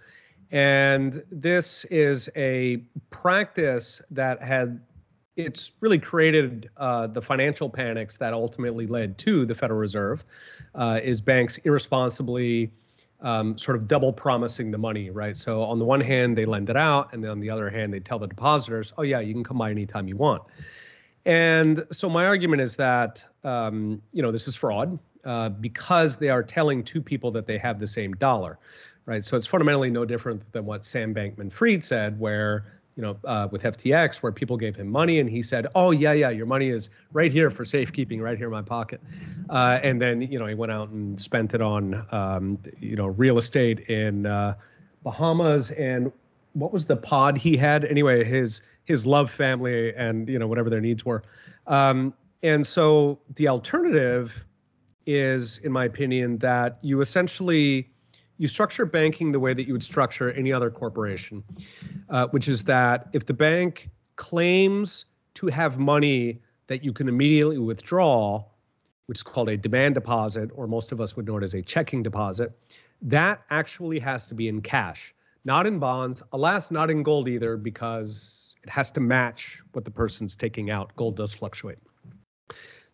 And 0.49 1.23
this 1.31 1.85
is 1.85 2.27
a 2.35 2.77
practice 3.11 4.01
that 4.09 4.41
had 4.41 4.81
it's 5.35 5.73
really 5.79 5.99
created 5.99 6.71
uh, 6.77 7.05
the 7.05 7.21
financial 7.21 7.69
panics 7.69 8.17
that 8.17 8.33
ultimately 8.33 8.87
led 8.87 9.19
to 9.19 9.45
the 9.45 9.53
Federal 9.53 9.79
Reserve. 9.79 10.25
Uh, 10.73 10.99
is 11.03 11.21
banks 11.21 11.57
irresponsibly 11.59 12.71
um, 13.21 13.57
sort 13.57 13.77
of 13.77 13.87
double 13.87 14.13
promising 14.13 14.71
the 14.71 14.77
money, 14.77 15.09
right? 15.09 15.35
So 15.35 15.63
on 15.63 15.79
the 15.79 15.85
one 15.85 16.01
hand, 16.01 16.37
they 16.37 16.45
lend 16.45 16.69
it 16.69 16.77
out, 16.77 17.13
and 17.13 17.23
then 17.23 17.31
on 17.31 17.39
the 17.39 17.49
other 17.49 17.69
hand, 17.69 17.93
they 17.93 17.99
tell 17.99 18.19
the 18.19 18.27
depositors, 18.27 18.93
"Oh 18.97 19.03
yeah, 19.03 19.19
you 19.19 19.33
can 19.33 19.43
come 19.43 19.57
by 19.57 19.71
anytime 19.71 20.07
you 20.07 20.17
want." 20.17 20.43
And 21.25 21.83
so 21.91 22.09
my 22.09 22.25
argument 22.25 22.61
is 22.61 22.75
that 22.77 23.25
um, 23.43 24.01
you 24.13 24.21
know 24.21 24.31
this 24.31 24.47
is 24.47 24.55
fraud 24.55 24.97
uh, 25.25 25.49
because 25.49 26.17
they 26.17 26.29
are 26.29 26.43
telling 26.43 26.83
two 26.83 27.01
people 27.01 27.31
that 27.31 27.47
they 27.47 27.57
have 27.57 27.79
the 27.79 27.87
same 27.87 28.13
dollar, 28.13 28.59
right? 29.05 29.23
So 29.23 29.35
it's 29.35 29.47
fundamentally 29.47 29.89
no 29.89 30.05
different 30.05 30.49
than 30.51 30.65
what 30.65 30.85
Sam 30.85 31.13
Bankman-Fried 31.13 31.83
said, 31.83 32.19
where 32.19 32.65
you 32.97 33.03
know, 33.03 33.15
uh, 33.25 33.47
with 33.51 33.61
FTX, 33.61 34.17
where 34.17 34.31
people 34.31 34.57
gave 34.57 34.75
him 34.75 34.87
money, 34.87 35.19
and 35.19 35.29
he 35.29 35.43
said, 35.43 35.67
"Oh 35.75 35.91
yeah, 35.91 36.13
yeah, 36.13 36.31
your 36.31 36.47
money 36.47 36.69
is 36.69 36.89
right 37.13 37.31
here 37.31 37.51
for 37.51 37.63
safekeeping, 37.63 38.19
right 38.19 38.37
here 38.37 38.47
in 38.47 38.51
my 38.51 38.63
pocket," 38.63 38.99
uh, 39.51 39.79
and 39.83 40.01
then 40.01 40.23
you 40.23 40.39
know 40.39 40.47
he 40.47 40.55
went 40.55 40.71
out 40.71 40.89
and 40.89 41.21
spent 41.21 41.53
it 41.53 41.61
on 41.61 42.05
um, 42.11 42.57
you 42.79 42.95
know 42.95 43.05
real 43.05 43.37
estate 43.37 43.81
in 43.81 44.25
uh, 44.25 44.55
Bahamas. 45.03 45.69
And 45.71 46.11
what 46.53 46.73
was 46.73 46.87
the 46.87 46.97
pod 46.97 47.37
he 47.37 47.55
had? 47.55 47.85
Anyway 47.85 48.23
his 48.23 48.61
his 48.85 49.05
love 49.05 49.29
family 49.29 49.93
and 49.95 50.27
you 50.27 50.39
know 50.39 50.47
whatever 50.47 50.71
their 50.71 50.81
needs 50.81 51.05
were, 51.05 51.21
um, 51.67 52.15
and 52.41 52.65
so 52.65 53.19
the 53.35 53.47
alternative 53.47 54.43
is, 55.05 55.59
in 55.59 55.71
my 55.71 55.85
opinion, 55.85 56.39
that 56.39 56.79
you 56.81 56.99
essentially 57.01 57.89
you 58.37 58.47
structure 58.47 58.85
banking 58.85 59.31
the 59.31 59.39
way 59.39 59.53
that 59.53 59.67
you 59.67 59.73
would 59.73 59.83
structure 59.83 60.31
any 60.31 60.53
other 60.53 60.69
corporation, 60.69 61.43
uh, 62.09 62.27
which 62.27 62.47
is 62.47 62.63
that 62.65 63.07
if 63.13 63.25
the 63.25 63.33
bank 63.33 63.89
claims 64.15 65.05
to 65.35 65.47
have 65.47 65.79
money 65.79 66.41
that 66.67 66.83
you 66.83 66.93
can 66.93 67.07
immediately 67.07 67.57
withdraw, 67.57 68.43
which 69.07 69.19
is 69.19 69.23
called 69.23 69.49
a 69.49 69.57
demand 69.57 69.95
deposit, 69.95 70.49
or 70.53 70.67
most 70.67 70.91
of 70.91 70.99
us 70.99 71.15
would 71.15 71.25
know 71.25 71.37
it 71.37 71.43
as 71.43 71.53
a 71.53 71.61
checking 71.61 72.03
deposit, 72.03 72.51
that 73.01 73.41
actually 73.49 73.99
has 73.99 74.25
to 74.25 74.33
be 74.33 74.47
in 74.47 74.61
cash, 74.61 75.13
not 75.45 75.65
in 75.65 75.79
bonds. 75.79 76.21
Alas, 76.33 76.71
not 76.71 76.89
in 76.89 77.03
gold 77.03 77.27
either, 77.27 77.57
because 77.57 78.55
it 78.63 78.69
has 78.69 78.91
to 78.91 78.99
match 78.99 79.61
what 79.73 79.85
the 79.85 79.91
person's 79.91 80.35
taking 80.35 80.69
out. 80.69 80.95
Gold 80.95 81.15
does 81.15 81.31
fluctuate. 81.31 81.77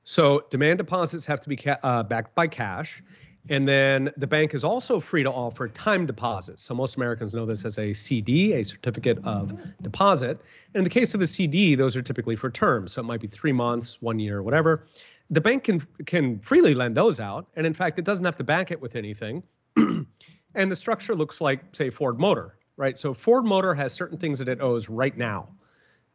So 0.04 0.46
demand 0.50 0.78
deposits 0.78 1.26
have 1.26 1.40
to 1.40 1.50
be 1.50 1.56
ca- 1.56 1.80
uh, 1.82 2.04
backed 2.04 2.36
by 2.36 2.48
cash. 2.48 3.02
And 3.50 3.68
then 3.68 4.12
the 4.16 4.28
bank 4.28 4.54
is 4.54 4.64
also 4.64 5.00
free 5.00 5.24
to 5.24 5.32
offer 5.32 5.68
time 5.68 6.06
deposits. 6.06 6.64
So 6.64 6.74
most 6.74 6.96
Americans 6.96 7.34
know 7.34 7.46
this 7.46 7.66
as 7.66 7.78
a 7.78 7.92
CD, 7.92 8.54
a 8.54 8.64
certificate 8.64 9.20
of 9.26 9.60
deposit. 9.82 10.40
And 10.74 10.82
in 10.82 10.84
the 10.86 10.90
case 10.90 11.14
of 11.14 11.22
a 11.22 11.28
CD, 11.28 11.76
those 11.76 11.96
are 11.98 12.02
typically 12.02 12.38
for 12.38 12.50
terms. 12.50 12.94
So 12.94 13.02
it 13.02 13.06
might 13.06 13.20
be 13.20 13.28
three 13.28 13.52
months, 13.52 14.02
one 14.02 14.20
year, 14.20 14.42
whatever. 14.42 14.86
The 15.30 15.42
bank 15.42 15.64
can 15.64 15.86
can 16.06 16.40
freely 16.40 16.74
lend 16.74 16.96
those 16.96 17.20
out, 17.20 17.48
and 17.56 17.66
in 17.66 17.74
fact, 17.74 17.98
it 17.98 18.06
doesn't 18.06 18.26
have 18.26 18.36
to 18.36 18.44
back 18.44 18.72
it 18.72 18.80
with 18.80 18.96
anything. 18.96 19.42
and 19.76 20.72
the 20.72 20.76
structure 20.76 21.16
looks 21.16 21.42
like, 21.42 21.62
say, 21.72 21.90
Ford 21.90 22.20
Motor, 22.20 22.58
right? 22.78 22.98
So 22.98 23.14
Ford 23.14 23.46
Motor 23.46 23.74
has 23.74 23.94
certain 23.94 24.18
things 24.18 24.38
that 24.40 24.48
it 24.48 24.62
owes 24.62 24.90
right 24.90 25.18
now. 25.18 25.48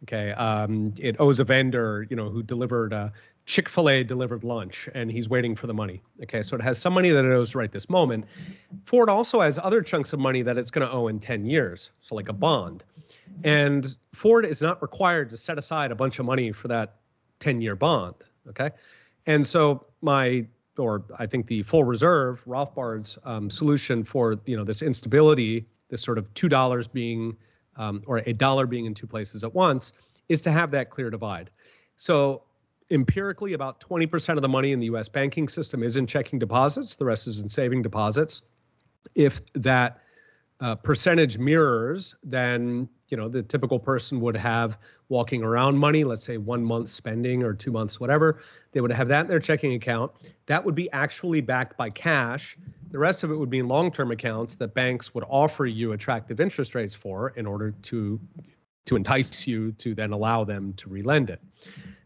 Okay, 0.04 0.30
um, 0.32 0.94
it 0.98 1.16
owes 1.18 1.40
a 1.40 1.44
vendor, 1.44 2.06
you 2.08 2.16
know, 2.16 2.28
who 2.28 2.42
delivered 2.42 2.92
a 2.92 3.12
Chick 3.48 3.70
Fil 3.70 3.88
A 3.88 4.04
delivered 4.04 4.44
lunch, 4.44 4.90
and 4.94 5.10
he's 5.10 5.30
waiting 5.30 5.56
for 5.56 5.66
the 5.66 5.72
money. 5.72 6.02
Okay, 6.22 6.42
so 6.42 6.54
it 6.54 6.60
has 6.60 6.76
some 6.76 6.92
money 6.92 7.08
that 7.08 7.24
it 7.24 7.32
owes 7.32 7.54
right 7.54 7.72
this 7.72 7.88
moment. 7.88 8.26
Ford 8.84 9.08
also 9.08 9.40
has 9.40 9.58
other 9.58 9.80
chunks 9.80 10.12
of 10.12 10.20
money 10.20 10.42
that 10.42 10.58
it's 10.58 10.70
going 10.70 10.86
to 10.86 10.92
owe 10.92 11.08
in 11.08 11.18
10 11.18 11.46
years, 11.46 11.90
so 11.98 12.14
like 12.14 12.28
a 12.28 12.34
bond. 12.34 12.84
And 13.44 13.96
Ford 14.12 14.44
is 14.44 14.60
not 14.60 14.82
required 14.82 15.30
to 15.30 15.38
set 15.38 15.56
aside 15.56 15.90
a 15.90 15.94
bunch 15.94 16.18
of 16.18 16.26
money 16.26 16.52
for 16.52 16.68
that 16.68 16.96
10-year 17.40 17.74
bond. 17.74 18.16
Okay, 18.50 18.70
and 19.24 19.46
so 19.46 19.86
my 20.02 20.46
or 20.76 21.04
I 21.18 21.26
think 21.26 21.46
the 21.46 21.62
full 21.62 21.84
reserve, 21.84 22.42
Rothbard's 22.44 23.18
um, 23.24 23.48
solution 23.48 24.04
for 24.04 24.38
you 24.44 24.58
know 24.58 24.64
this 24.64 24.82
instability, 24.82 25.66
this 25.88 26.02
sort 26.02 26.18
of 26.18 26.32
two 26.34 26.50
dollars 26.50 26.86
being 26.86 27.34
um, 27.76 28.02
or 28.06 28.18
a 28.26 28.34
dollar 28.34 28.66
being 28.66 28.84
in 28.84 28.92
two 28.92 29.06
places 29.06 29.42
at 29.42 29.54
once, 29.54 29.94
is 30.28 30.42
to 30.42 30.50
have 30.50 30.70
that 30.72 30.90
clear 30.90 31.08
divide. 31.08 31.50
So 31.96 32.42
empirically, 32.90 33.52
about 33.52 33.80
20% 33.80 34.36
of 34.36 34.42
the 34.42 34.48
money 34.48 34.72
in 34.72 34.80
the 34.80 34.86
U.S. 34.86 35.08
banking 35.08 35.48
system 35.48 35.82
is 35.82 35.96
in 35.96 36.06
checking 36.06 36.38
deposits. 36.38 36.96
The 36.96 37.04
rest 37.04 37.26
is 37.26 37.40
in 37.40 37.48
saving 37.48 37.82
deposits. 37.82 38.42
If 39.14 39.40
that 39.54 40.00
uh, 40.60 40.74
percentage 40.74 41.38
mirrors, 41.38 42.14
then 42.22 42.88
you 43.08 43.16
know 43.16 43.28
the 43.28 43.42
typical 43.42 43.78
person 43.78 44.20
would 44.20 44.36
have 44.36 44.78
walking 45.08 45.42
around 45.42 45.76
money 45.76 46.04
let's 46.04 46.22
say 46.22 46.36
one 46.36 46.64
month 46.64 46.88
spending 46.88 47.42
or 47.42 47.54
two 47.54 47.72
months 47.72 47.98
whatever 47.98 48.40
they 48.72 48.80
would 48.80 48.92
have 48.92 49.08
that 49.08 49.22
in 49.22 49.28
their 49.28 49.40
checking 49.40 49.74
account 49.74 50.12
that 50.46 50.64
would 50.64 50.74
be 50.74 50.90
actually 50.92 51.40
backed 51.40 51.76
by 51.76 51.90
cash 51.90 52.56
the 52.90 52.98
rest 52.98 53.22
of 53.22 53.30
it 53.30 53.36
would 53.36 53.50
be 53.50 53.58
in 53.58 53.68
long-term 53.68 54.10
accounts 54.10 54.56
that 54.56 54.74
banks 54.74 55.14
would 55.14 55.24
offer 55.28 55.66
you 55.66 55.92
attractive 55.92 56.40
interest 56.40 56.74
rates 56.74 56.94
for 56.94 57.30
in 57.30 57.46
order 57.46 57.72
to 57.82 58.20
to 58.84 58.96
entice 58.96 59.46
you 59.46 59.72
to 59.72 59.94
then 59.94 60.12
allow 60.12 60.44
them 60.44 60.72
to 60.74 60.88
relend 60.88 61.30
it 61.30 61.40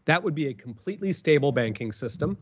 that 0.05 0.21
would 0.23 0.35
be 0.35 0.47
a 0.47 0.53
completely 0.53 1.11
stable 1.11 1.51
banking 1.51 1.91
system 1.91 2.37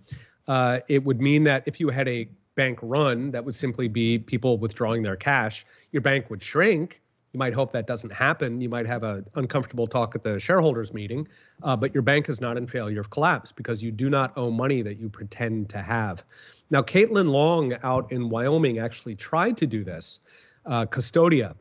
uh, 0.48 0.80
it 0.88 1.04
would 1.04 1.22
mean 1.22 1.44
that 1.44 1.64
if 1.66 1.80
you 1.80 1.90
had 1.90 2.08
a 2.08 2.28
bank 2.56 2.80
run 2.82 3.32
that 3.32 3.44
would 3.44 3.56
simply 3.56 3.88
be 3.88 4.20
people 4.20 4.58
withdrawing 4.58 5.02
their 5.02 5.16
cash 5.16 5.66
your 5.92 6.02
bank 6.02 6.30
would 6.30 6.42
shrink 6.42 7.02
you 7.34 7.38
might 7.38 7.54
hope 7.54 7.72
that 7.72 7.88
doesn't 7.88 8.12
happen. 8.12 8.60
You 8.60 8.68
might 8.68 8.86
have 8.86 9.04
an 9.04 9.26
uncomfortable 9.36 9.88
talk 9.88 10.16
at 10.16 10.24
the 10.24 10.40
shareholders 10.40 10.94
meeting, 10.94 11.28
uh, 11.64 11.76
but 11.78 11.94
your 11.94 12.04
bank 12.04 12.28
is 12.28 12.42
not 12.42 12.58
in 12.58 12.68
failure 12.68 13.00
of 13.00 13.10
collapse 13.10 13.52
because 13.52 13.82
you 13.82 13.92
do 13.92 14.10
not 14.10 14.38
owe 14.38 14.52
money 14.52 14.82
that 14.82 15.00
you 15.00 15.08
pretend 15.08 15.70
to 15.70 15.82
have. 15.82 16.24
Now, 16.70 16.82
Caitlin 16.82 17.30
Long 17.30 17.74
out 17.84 18.12
in 18.12 18.30
Wyoming 18.30 18.80
actually 18.80 19.16
tried 19.16 19.56
to 19.58 19.68
do 19.68 19.84
this. 19.84 20.20
Uh, 20.66 20.86
Custodia, 20.86 21.56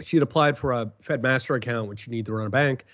she 0.00 0.16
had 0.16 0.22
applied 0.22 0.56
for 0.56 0.72
a 0.72 0.90
Fed 1.00 1.22
Master 1.22 1.54
account, 1.56 1.88
which 1.88 2.06
you 2.06 2.12
need 2.12 2.26
to 2.26 2.32
run 2.32 2.46
a 2.46 2.50
bank, 2.50 2.84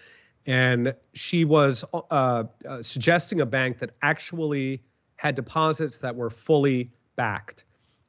and 0.47 0.95
she 1.13 1.45
was 1.45 1.85
uh, 1.93 2.45
uh, 2.69 2.83
suggesting 2.83 3.41
a 3.41 3.47
bank 3.47 3.79
that 3.79 3.91
actually 4.03 4.83
had 5.17 5.35
deposits 5.35 5.99
that 5.99 6.15
were 6.15 6.31
fully 6.31 6.93
backed, 7.17 7.65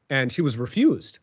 and 0.09 0.31
she 0.31 0.41
was 0.41 0.57
refused 0.57 1.19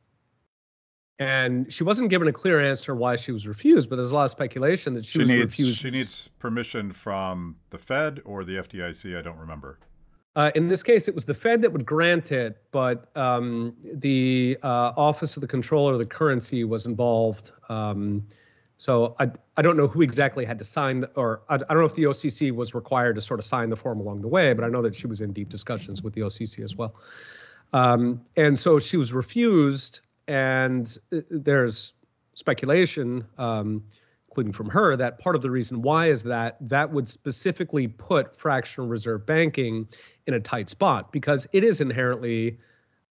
and 1.18 1.72
she 1.72 1.84
wasn't 1.84 2.10
given 2.10 2.26
a 2.26 2.32
clear 2.32 2.60
answer 2.60 2.94
why 2.94 3.16
she 3.16 3.30
was 3.30 3.46
refused, 3.46 3.88
but 3.88 3.96
there's 3.96 4.10
a 4.10 4.14
lot 4.14 4.24
of 4.24 4.30
speculation 4.30 4.94
that 4.94 5.04
she, 5.04 5.12
she 5.12 5.18
was 5.20 5.28
needs, 5.28 5.40
refused. 5.40 5.80
She 5.80 5.90
needs 5.90 6.28
permission 6.38 6.90
from 6.90 7.56
the 7.70 7.78
Fed 7.78 8.20
or 8.24 8.44
the 8.44 8.56
FDIC. 8.56 9.16
I 9.16 9.22
don't 9.22 9.38
remember. 9.38 9.78
Uh, 10.36 10.50
in 10.56 10.66
this 10.66 10.82
case, 10.82 11.06
it 11.06 11.14
was 11.14 11.24
the 11.24 11.34
Fed 11.34 11.62
that 11.62 11.72
would 11.72 11.86
grant 11.86 12.32
it, 12.32 12.60
but 12.72 13.16
um, 13.16 13.76
the 13.94 14.58
uh, 14.64 14.92
Office 14.96 15.36
of 15.36 15.40
the 15.42 15.46
Comptroller 15.46 15.92
of 15.92 16.00
the 16.00 16.06
Currency 16.06 16.64
was 16.64 16.86
involved. 16.86 17.52
Um, 17.68 18.26
so 18.76 19.14
I, 19.20 19.30
I 19.56 19.62
don't 19.62 19.76
know 19.76 19.86
who 19.86 20.02
exactly 20.02 20.44
had 20.44 20.58
to 20.58 20.64
sign, 20.64 21.04
or 21.14 21.42
I, 21.48 21.54
I 21.54 21.58
don't 21.58 21.78
know 21.78 21.84
if 21.84 21.94
the 21.94 22.04
OCC 22.04 22.52
was 22.52 22.74
required 22.74 23.14
to 23.14 23.20
sort 23.20 23.40
of 23.40 23.46
sign 23.46 23.70
the 23.70 23.76
form 23.76 24.00
along 24.00 24.20
the 24.20 24.28
way, 24.28 24.52
but 24.52 24.64
I 24.64 24.68
know 24.68 24.82
that 24.82 24.94
she 24.94 25.06
was 25.06 25.20
in 25.20 25.32
deep 25.32 25.48
discussions 25.48 26.02
with 26.02 26.14
the 26.14 26.22
OCC 26.22 26.64
as 26.64 26.76
well. 26.76 26.94
Um, 27.72 28.20
and 28.36 28.58
so 28.58 28.78
she 28.78 28.96
was 28.96 29.12
refused 29.12 30.00
and 30.26 30.96
uh, 31.12 31.18
there's 31.30 31.92
speculation, 32.34 33.24
um, 33.38 33.82
including 34.28 34.52
from 34.52 34.68
her, 34.70 34.96
that 34.96 35.18
part 35.18 35.36
of 35.36 35.42
the 35.42 35.50
reason 35.50 35.82
why 35.82 36.08
is 36.08 36.22
that 36.24 36.56
that 36.60 36.90
would 36.90 37.08
specifically 37.08 37.86
put 37.86 38.36
fractional 38.36 38.88
reserve 38.88 39.24
banking 39.26 39.86
in 40.26 40.34
a 40.34 40.40
tight 40.40 40.68
spot 40.68 41.12
because 41.12 41.46
it 41.52 41.62
is 41.62 41.80
inherently 41.80 42.58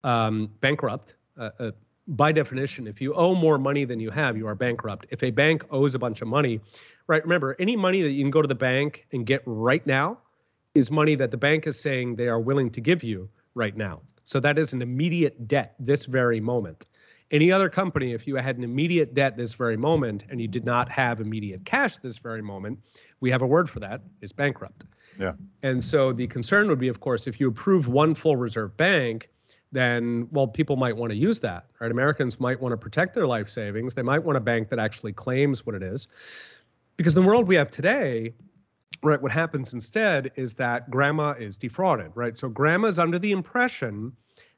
um, 0.03 0.49
bankrupt. 0.59 1.16
Uh, 1.38 1.49
uh, 1.59 1.72
by 2.08 2.32
definition, 2.32 2.88
if 2.88 2.99
you 3.01 3.14
owe 3.14 3.36
more 3.36 3.58
money 3.58 3.86
than 3.86 3.99
you 3.99 4.12
have, 4.12 4.38
you 4.38 4.47
are 4.47 4.56
bankrupt. 4.56 5.06
If 5.10 5.24
a 5.24 5.32
bank 5.32 5.64
owes 5.72 5.95
a 5.95 5.99
bunch 5.99 6.22
of 6.22 6.28
money, 6.28 6.60
right? 7.08 7.24
Remember, 7.24 7.56
any 7.60 7.76
money 7.76 8.01
that 8.01 8.12
you 8.12 8.24
can 8.24 8.32
go 8.32 8.41
to 8.41 8.47
the 8.47 8.56
bank 8.56 9.06
and 9.14 9.26
get 9.26 9.41
right 9.45 9.86
now 9.88 10.18
is 10.76 10.91
money 10.91 11.16
that 11.16 11.32
the 11.32 11.38
bank 11.38 11.68
is 11.68 11.80
saying 11.80 12.16
they 12.16 12.28
are 12.28 12.39
willing 12.39 12.70
to 12.72 12.82
give 12.82 13.04
you 13.04 13.30
right 13.56 13.78
now. 13.78 14.01
So 14.24 14.39
that 14.39 14.58
is 14.58 14.74
an 14.74 14.82
immediate 14.82 15.47
debt 15.47 15.76
this 15.80 16.06
very 16.06 16.39
moment. 16.39 16.86
Any 17.32 17.51
other 17.51 17.70
company, 17.70 18.14
if 18.14 18.28
you 18.28 18.36
had 18.36 18.58
an 18.58 18.64
immediate 18.64 19.14
debt 19.14 19.38
this 19.38 19.54
very 19.54 19.78
moment 19.78 20.26
and 20.30 20.39
you 20.39 20.47
did 20.47 20.66
not 20.66 20.89
have 20.89 21.20
immediate 21.20 21.66
cash 21.66 21.97
this 21.97 22.18
very 22.18 22.41
moment, 22.41 22.80
we 23.22 23.32
have 23.32 23.41
a 23.41 23.47
word 23.47 23.70
for 23.70 23.80
that, 23.80 24.01
is 24.22 24.32
bankrupt. 24.32 24.84
Yeah. 25.20 25.34
And 25.64 25.84
so 25.84 26.14
the 26.14 26.28
concern 26.28 26.68
would 26.70 26.80
be, 26.80 26.89
of 26.89 26.99
course, 26.99 27.28
if 27.28 27.39
you 27.39 27.47
approve 27.47 27.88
one 27.88 28.14
full 28.14 28.36
reserve 28.36 28.76
bank, 28.78 29.30
then 29.74 30.28
well, 30.32 30.48
people 30.48 30.76
might 30.76 30.96
want 30.96 31.12
to 31.12 31.18
use 31.18 31.40
that, 31.42 31.66
right? 31.80 31.92
Americans 31.92 32.40
might 32.40 32.62
want 32.62 32.72
to 32.72 32.78
protect 32.78 33.16
their 33.16 33.26
life 33.26 33.50
savings. 33.50 33.96
They 33.96 34.04
might 34.04 34.24
want 34.24 34.38
a 34.38 34.42
bank 34.42 34.70
that 34.70 34.80
actually 34.80 35.14
claims 35.14 35.66
what 35.66 35.76
it 35.76 35.84
is. 35.84 36.08
Because 36.96 37.16
in 37.16 37.24
the 37.24 37.28
world 37.28 37.48
we 37.48 37.56
have 37.56 37.72
today, 37.72 38.34
right, 39.02 39.20
what 39.20 39.32
happens 39.32 39.74
instead 39.74 40.32
is 40.36 40.54
that 40.54 40.90
grandma 40.92 41.32
is 41.32 41.58
defrauded, 41.58 42.12
right? 42.14 42.38
So 42.38 42.50
grandma's 42.50 43.00
under 43.00 43.18
the 43.18 43.32
impression 43.32 44.14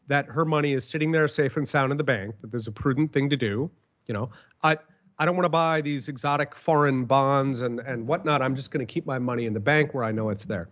that 0.07 0.25
her 0.27 0.43
money 0.43 0.73
is 0.73 0.87
sitting 0.87 1.11
there 1.11 1.29
safe 1.29 1.55
and 1.55 1.67
sound 1.67 1.91
in 1.91 1.97
the 1.97 2.03
bank, 2.03 2.35
that 2.41 2.51
there's 2.51 2.67
a 2.67 2.71
prudent 2.71 3.13
thing 3.13 3.29
to 3.29 3.37
do. 3.37 3.71
You 4.07 4.13
know, 4.13 4.29
I 4.63 4.77
I 5.17 5.25
don't 5.25 5.37
want 5.37 5.45
to 5.45 5.49
buy 5.49 5.79
these 5.79 6.09
exotic 6.09 6.53
foreign 6.55 7.05
bonds 7.05 7.61
and 7.61 7.79
and 7.79 8.05
whatnot. 8.05 8.41
I'm 8.41 8.55
just 8.55 8.69
going 8.69 8.85
to 8.85 8.93
keep 8.93 9.05
my 9.05 9.17
money 9.17 9.45
in 9.45 9.53
the 9.53 9.61
bank 9.61 9.93
where 9.93 10.03
I 10.03 10.11
know 10.11 10.29
it's 10.29 10.43
there. 10.43 10.67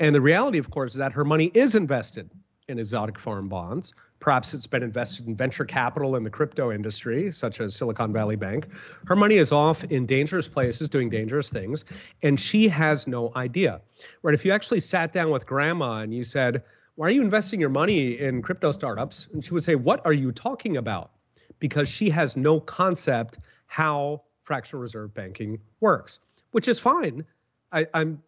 And 0.00 0.12
the 0.12 0.20
reality, 0.20 0.58
of 0.58 0.70
course, 0.70 0.94
is 0.94 0.98
that 0.98 1.12
her 1.12 1.24
money 1.24 1.52
is 1.54 1.76
invested 1.76 2.28
in 2.68 2.78
exotic 2.78 3.18
foreign 3.18 3.48
bonds. 3.48 3.92
Perhaps 4.20 4.54
it's 4.54 4.66
been 4.66 4.82
invested 4.82 5.26
in 5.26 5.36
venture 5.36 5.64
capital 5.64 6.16
in 6.16 6.24
the 6.24 6.30
crypto 6.30 6.72
industry, 6.72 7.30
such 7.30 7.60
as 7.60 7.76
Silicon 7.76 8.12
Valley 8.12 8.36
Bank. 8.36 8.68
Her 9.06 9.16
money 9.16 9.36
is 9.36 9.52
off 9.52 9.84
in 9.84 10.06
dangerous 10.06 10.48
places 10.48 10.88
doing 10.88 11.10
dangerous 11.10 11.50
things, 11.50 11.84
and 12.22 12.40
she 12.40 12.68
has 12.68 13.06
no 13.06 13.32
idea. 13.36 13.82
Right? 14.22 14.34
If 14.34 14.44
you 14.44 14.52
actually 14.52 14.80
sat 14.80 15.12
down 15.12 15.30
with 15.30 15.44
grandma 15.46 15.98
and 15.98 16.14
you 16.14 16.24
said, 16.24 16.62
why 16.94 17.08
are 17.08 17.10
you 17.10 17.20
investing 17.20 17.60
your 17.60 17.70
money 17.70 18.18
in 18.18 18.40
crypto 18.40 18.70
startups? 18.70 19.28
And 19.32 19.44
she 19.44 19.52
would 19.52 19.64
say, 19.64 19.74
what 19.74 20.04
are 20.06 20.12
you 20.12 20.32
talking 20.32 20.78
about? 20.78 21.10
Because 21.58 21.88
she 21.88 22.08
has 22.10 22.36
no 22.36 22.60
concept 22.60 23.38
how 23.66 24.22
fractional 24.44 24.80
reserve 24.80 25.12
banking 25.12 25.58
works, 25.80 26.20
which 26.52 26.68
is 26.68 26.78
fine. 26.78 27.24
I, 27.72 27.86
am 27.94 28.22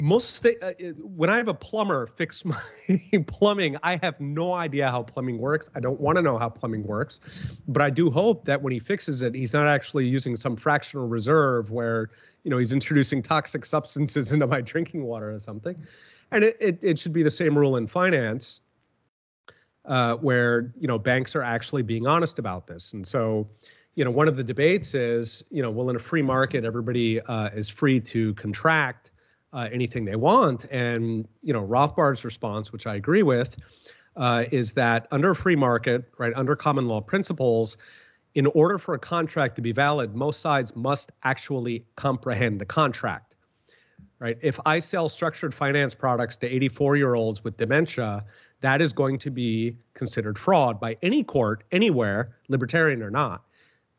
most 0.00 0.42
th- 0.42 0.56
uh, 0.62 0.72
when 1.02 1.30
I 1.30 1.36
have 1.36 1.48
a 1.48 1.54
plumber 1.54 2.06
fix 2.06 2.44
my 2.44 2.58
plumbing, 3.26 3.76
I 3.82 3.98
have 4.02 4.20
no 4.20 4.54
idea 4.54 4.90
how 4.90 5.02
plumbing 5.02 5.38
works. 5.38 5.68
I 5.74 5.80
don't 5.80 6.00
want 6.00 6.16
to 6.16 6.22
know 6.22 6.38
how 6.38 6.48
plumbing 6.48 6.84
works, 6.84 7.20
but 7.68 7.82
I 7.82 7.90
do 7.90 8.10
hope 8.10 8.44
that 8.44 8.62
when 8.62 8.72
he 8.72 8.78
fixes 8.78 9.22
it, 9.22 9.34
he's 9.34 9.52
not 9.52 9.66
actually 9.66 10.06
using 10.06 10.36
some 10.36 10.56
fractional 10.56 11.08
reserve 11.08 11.70
where 11.70 12.10
you 12.44 12.50
know 12.50 12.58
he's 12.58 12.72
introducing 12.72 13.22
toxic 13.22 13.64
substances 13.64 14.32
into 14.34 14.46
my 14.46 14.60
drinking 14.60 15.04
water 15.04 15.32
or 15.32 15.38
something 15.38 15.76
and 16.32 16.44
it, 16.44 16.56
it, 16.60 16.82
it 16.82 16.98
should 16.98 17.12
be 17.12 17.22
the 17.22 17.30
same 17.30 17.56
rule 17.56 17.76
in 17.76 17.86
finance 17.86 18.60
uh, 19.86 20.14
where 20.16 20.72
you 20.78 20.86
know 20.86 20.98
banks 20.98 21.34
are 21.34 21.42
actually 21.42 21.82
being 21.82 22.06
honest 22.06 22.38
about 22.38 22.66
this 22.66 22.92
and 22.92 23.06
so 23.06 23.48
you 23.94 24.04
know 24.04 24.10
one 24.10 24.28
of 24.28 24.36
the 24.36 24.44
debates 24.44 24.94
is 24.94 25.42
you 25.50 25.62
know 25.62 25.70
well 25.70 25.90
in 25.90 25.96
a 25.96 26.00
free 26.00 26.22
market 26.22 26.64
everybody 26.64 27.20
uh, 27.22 27.48
is 27.50 27.68
free 27.68 28.00
to 28.00 28.34
contract 28.34 29.10
uh, 29.52 29.68
anything 29.72 30.04
they 30.04 30.16
want 30.16 30.64
and 30.70 31.26
you 31.42 31.52
know 31.52 31.62
rothbard's 31.62 32.24
response 32.24 32.72
which 32.72 32.86
i 32.86 32.94
agree 32.94 33.22
with 33.22 33.56
uh, 34.16 34.44
is 34.50 34.72
that 34.72 35.06
under 35.10 35.30
a 35.30 35.36
free 35.36 35.56
market 35.56 36.04
right 36.18 36.32
under 36.36 36.56
common 36.56 36.86
law 36.88 37.00
principles 37.00 37.76
in 38.34 38.46
order 38.46 38.78
for 38.78 38.94
a 38.94 38.98
contract 38.98 39.56
to 39.56 39.62
be 39.62 39.72
valid 39.72 40.14
most 40.14 40.40
sides 40.40 40.74
must 40.76 41.12
actually 41.24 41.84
comprehend 41.96 42.60
the 42.60 42.64
contract 42.64 43.30
right? 44.20 44.38
If 44.42 44.60
I 44.66 44.78
sell 44.78 45.08
structured 45.08 45.52
finance 45.52 45.94
products 45.94 46.36
to 46.38 46.46
84 46.46 46.96
year 46.96 47.14
olds 47.16 47.42
with 47.42 47.56
dementia, 47.56 48.24
that 48.60 48.80
is 48.80 48.92
going 48.92 49.18
to 49.18 49.30
be 49.30 49.76
considered 49.94 50.38
fraud 50.38 50.78
by 50.78 50.96
any 51.02 51.24
court 51.24 51.64
anywhere, 51.72 52.36
libertarian 52.48 53.02
or 53.02 53.10
not. 53.10 53.42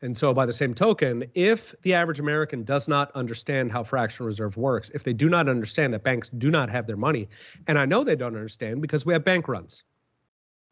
And 0.02 0.18
so, 0.18 0.34
by 0.34 0.46
the 0.46 0.52
same 0.52 0.74
token, 0.74 1.24
if 1.34 1.76
the 1.82 1.94
average 1.94 2.18
American 2.18 2.64
does 2.64 2.88
not 2.88 3.12
understand 3.12 3.70
how 3.70 3.84
fractional 3.84 4.26
reserve 4.26 4.56
works, 4.56 4.90
if 4.94 5.04
they 5.04 5.12
do 5.12 5.28
not 5.28 5.48
understand 5.48 5.94
that 5.94 6.02
banks 6.02 6.28
do 6.28 6.50
not 6.50 6.68
have 6.70 6.88
their 6.88 6.96
money, 6.96 7.28
and 7.68 7.78
I 7.78 7.86
know 7.86 8.02
they 8.02 8.16
don't 8.16 8.34
understand 8.34 8.82
because 8.82 9.06
we 9.06 9.12
have 9.12 9.22
bank 9.22 9.46
runs, 9.46 9.84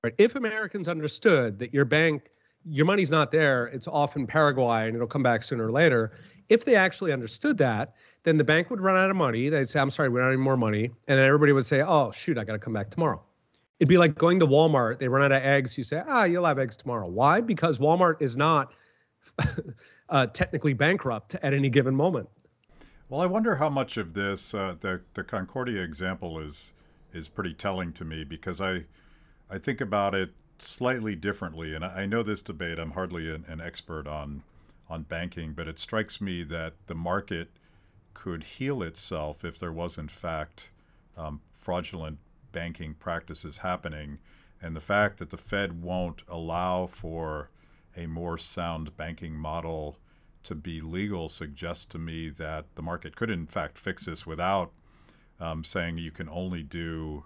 right? 0.03 0.13
If 0.19 0.35
Americans 0.35 0.89
understood 0.89 1.61
that 1.61 1.73
your 1.73 1.85
bank, 1.85 2.29
your 2.69 2.87
money's 2.87 3.11
not 3.11 3.31
there, 3.31 3.67
it's 3.67 3.87
off 3.87 4.17
in 4.17 4.27
Paraguay 4.27 4.89
and 4.89 4.97
it'll 4.97 5.07
come 5.07 5.23
back 5.23 5.45
sooner 5.45 5.69
or 5.69 5.73
later. 5.73 6.11
If 6.49 6.65
they 6.65 6.75
actually 6.75 7.13
understood 7.13 7.57
that, 7.59 7.95
then 8.25 8.37
the 8.37 8.45
bank 8.45 8.69
would 8.69 8.81
run 8.81 8.97
out 8.97 9.11
of 9.11 9.17
money. 9.17 9.49
They'd 9.49 9.69
say, 9.69 9.79
I'm 9.79 9.91
sorry, 9.91 10.09
we 10.09 10.19
don't 10.19 10.27
have 10.27 10.35
any 10.35 10.43
more 10.43 10.57
money. 10.57 10.87
And 11.07 11.19
then 11.19 11.25
everybody 11.25 11.53
would 11.53 11.67
say, 11.67 11.83
oh, 11.83 12.11
shoot, 12.11 12.37
I 12.37 12.43
got 12.43 12.55
to 12.55 12.59
come 12.59 12.73
back 12.73 12.91
tomorrow. 12.91 13.23
It'd 13.79 13.89
be 13.89 13.97
like 13.97 14.17
going 14.17 14.41
to 14.41 14.47
Walmart, 14.47 14.99
they 14.99 15.09
run 15.09 15.23
out 15.23 15.33
of 15.33 15.43
eggs. 15.43 15.79
You 15.79 15.85
say, 15.85 16.03
ah, 16.07 16.25
you'll 16.25 16.45
have 16.45 16.59
eggs 16.59 16.77
tomorrow. 16.77 17.07
Why? 17.07 17.41
Because 17.41 17.79
Walmart 17.79 18.21
is 18.21 18.37
not 18.37 18.73
uh, 20.09 20.27
technically 20.27 20.73
bankrupt 20.73 21.35
at 21.37 21.55
any 21.55 21.71
given 21.71 21.95
moment. 21.95 22.29
Well, 23.09 23.21
I 23.21 23.27
wonder 23.27 23.57
how 23.57 23.69
much 23.69 23.97
of 23.97 24.15
this 24.15 24.55
uh, 24.55 24.77
the 24.79 25.03
the 25.15 25.25
Concordia 25.25 25.83
example 25.83 26.39
is 26.39 26.73
is 27.13 27.29
pretty 27.29 27.55
telling 27.55 27.93
to 27.95 28.05
me 28.05 28.23
because 28.23 28.61
I 28.61 28.85
I 29.51 29.59
think 29.59 29.81
about 29.81 30.15
it 30.15 30.31
slightly 30.61 31.17
differently, 31.17 31.75
and 31.75 31.85
I, 31.85 32.03
I 32.03 32.07
know 32.07 32.23
this 32.23 32.43
debate. 32.43 32.79
I'm 32.79 32.93
hardly 32.93 33.29
an, 33.35 33.45
an, 33.49 33.61
expert 33.61 34.07
on 34.07 34.45
on 34.89 35.03
banking, 35.03 35.55
but 35.55 35.67
it 35.67 35.79
strikes 35.79 36.21
me 36.21 36.45
that 36.45 36.75
the 36.87 36.95
market 36.95 37.49
could 38.15 38.45
heal 38.45 38.83
itself 38.83 39.45
if 39.45 39.59
there 39.59 39.73
was 39.73 39.99
in 39.99 40.09
fact 40.09 40.71
um, 41.17 41.41
fraudulent 41.51 42.19
banking 42.53 42.95
practices 42.95 43.59
happening, 43.59 44.19
and 44.63 44.77
the 44.77 44.81
fact 44.81 45.19
that 45.19 45.31
the 45.31 45.37
Fed 45.37 45.83
won't 45.83 46.23
allow 46.29 46.87
for 46.87 47.51
a 48.01 48.07
more 48.07 48.39
sound 48.39 48.97
banking 48.97 49.35
model 49.35 49.99
to 50.43 50.55
be 50.55 50.81
legal 50.81 51.29
suggests 51.29 51.85
to 51.85 51.99
me 51.99 52.31
that 52.31 52.65
the 52.75 52.83
market 52.83 53.15
could, 53.15 53.31
in 53.31 53.47
fact, 53.47 53.79
fix 53.79 54.07
this 54.07 54.27
without 54.27 54.73
um, 55.39 55.65
saying 55.65 55.99
you 55.99 56.11
can 56.11 56.29
only 56.29 56.63
do 56.63 57.25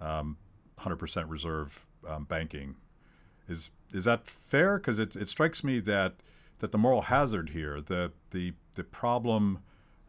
um, 0.00 0.36
100% 0.78 1.24
reserve 1.28 1.86
um, 2.06 2.24
banking. 2.24 2.76
Is 3.48 3.70
is 3.92 4.04
that 4.04 4.26
fair? 4.26 4.78
Because 4.78 4.98
it, 4.98 5.16
it 5.16 5.28
strikes 5.28 5.64
me 5.64 5.80
that 5.80 6.14
that 6.60 6.72
the 6.72 6.78
moral 6.78 7.02
hazard 7.02 7.50
here, 7.50 7.80
the 7.80 8.12
the 8.30 8.52
the 8.74 8.84
problem 8.84 9.58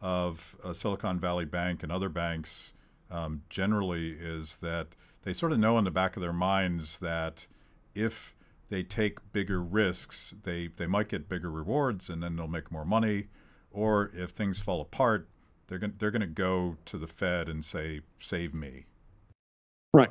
of 0.00 0.56
Silicon 0.72 1.18
Valley 1.18 1.44
Bank 1.44 1.82
and 1.82 1.90
other 1.90 2.08
banks 2.08 2.74
um, 3.10 3.42
generally 3.48 4.10
is 4.12 4.56
that 4.56 4.88
they 5.22 5.32
sort 5.32 5.52
of 5.52 5.58
know 5.58 5.78
in 5.78 5.84
the 5.84 5.90
back 5.90 6.16
of 6.16 6.20
their 6.20 6.32
minds 6.32 6.98
that 6.98 7.46
if 7.94 8.34
they 8.74 8.82
take 8.82 9.32
bigger 9.32 9.62
risks, 9.62 10.34
they 10.42 10.66
they 10.66 10.86
might 10.86 11.08
get 11.08 11.28
bigger 11.28 11.48
rewards, 11.48 12.10
and 12.10 12.20
then 12.20 12.34
they'll 12.34 12.48
make 12.48 12.72
more 12.72 12.84
money. 12.84 13.28
Or 13.70 14.10
if 14.12 14.30
things 14.30 14.58
fall 14.58 14.80
apart, 14.80 15.28
they're 15.68 15.78
going 15.78 15.94
they're 15.98 16.10
going 16.10 16.22
to 16.22 16.26
go 16.26 16.76
to 16.86 16.98
the 16.98 17.06
Fed 17.06 17.48
and 17.48 17.64
say, 17.64 18.00
"Save 18.18 18.52
me." 18.52 18.86
Right. 19.92 20.10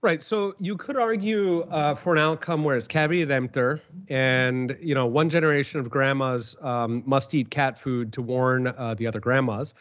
Right. 0.00 0.22
So 0.22 0.54
you 0.58 0.78
could 0.78 0.96
argue 0.96 1.60
uh, 1.64 1.94
for 1.94 2.14
an 2.14 2.18
outcome 2.20 2.64
where 2.64 2.74
it's 2.74 2.88
caveat 2.88 3.30
emptor, 3.30 3.82
and 4.08 4.74
you 4.80 4.94
know, 4.94 5.04
one 5.04 5.28
generation 5.28 5.78
of 5.78 5.90
grandmas 5.90 6.56
um, 6.62 7.02
must 7.04 7.34
eat 7.34 7.50
cat 7.50 7.78
food 7.78 8.14
to 8.14 8.22
warn 8.22 8.68
uh, 8.68 8.94
the 8.94 9.06
other 9.06 9.20
grandmas. 9.20 9.74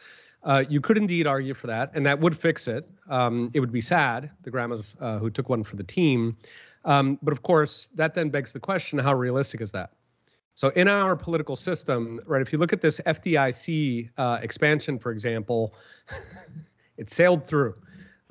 Uh, 0.44 0.66
you 0.68 0.82
could 0.82 0.98
indeed 0.98 1.26
argue 1.26 1.54
for 1.54 1.68
that, 1.68 1.90
and 1.94 2.06
that 2.06 2.20
would 2.20 2.38
fix 2.38 2.68
it. 2.68 2.86
Um, 3.10 3.50
it 3.54 3.62
would 3.62 3.72
be 3.72 3.80
sad, 3.80 4.30
the 4.42 4.52
grandmas 4.52 4.94
uh, 5.00 5.20
who 5.20 5.30
took 5.30 5.48
one 5.48 5.64
for 5.64 5.78
the 5.78 5.84
team. 5.84 6.36
Um, 6.86 7.18
but 7.22 7.32
of 7.32 7.44
course, 7.44 7.90
that 7.96 8.14
then 8.14 8.30
begs 8.30 8.54
the 8.54 8.60
question 8.60 9.00
how 9.00 9.14
realistic 9.14 9.62
is 9.62 9.72
that? 9.72 9.92
So, 10.56 10.70
in 10.70 10.88
our 10.88 11.16
political 11.16 11.56
system, 11.56 12.20
right, 12.28 12.42
if 12.42 12.54
you 12.54 12.60
look 12.60 12.74
at 12.74 12.82
this 12.82 13.00
FDIC 13.06 14.10
uh, 14.18 14.40
expansion, 14.42 15.00
for 15.00 15.12
example, 15.12 15.74
it 16.98 17.10
sailed 17.10 17.46
through 17.46 17.74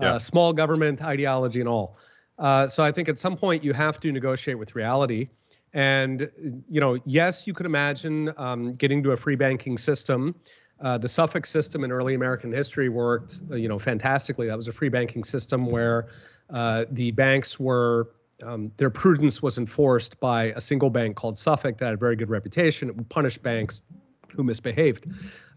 yeah. 0.00 0.14
uh, 0.14 0.18
small 0.18 0.52
government 0.52 1.02
ideology 1.02 1.60
and 1.60 1.68
all. 1.68 1.96
Uh, 2.38 2.66
so, 2.66 2.84
I 2.84 2.92
think 2.92 3.08
at 3.08 3.18
some 3.18 3.36
point 3.36 3.64
you 3.64 3.72
have 3.72 4.00
to 4.00 4.12
negotiate 4.12 4.58
with 4.58 4.76
reality. 4.76 5.28
And, 5.74 6.30
you 6.68 6.80
know, 6.80 6.98
yes, 7.06 7.46
you 7.46 7.54
could 7.54 7.66
imagine 7.66 8.32
um, 8.36 8.72
getting 8.72 9.02
to 9.04 9.12
a 9.12 9.16
free 9.16 9.36
banking 9.36 9.78
system. 9.78 10.34
Uh, 10.80 10.98
the 10.98 11.08
Suffolk 11.08 11.46
system 11.46 11.82
in 11.82 11.90
early 11.90 12.14
American 12.14 12.52
history 12.52 12.88
worked, 12.88 13.40
uh, 13.50 13.54
you 13.54 13.68
know, 13.68 13.78
fantastically. 13.78 14.48
That 14.48 14.56
was 14.56 14.68
a 14.68 14.72
free 14.72 14.90
banking 14.90 15.24
system 15.24 15.66
where 15.66 16.08
uh, 16.50 16.84
the 16.90 17.12
banks 17.12 17.58
were 17.58 18.10
um, 18.44 18.72
their 18.76 18.90
prudence 18.90 19.42
was 19.42 19.58
enforced 19.58 20.18
by 20.20 20.46
a 20.56 20.60
single 20.60 20.90
bank 20.90 21.16
called 21.16 21.38
Suffolk 21.38 21.78
that 21.78 21.84
had 21.86 21.94
a 21.94 21.98
very 21.98 22.16
good 22.16 22.30
reputation. 22.30 22.88
It 22.88 22.96
would 22.96 23.08
punish 23.08 23.38
banks 23.38 23.82
who 24.28 24.42
misbehaved. 24.42 25.06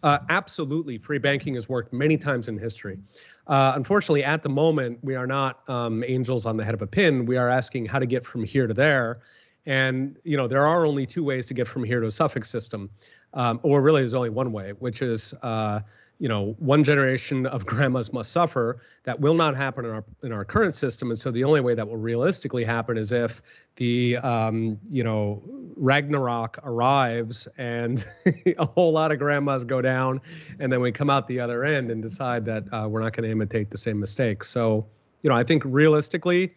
Uh, 0.04 0.20
absolutely, 0.30 0.98
free 0.98 1.18
banking 1.18 1.56
has 1.56 1.70
worked 1.70 1.94
many 1.94 2.18
times 2.18 2.48
in 2.48 2.58
history. 2.58 3.00
Uh, 3.48 3.74
unfortunately, 3.76 4.24
at 4.24 4.44
the 4.44 4.50
moment, 4.50 5.00
we 5.02 5.16
are 5.16 5.28
not 5.28 5.68
um, 5.70 6.04
angels 6.06 6.46
on 6.46 6.58
the 6.58 6.64
head 6.64 6.74
of 6.74 6.82
a 6.82 6.88
pin. 6.88 7.26
We 7.26 7.38
are 7.38 7.50
asking 7.50 7.86
how 7.86 8.00
to 8.00 8.06
get 8.06 8.26
from 8.26 8.44
here 8.44 8.68
to 8.68 8.74
there. 8.74 9.20
And 9.66 10.18
you 10.24 10.38
know, 10.38 10.48
there 10.48 10.68
are 10.68 10.86
only 10.86 11.06
two 11.06 11.24
ways 11.24 11.48
to 11.48 11.54
get 11.54 11.68
from 11.68 11.84
here 11.84 12.00
to 12.00 12.08
a 12.08 12.12
Suffolk 12.12 12.46
system, 12.46 12.90
um, 13.34 13.60
or 13.64 13.82
really, 13.82 14.02
there's 14.02 14.14
only 14.14 14.30
one 14.30 14.52
way, 14.52 14.72
which 14.80 15.02
is 15.02 15.34
uh, 15.42 15.80
you 16.20 16.30
know 16.30 16.56
one 16.60 16.84
generation 16.84 17.46
of 17.46 17.66
grandmas 17.72 18.14
must 18.14 18.32
suffer 18.32 18.82
that 19.04 19.20
will 19.20 19.34
not 19.34 19.56
happen 19.56 19.86
in 19.86 19.92
our 19.92 20.04
in 20.24 20.32
our 20.32 20.46
current 20.46 20.76
system. 20.76 21.10
And 21.10 21.20
so 21.20 21.32
the 21.32 21.44
only 21.44 21.62
way 21.62 21.76
that 21.76 21.88
will 21.88 21.98
realistically 21.98 22.64
happen 22.64 22.98
is 22.98 23.12
if 23.12 23.42
the 23.76 24.18
um, 24.18 24.80
you 24.90 25.04
know 25.04 25.42
ragnarok 25.76 26.60
arrives 26.64 27.48
and 27.58 28.06
a 28.58 28.66
whole 28.66 28.92
lot 28.92 29.12
of 29.12 29.20
grandmas 29.20 29.66
go 29.66 29.82
down 29.82 30.22
and 30.60 30.72
then 30.72 30.82
we 30.82 30.92
come 30.92 31.10
out 31.10 31.28
the 31.28 31.40
other 31.40 31.64
end 31.66 31.90
and 31.90 32.02
decide 32.02 32.46
that 32.46 32.64
uh, 32.74 32.88
we're 32.88 33.02
not 33.02 33.14
going 33.14 33.24
to 33.26 33.32
imitate 33.32 33.70
the 33.70 33.78
same 33.78 34.00
mistakes. 34.00 34.50
So 34.50 34.86
you 35.26 35.30
know 35.30 35.36
i 35.36 35.44
think 35.44 35.64
realistically 35.66 36.54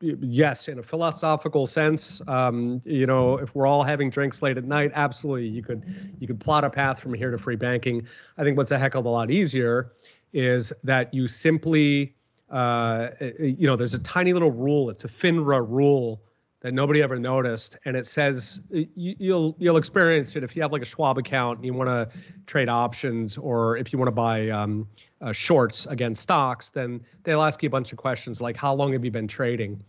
yes, 0.00 0.68
in 0.68 0.78
a 0.78 0.82
philosophical 0.82 1.66
sense, 1.66 2.20
um, 2.28 2.80
you 2.84 3.06
know, 3.06 3.38
if 3.38 3.54
we're 3.54 3.66
all 3.66 3.82
having 3.82 4.10
drinks 4.10 4.42
late 4.42 4.58
at 4.58 4.64
night, 4.64 4.90
absolutely, 4.94 5.48
you 5.48 5.62
could 5.62 5.84
you 6.18 6.26
could 6.26 6.40
plot 6.40 6.64
a 6.64 6.70
path 6.70 7.00
from 7.00 7.14
here 7.14 7.30
to 7.30 7.38
free 7.38 7.56
banking. 7.56 8.06
I 8.36 8.44
think 8.44 8.56
what's 8.56 8.70
a 8.70 8.78
heck 8.78 8.94
of 8.94 9.04
a 9.04 9.08
lot 9.08 9.30
easier 9.30 9.92
is 10.32 10.72
that 10.84 11.12
you 11.14 11.26
simply, 11.26 12.14
uh, 12.50 13.08
you 13.38 13.66
know, 13.66 13.76
there's 13.76 13.94
a 13.94 13.98
tiny 14.00 14.32
little 14.32 14.50
rule. 14.50 14.90
It's 14.90 15.04
a 15.04 15.08
FINRA 15.08 15.66
rule 15.66 16.22
that 16.66 16.74
nobody 16.74 17.00
ever 17.00 17.16
noticed, 17.16 17.76
and 17.84 17.96
it 17.96 18.08
says 18.08 18.60
you, 18.70 18.86
you'll 18.96 19.54
you'll 19.60 19.76
experience 19.76 20.34
it 20.34 20.42
if 20.42 20.56
you 20.56 20.62
have 20.62 20.72
like 20.72 20.82
a 20.82 20.84
Schwab 20.84 21.16
account 21.16 21.58
and 21.58 21.64
you 21.64 21.72
want 21.72 21.88
to 21.88 22.08
trade 22.46 22.68
options, 22.68 23.38
or 23.38 23.76
if 23.76 23.92
you 23.92 24.00
want 24.00 24.08
to 24.08 24.12
buy 24.12 24.48
um, 24.50 24.88
uh, 25.20 25.30
shorts 25.30 25.86
against 25.86 26.24
stocks, 26.24 26.70
then 26.70 27.00
they'll 27.22 27.42
ask 27.42 27.62
you 27.62 27.68
a 27.68 27.70
bunch 27.70 27.92
of 27.92 27.98
questions 27.98 28.40
like 28.40 28.56
how 28.56 28.74
long 28.74 28.92
have 28.94 29.04
you 29.04 29.12
been 29.12 29.28
trading? 29.28 29.80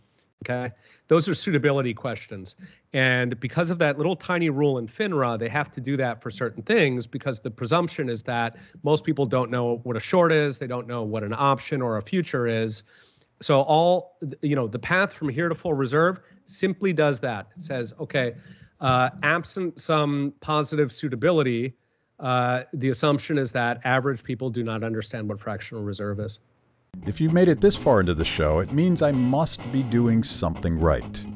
Okay, 0.44 0.72
those 1.08 1.28
are 1.28 1.34
suitability 1.34 1.92
questions. 1.92 2.54
And 2.92 3.40
because 3.40 3.70
of 3.72 3.78
that 3.78 3.98
little 3.98 4.14
tiny 4.14 4.48
rule 4.48 4.78
in 4.78 4.86
FINRA, 4.86 5.36
they 5.36 5.48
have 5.48 5.72
to 5.72 5.80
do 5.80 5.96
that 5.96 6.22
for 6.22 6.30
certain 6.30 6.62
things 6.62 7.08
because 7.08 7.40
the 7.40 7.50
presumption 7.50 8.08
is 8.08 8.22
that 8.22 8.56
most 8.84 9.02
people 9.02 9.26
don't 9.26 9.50
know 9.50 9.80
what 9.82 9.96
a 9.96 10.00
short 10.00 10.30
is, 10.30 10.60
they 10.60 10.68
don't 10.68 10.86
know 10.86 11.02
what 11.02 11.24
an 11.24 11.34
option 11.36 11.82
or 11.82 11.96
a 11.96 12.02
future 12.02 12.46
is. 12.46 12.84
So 13.40 13.62
all 13.62 14.16
you 14.42 14.56
know, 14.56 14.66
the 14.66 14.78
path 14.78 15.12
from 15.12 15.28
here 15.28 15.48
to 15.48 15.54
full 15.54 15.74
reserve 15.74 16.20
simply 16.46 16.92
does 16.92 17.20
that. 17.20 17.48
It 17.56 17.62
says, 17.62 17.94
okay, 18.00 18.34
uh, 18.80 19.10
absent 19.22 19.80
some 19.80 20.32
positive 20.40 20.92
suitability, 20.92 21.74
uh, 22.20 22.62
the 22.72 22.90
assumption 22.90 23.38
is 23.38 23.52
that 23.52 23.80
average 23.84 24.22
people 24.22 24.50
do 24.50 24.62
not 24.64 24.82
understand 24.82 25.28
what 25.28 25.40
fractional 25.40 25.82
reserve 25.82 26.18
is. 26.20 26.40
If 27.06 27.20
you've 27.20 27.32
made 27.32 27.48
it 27.48 27.60
this 27.60 27.76
far 27.76 28.00
into 28.00 28.14
the 28.14 28.24
show, 28.24 28.58
it 28.58 28.72
means 28.72 29.02
I 29.02 29.12
must 29.12 29.70
be 29.70 29.82
doing 29.82 30.24
something 30.24 30.78
right. 30.78 31.26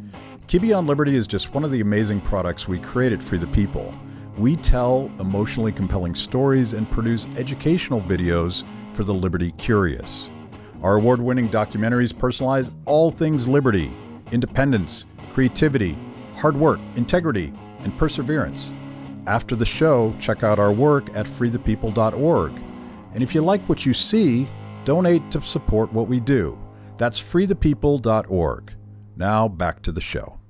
Kibbe 0.48 0.76
on 0.76 0.86
Liberty 0.86 1.14
is 1.14 1.26
just 1.26 1.54
one 1.54 1.62
of 1.62 1.70
the 1.70 1.80
amazing 1.80 2.20
products 2.20 2.66
we 2.66 2.78
created 2.78 3.22
for 3.22 3.38
the 3.38 3.46
people. 3.48 3.94
We 4.36 4.56
tell 4.56 5.10
emotionally 5.20 5.72
compelling 5.72 6.14
stories 6.14 6.72
and 6.72 6.90
produce 6.90 7.26
educational 7.36 8.00
videos 8.00 8.64
for 8.94 9.04
the 9.04 9.14
Liberty 9.14 9.52
curious. 9.52 10.32
Our 10.82 10.96
award 10.96 11.20
winning 11.20 11.48
documentaries 11.48 12.12
personalize 12.12 12.74
all 12.86 13.10
things 13.10 13.46
liberty, 13.46 13.92
independence, 14.32 15.06
creativity, 15.32 15.96
hard 16.34 16.56
work, 16.56 16.80
integrity, 16.96 17.52
and 17.80 17.96
perseverance. 17.96 18.72
After 19.26 19.54
the 19.54 19.64
show, 19.64 20.14
check 20.18 20.42
out 20.42 20.58
our 20.58 20.72
work 20.72 21.08
at 21.14 21.26
freethepeople.org. 21.26 22.52
And 23.14 23.22
if 23.22 23.34
you 23.34 23.42
like 23.42 23.68
what 23.68 23.86
you 23.86 23.94
see, 23.94 24.48
donate 24.84 25.30
to 25.30 25.40
support 25.40 25.92
what 25.92 26.08
we 26.08 26.18
do. 26.18 26.58
That's 26.98 27.20
freethepeople.org. 27.20 28.72
Now 29.16 29.48
back 29.48 29.82
to 29.82 29.92
the 29.92 30.00
show. 30.00 30.40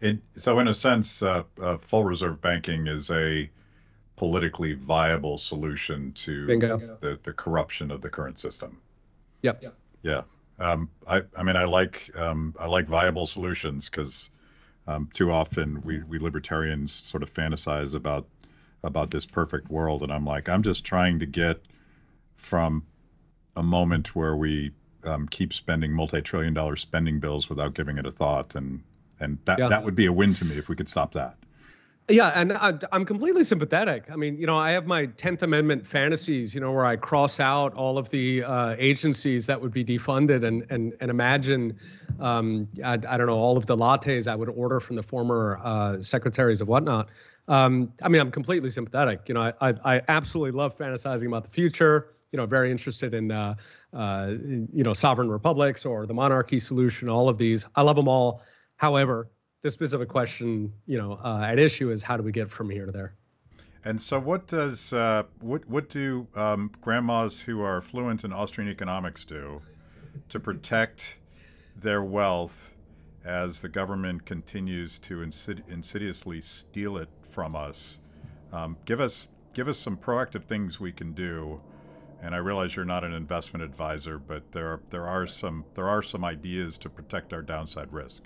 In, 0.00 0.22
so, 0.36 0.60
in 0.60 0.68
a 0.68 0.74
sense, 0.74 1.22
uh, 1.24 1.42
uh, 1.60 1.78
full 1.78 2.04
reserve 2.04 2.40
banking 2.40 2.86
is 2.86 3.10
a 3.10 3.50
politically 4.18 4.74
viable 4.74 5.38
solution 5.38 6.12
to 6.12 6.46
Bingo. 6.46 6.76
the, 7.00 7.18
the 7.22 7.32
corruption 7.32 7.90
of 7.90 8.00
the 8.02 8.10
current 8.10 8.38
system. 8.38 8.80
Yep. 9.42 9.62
Yeah. 10.02 10.22
Um, 10.58 10.90
I, 11.06 11.22
I 11.36 11.42
mean, 11.44 11.56
I 11.56 11.64
like 11.64 12.10
um, 12.16 12.52
I 12.58 12.66
like 12.66 12.86
viable 12.86 13.26
solutions 13.26 13.88
because 13.88 14.30
um, 14.88 15.08
too 15.14 15.30
often 15.30 15.80
we, 15.82 16.02
we 16.02 16.18
libertarians 16.18 16.92
sort 16.92 17.22
of 17.22 17.32
fantasize 17.32 17.94
about 17.94 18.26
about 18.82 19.10
this 19.12 19.24
perfect 19.24 19.70
world, 19.70 20.02
and 20.02 20.12
I'm 20.12 20.24
like, 20.24 20.48
I'm 20.48 20.62
just 20.62 20.84
trying 20.84 21.18
to 21.20 21.26
get 21.26 21.62
from 22.36 22.84
a 23.56 23.62
moment 23.62 24.14
where 24.16 24.34
we 24.36 24.72
um, 25.04 25.28
keep 25.28 25.52
spending 25.52 25.92
multi-trillion 25.92 26.54
dollar 26.54 26.76
spending 26.76 27.20
bills 27.20 27.48
without 27.48 27.74
giving 27.74 27.98
it 27.98 28.06
a 28.06 28.12
thought, 28.12 28.56
and 28.56 28.82
and 29.20 29.38
that 29.44 29.60
Yeah. 29.60 29.68
that 29.68 29.84
would 29.84 29.94
be 29.94 30.06
a 30.06 30.12
win 30.12 30.34
to 30.34 30.44
me 30.44 30.56
if 30.58 30.68
we 30.68 30.74
could 30.74 30.88
stop 30.88 31.12
that. 31.14 31.36
Yeah, 32.10 32.28
and 32.34 32.54
I, 32.54 32.72
I'm 32.90 33.04
completely 33.04 33.44
sympathetic. 33.44 34.04
I 34.10 34.16
mean, 34.16 34.38
you 34.38 34.46
know, 34.46 34.56
I 34.56 34.70
have 34.70 34.86
my 34.86 35.06
Tenth 35.06 35.42
Amendment 35.42 35.86
fantasies, 35.86 36.54
you 36.54 36.60
know, 36.60 36.72
where 36.72 36.86
I 36.86 36.96
cross 36.96 37.38
out 37.38 37.74
all 37.74 37.98
of 37.98 38.08
the 38.08 38.42
uh, 38.44 38.76
agencies 38.78 39.44
that 39.44 39.60
would 39.60 39.72
be 39.72 39.84
defunded, 39.84 40.42
and 40.42 40.64
and 40.70 40.94
and 41.00 41.10
imagine, 41.10 41.78
um, 42.18 42.66
I, 42.82 42.94
I 42.94 42.96
don't 43.18 43.26
know, 43.26 43.36
all 43.36 43.58
of 43.58 43.66
the 43.66 43.76
lattes 43.76 44.26
I 44.26 44.34
would 44.34 44.48
order 44.48 44.80
from 44.80 44.96
the 44.96 45.02
former 45.02 45.60
uh, 45.62 46.00
secretaries 46.00 46.62
of 46.62 46.68
whatnot. 46.68 47.10
Um, 47.46 47.92
I 48.02 48.08
mean, 48.08 48.22
I'm 48.22 48.30
completely 48.30 48.70
sympathetic. 48.70 49.28
You 49.28 49.34
know, 49.34 49.42
I, 49.42 49.52
I 49.60 49.74
I 49.96 50.02
absolutely 50.08 50.52
love 50.52 50.78
fantasizing 50.78 51.26
about 51.26 51.44
the 51.44 51.50
future. 51.50 52.14
You 52.32 52.38
know, 52.38 52.46
very 52.46 52.70
interested 52.70 53.12
in, 53.12 53.30
uh, 53.30 53.54
uh, 53.92 54.32
you 54.40 54.82
know, 54.82 54.94
sovereign 54.94 55.30
republics 55.30 55.84
or 55.84 56.06
the 56.06 56.14
monarchy 56.14 56.58
solution. 56.58 57.10
All 57.10 57.28
of 57.28 57.36
these, 57.36 57.66
I 57.76 57.82
love 57.82 57.96
them 57.96 58.08
all. 58.08 58.42
However, 58.76 59.28
the 59.62 59.70
specific 59.70 60.08
question, 60.08 60.72
you 60.86 60.98
know, 60.98 61.18
uh, 61.24 61.40
at 61.42 61.58
issue 61.58 61.90
is 61.90 62.02
how 62.02 62.16
do 62.16 62.22
we 62.22 62.32
get 62.32 62.50
from 62.50 62.70
here 62.70 62.86
to 62.86 62.92
there? 62.92 63.14
And 63.84 64.00
so, 64.00 64.18
what 64.18 64.46
does 64.46 64.92
uh, 64.92 65.24
what 65.40 65.68
what 65.68 65.88
do 65.88 66.26
um, 66.34 66.70
grandmas 66.80 67.42
who 67.42 67.60
are 67.62 67.80
fluent 67.80 68.24
in 68.24 68.32
Austrian 68.32 68.70
economics 68.70 69.24
do 69.24 69.62
to 70.28 70.40
protect 70.40 71.18
their 71.76 72.02
wealth 72.02 72.74
as 73.24 73.60
the 73.60 73.68
government 73.68 74.24
continues 74.24 74.98
to 74.98 75.18
insid- 75.18 75.62
insidiously 75.68 76.40
steal 76.40 76.96
it 76.96 77.08
from 77.22 77.54
us? 77.54 78.00
Um, 78.52 78.76
give 78.84 79.00
us 79.00 79.28
give 79.54 79.68
us 79.68 79.78
some 79.78 79.96
proactive 79.96 80.44
things 80.44 80.80
we 80.80 80.92
can 80.92 81.12
do. 81.12 81.60
And 82.20 82.34
I 82.34 82.38
realize 82.38 82.74
you're 82.74 82.84
not 82.84 83.04
an 83.04 83.14
investment 83.14 83.62
advisor, 83.62 84.18
but 84.18 84.50
there 84.50 84.72
are, 84.72 84.80
there 84.90 85.06
are 85.06 85.24
some 85.24 85.64
there 85.74 85.88
are 85.88 86.02
some 86.02 86.24
ideas 86.24 86.76
to 86.78 86.90
protect 86.90 87.32
our 87.32 87.42
downside 87.42 87.92
risk. 87.92 88.24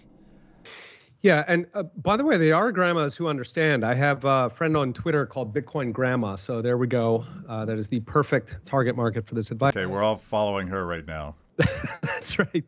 Yeah, 1.23 1.45
and 1.47 1.67
uh, 1.75 1.85
by 1.85 2.17
the 2.17 2.25
way, 2.25 2.37
they 2.37 2.51
are 2.51 2.73
grandmas 2.73 3.15
who 3.15 3.29
understand. 3.29 3.85
I 3.85 3.95
have 3.95 4.25
a 4.25 4.51
friend 4.51 4.77
on 4.77 4.93
Twitter 4.93 5.25
called 5.25 5.55
Bitcoin 5.55 5.93
Grandma. 5.93 6.35
So 6.35 6.61
there 6.61 6.77
we 6.77 6.89
go. 6.89 7.25
Uh, 7.49 7.65
that 7.65 7.79
is 7.79 7.87
the 7.87 8.01
perfect 8.01 8.57
target 8.65 8.97
market 8.97 9.25
for 9.25 9.37
this 9.37 9.53
advice. 9.53 9.71
Okay, 9.77 9.87
we're 9.87 10.03
all 10.03 10.17
following 10.17 10.67
her 10.67 10.85
right 10.85 11.07
now. 11.07 11.37
That's 12.03 12.41
right. 12.41 12.65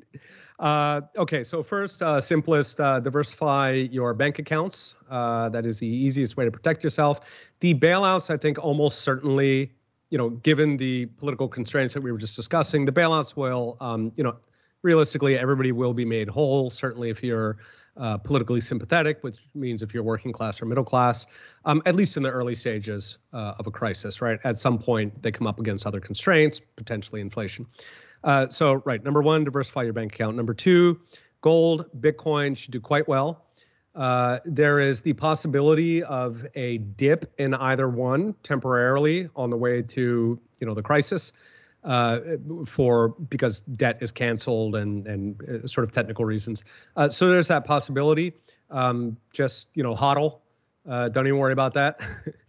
Uh, 0.61 1.01
okay, 1.17 1.43
so 1.43 1.65
first, 1.65 2.01
uh, 2.01 2.21
simplest, 2.21 2.81
uh, 2.81 3.01
diversify 3.01 3.73
your 3.73 4.15
bank 4.15 4.39
accounts. 4.39 4.95
Uh, 5.11 5.49
that 5.49 5.67
is 5.67 5.81
the 5.81 5.89
easiest 5.89 6.37
way 6.37 6.45
to 6.45 6.51
protect 6.53 6.85
yourself. 6.85 7.23
The 7.59 7.75
bailouts, 7.75 8.31
I 8.31 8.37
think, 8.37 8.63
almost 8.63 9.01
certainly, 9.01 9.73
you 10.11 10.19
know, 10.19 10.31
given 10.31 10.77
the 10.77 11.07
political 11.07 11.49
constraints 11.49 11.93
that 11.95 12.03
we 12.03 12.13
were 12.13 12.19
just 12.19 12.37
discussing, 12.37 12.85
the 12.85 12.93
bailouts 12.93 13.35
will, 13.35 13.77
um, 13.81 14.13
you 14.15 14.23
know, 14.23 14.37
realistically, 14.83 15.37
everybody 15.37 15.73
will 15.73 15.95
be 15.95 16.05
made 16.05 16.29
whole. 16.29 16.71
Certainly, 16.71 17.11
if 17.11 17.21
you're 17.21 17.57
uh, 17.97 18.19
politically 18.19 18.61
sympathetic, 18.61 19.23
which 19.23 19.37
means 19.55 19.83
if 19.83 19.95
you're 19.95 20.03
working 20.03 20.33
class 20.33 20.61
or 20.61 20.67
middle 20.67 20.85
class, 20.85 21.27
um, 21.65 21.83
at 21.87 21.95
least 21.95 22.17
in 22.17 22.23
the 22.23 22.31
early 22.31 22.55
stages 22.55 23.19
uh, 23.33 23.55
of 23.59 23.67
a 23.67 23.71
crisis, 23.71 24.21
right? 24.21 24.39
At 24.45 24.59
some 24.59 24.79
point, 24.79 25.23
they 25.23 25.31
come 25.31 25.47
up 25.47 25.61
against 25.61 25.87
other 25.87 26.01
constraints, 26.01 26.61
potentially 26.61 27.21
inflation. 27.21 27.67
Uh, 28.25 28.49
so, 28.49 28.83
right, 28.85 29.03
number 29.05 29.23
one, 29.23 29.45
diversify 29.45 29.83
your 29.83 29.93
bank 29.93 30.15
account. 30.15 30.37
Number 30.37 30.55
two, 30.55 30.99
gold, 31.41 31.87
Bitcoin 32.01 32.57
should 32.57 32.73
do 32.73 32.81
quite 32.81 33.07
well. 33.07 33.45
Uh, 33.95 34.41
there 34.45 34.81
is 34.81 35.03
the 35.03 35.13
possibility 35.13 36.03
of 36.03 36.45
a 36.57 36.79
dip 36.79 37.33
in 37.39 37.55
either 37.55 37.89
one 37.89 38.35
temporarily 38.43 39.29
on 39.37 39.51
the 39.51 39.57
way 39.57 39.83
to, 39.83 40.39
you 40.59 40.67
know, 40.67 40.75
the 40.75 40.83
crisis 40.83 41.33
uh, 41.85 42.21
for 42.67 43.11
because 43.29 43.61
debt 43.61 43.99
is 44.01 44.11
canceled 44.11 44.75
and 44.75 45.07
and 45.07 45.43
uh, 45.49 45.67
sort 45.67 45.85
of 45.85 45.93
technical 45.93 46.25
reasons. 46.25 46.65
Uh, 46.97 47.09
so 47.09 47.29
there's 47.29 47.49
that 47.49 47.65
possibility. 47.65 48.33
Um, 48.71 49.17
just 49.33 49.69
you 49.75 49.83
know, 49.83 49.95
hodl. 49.95 50.41
Uh, 50.87 51.09
don't 51.09 51.27
even 51.27 51.39
worry 51.39 51.53
about 51.53 51.73
that. 51.75 52.01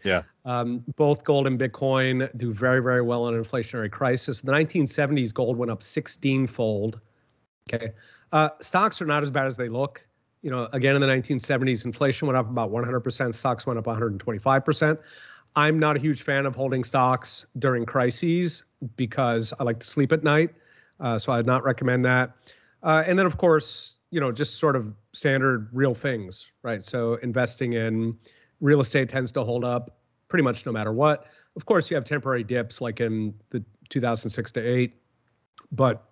Yeah. 0.03 0.23
um, 0.45 0.83
both 0.97 1.23
gold 1.23 1.47
and 1.47 1.59
Bitcoin 1.59 2.29
do 2.37 2.53
very 2.53 2.81
very 2.81 3.01
well 3.01 3.27
in 3.27 3.35
an 3.35 3.43
inflationary 3.43 3.91
crisis. 3.91 4.41
The 4.41 4.51
1970s, 4.51 5.33
gold 5.33 5.57
went 5.57 5.71
up 5.71 5.81
16-fold. 5.81 6.99
Okay, 7.73 7.91
uh, 8.31 8.49
stocks 8.61 9.01
are 9.01 9.05
not 9.05 9.23
as 9.23 9.31
bad 9.31 9.47
as 9.47 9.57
they 9.57 9.69
look. 9.69 10.05
You 10.41 10.51
know, 10.51 10.69
again 10.73 10.95
in 10.95 11.01
the 11.01 11.07
1970s, 11.07 11.85
inflation 11.85 12.27
went 12.27 12.37
up 12.37 12.47
about 12.49 12.71
100%. 12.71 13.33
Stocks 13.33 13.65
went 13.65 13.79
up 13.79 13.85
125%. 13.85 14.99
I'm 15.55 15.79
not 15.79 15.95
a 15.95 15.99
huge 15.99 16.21
fan 16.21 16.45
of 16.45 16.55
holding 16.55 16.83
stocks 16.83 17.45
during 17.59 17.85
crises 17.85 18.63
because 18.97 19.53
I 19.59 19.63
like 19.63 19.79
to 19.79 19.87
sleep 19.87 20.11
at 20.11 20.23
night. 20.23 20.51
Uh, 20.99 21.17
so 21.17 21.31
I'd 21.31 21.45
not 21.45 21.63
recommend 21.63 22.03
that. 22.05 22.35
Uh, 22.83 23.03
and 23.05 23.17
then, 23.17 23.25
of 23.25 23.37
course, 23.37 23.95
you 24.11 24.19
know, 24.19 24.31
just 24.31 24.59
sort 24.59 24.75
of 24.75 24.93
standard 25.13 25.69
real 25.71 25.93
things, 25.93 26.51
right? 26.61 26.83
So 26.83 27.15
investing 27.15 27.73
in 27.73 28.17
real 28.61 28.79
estate 28.79 29.09
tends 29.09 29.31
to 29.33 29.43
hold 29.43 29.63
up 29.63 29.97
pretty 30.27 30.43
much 30.43 30.65
no 30.65 30.71
matter 30.71 30.91
what. 30.91 31.25
Of 31.55 31.65
course, 31.65 31.89
you 31.89 31.95
have 31.95 32.03
temporary 32.03 32.43
dips 32.43 32.81
like 32.81 32.99
in 32.99 33.33
the 33.49 33.63
2006 33.89 34.51
to 34.53 34.59
8, 34.59 34.93
but 35.71 36.03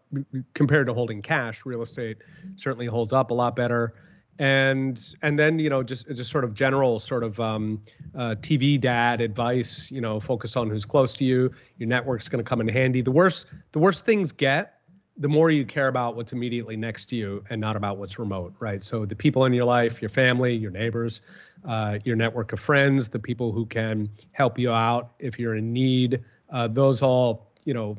compared 0.54 0.88
to 0.88 0.94
holding 0.94 1.22
cash, 1.22 1.66
real 1.66 1.82
estate 1.82 2.18
certainly 2.56 2.86
holds 2.86 3.14
up 3.14 3.32
a 3.32 3.34
lot 3.34 3.56
better 3.56 3.94
and 4.40 5.14
and 5.22 5.38
then 5.38 5.60
you 5.60 5.70
know 5.70 5.84
just 5.84 6.08
just 6.08 6.32
sort 6.32 6.44
of 6.44 6.54
general 6.54 7.00
sort 7.00 7.24
of 7.24 7.40
um, 7.40 7.82
uh, 8.16 8.36
TV 8.40 8.80
dad 8.80 9.22
advice. 9.22 9.92
You 9.92 10.02
know, 10.02 10.20
focus 10.20 10.56
on 10.56 10.70
who's 10.70 10.86
close 10.86 11.14
to 11.16 11.24
you. 11.24 11.52
Your 11.78 11.88
network's 11.88 12.28
going 12.28 12.44
to 12.44 12.48
come 12.48 12.62
in 12.62 12.68
handy. 12.68 13.02
The 13.02 13.12
worse 13.12 13.46
the 13.72 13.80
worse 13.80 14.02
things 14.02 14.32
get, 14.32 14.80
the 15.18 15.30
more 15.30 15.52
you 15.52 15.66
care 15.66 15.88
about 15.88 16.16
what's 16.16 16.34
immediately 16.34 16.76
next 16.76 17.06
to 17.06 17.16
you 17.16 17.44
and 17.50 17.62
not 17.62 17.76
about 17.76 17.98
what's 17.98 18.18
remote, 18.18 18.54
right? 18.60 18.82
So 18.82 19.06
the 19.06 19.16
people 19.16 19.46
in 19.46 19.54
your 19.54 19.66
life, 19.66 20.02
your 20.02 20.10
family, 20.10 20.56
your 20.56 20.72
neighbors, 20.72 21.22
uh, 21.68 22.00
your 22.04 22.16
network 22.16 22.54
of 22.54 22.60
friends, 22.60 23.10
the 23.10 23.20
people 23.20 23.52
who 23.52 23.66
can 23.66 24.10
help 24.32 24.58
you 24.58 24.72
out 24.72 25.12
if 25.20 25.38
you're 25.38 25.56
in 25.56 25.72
need. 25.72 26.24
Uh, 26.52 26.68
those 26.68 27.02
all 27.02 27.52
you 27.66 27.74
know 27.74 27.98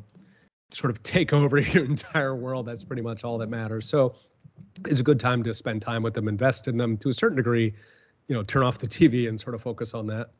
sort 0.71 0.91
of 0.91 1.01
take 1.03 1.31
over 1.31 1.59
your 1.59 1.85
entire 1.85 2.35
world. 2.35 2.65
That's 2.65 2.83
pretty 2.83 3.01
much 3.01 3.23
all 3.23 3.37
that 3.37 3.49
matters. 3.49 3.87
So 3.87 4.15
it's 4.87 4.99
a 4.99 5.03
good 5.03 5.19
time 5.19 5.43
to 5.43 5.53
spend 5.53 5.81
time 5.81 6.03
with 6.03 6.13
them, 6.13 6.27
invest 6.27 6.67
in 6.67 6.77
them 6.77 6.97
to 6.97 7.09
a 7.09 7.13
certain 7.13 7.37
degree, 7.37 7.73
you 8.27 8.35
know, 8.35 8.43
turn 8.43 8.63
off 8.63 8.79
the 8.79 8.87
TV 8.87 9.27
and 9.27 9.39
sort 9.39 9.55
of 9.55 9.61
focus 9.61 9.93
on 9.93 10.07
that. 10.07 10.31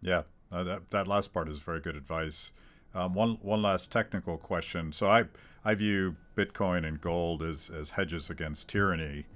Yeah, 0.00 0.22
uh, 0.50 0.64
that 0.64 0.90
that 0.90 1.08
last 1.08 1.32
part 1.32 1.48
is 1.48 1.58
very 1.58 1.80
good 1.80 1.96
advice. 1.96 2.52
Um, 2.94 3.14
one 3.14 3.38
one 3.42 3.62
last 3.62 3.90
technical 3.90 4.36
question. 4.36 4.92
So 4.92 5.08
I 5.08 5.24
I 5.64 5.74
view 5.74 6.16
Bitcoin 6.36 6.86
and 6.86 7.00
gold 7.00 7.42
as 7.42 7.70
as 7.70 7.92
hedges 7.92 8.30
against 8.30 8.68
tyranny, 8.68 9.26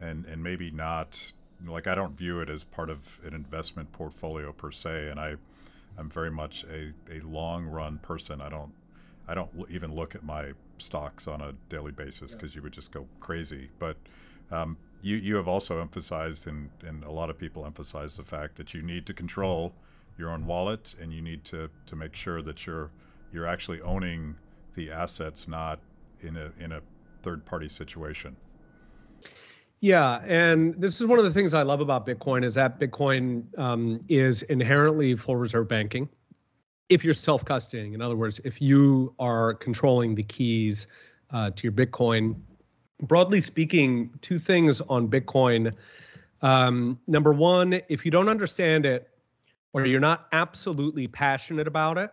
and 0.00 0.24
and 0.26 0.42
maybe 0.42 0.70
not 0.70 1.32
like 1.66 1.86
I 1.86 1.94
don't 1.94 2.16
view 2.16 2.40
it 2.40 2.50
as 2.50 2.64
part 2.64 2.90
of 2.90 3.18
an 3.24 3.34
investment 3.34 3.92
portfolio 3.92 4.52
per 4.52 4.70
se. 4.70 5.08
And 5.08 5.18
I 5.18 5.36
I'm 5.98 6.10
very 6.10 6.30
much 6.30 6.64
a, 6.64 6.92
a 7.10 7.20
long 7.20 7.66
run 7.66 7.98
person. 7.98 8.40
I 8.40 8.48
don't 8.48 8.72
I 9.28 9.34
don't 9.34 9.50
l- 9.58 9.66
even 9.70 9.94
look 9.94 10.14
at 10.14 10.22
my 10.22 10.52
stocks 10.78 11.26
on 11.26 11.40
a 11.40 11.52
daily 11.68 11.92
basis 11.92 12.34
because 12.34 12.54
you 12.54 12.62
would 12.62 12.72
just 12.72 12.92
go 12.92 13.06
crazy. 13.20 13.70
But 13.78 13.96
um, 14.50 14.76
you 15.02 15.16
you 15.16 15.36
have 15.36 15.48
also 15.48 15.80
emphasized, 15.80 16.46
and 16.46 16.70
and 16.86 17.04
a 17.04 17.10
lot 17.10 17.30
of 17.30 17.38
people 17.38 17.66
emphasize 17.66 18.16
the 18.16 18.22
fact 18.22 18.56
that 18.56 18.74
you 18.74 18.82
need 18.82 19.06
to 19.06 19.14
control 19.14 19.72
your 20.18 20.30
own 20.30 20.46
wallet, 20.46 20.94
and 21.00 21.12
you 21.12 21.22
need 21.22 21.44
to 21.44 21.70
to 21.86 21.96
make 21.96 22.14
sure 22.14 22.42
that 22.42 22.66
you're 22.66 22.90
you're 23.32 23.46
actually 23.46 23.80
owning 23.82 24.36
the 24.74 24.90
assets, 24.90 25.48
not 25.48 25.78
in 26.20 26.36
a 26.36 26.52
in 26.58 26.72
a 26.72 26.80
third 27.22 27.44
party 27.44 27.68
situation. 27.68 28.36
Yeah, 29.80 30.22
and 30.24 30.74
this 30.80 31.00
is 31.00 31.06
one 31.06 31.18
of 31.18 31.24
the 31.24 31.30
things 31.30 31.52
I 31.52 31.62
love 31.62 31.80
about 31.80 32.06
Bitcoin 32.06 32.44
is 32.44 32.54
that 32.54 32.80
Bitcoin 32.80 33.44
um, 33.58 34.00
is 34.08 34.42
inherently 34.42 35.14
full 35.16 35.36
reserve 35.36 35.68
banking. 35.68 36.08
If 36.88 37.04
you're 37.04 37.14
self-custodying, 37.14 37.94
in 37.94 38.02
other 38.02 38.16
words, 38.16 38.40
if 38.44 38.60
you 38.60 39.14
are 39.18 39.54
controlling 39.54 40.14
the 40.14 40.22
keys 40.22 40.86
uh, 41.30 41.50
to 41.50 41.62
your 41.64 41.72
Bitcoin, 41.72 42.36
broadly 43.02 43.40
speaking, 43.40 44.10
two 44.20 44.38
things 44.38 44.80
on 44.82 45.08
Bitcoin. 45.08 45.74
Um, 46.42 46.98
number 47.06 47.32
one, 47.32 47.80
if 47.88 48.04
you 48.04 48.10
don't 48.10 48.28
understand 48.28 48.86
it 48.86 49.10
or 49.72 49.86
you're 49.86 50.00
not 50.00 50.28
absolutely 50.32 51.06
passionate 51.06 51.66
about 51.66 51.98
it, 51.98 52.10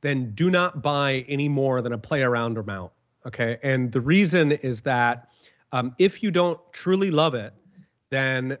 then 0.00 0.32
do 0.34 0.50
not 0.50 0.82
buy 0.82 1.24
any 1.28 1.48
more 1.48 1.82
than 1.82 1.92
a 1.92 1.98
play 1.98 2.22
around 2.22 2.58
amount. 2.58 2.92
Okay. 3.26 3.58
And 3.62 3.92
the 3.92 4.00
reason 4.00 4.52
is 4.52 4.80
that 4.82 5.28
um, 5.72 5.94
if 5.98 6.22
you 6.22 6.30
don't 6.30 6.60
truly 6.72 7.10
love 7.10 7.34
it, 7.34 7.52
then 8.10 8.56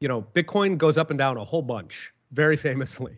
you 0.00 0.08
know 0.08 0.22
Bitcoin 0.34 0.78
goes 0.78 0.96
up 0.96 1.10
and 1.10 1.18
down 1.18 1.36
a 1.36 1.44
whole 1.44 1.62
bunch, 1.62 2.12
very 2.32 2.56
famously. 2.68 3.16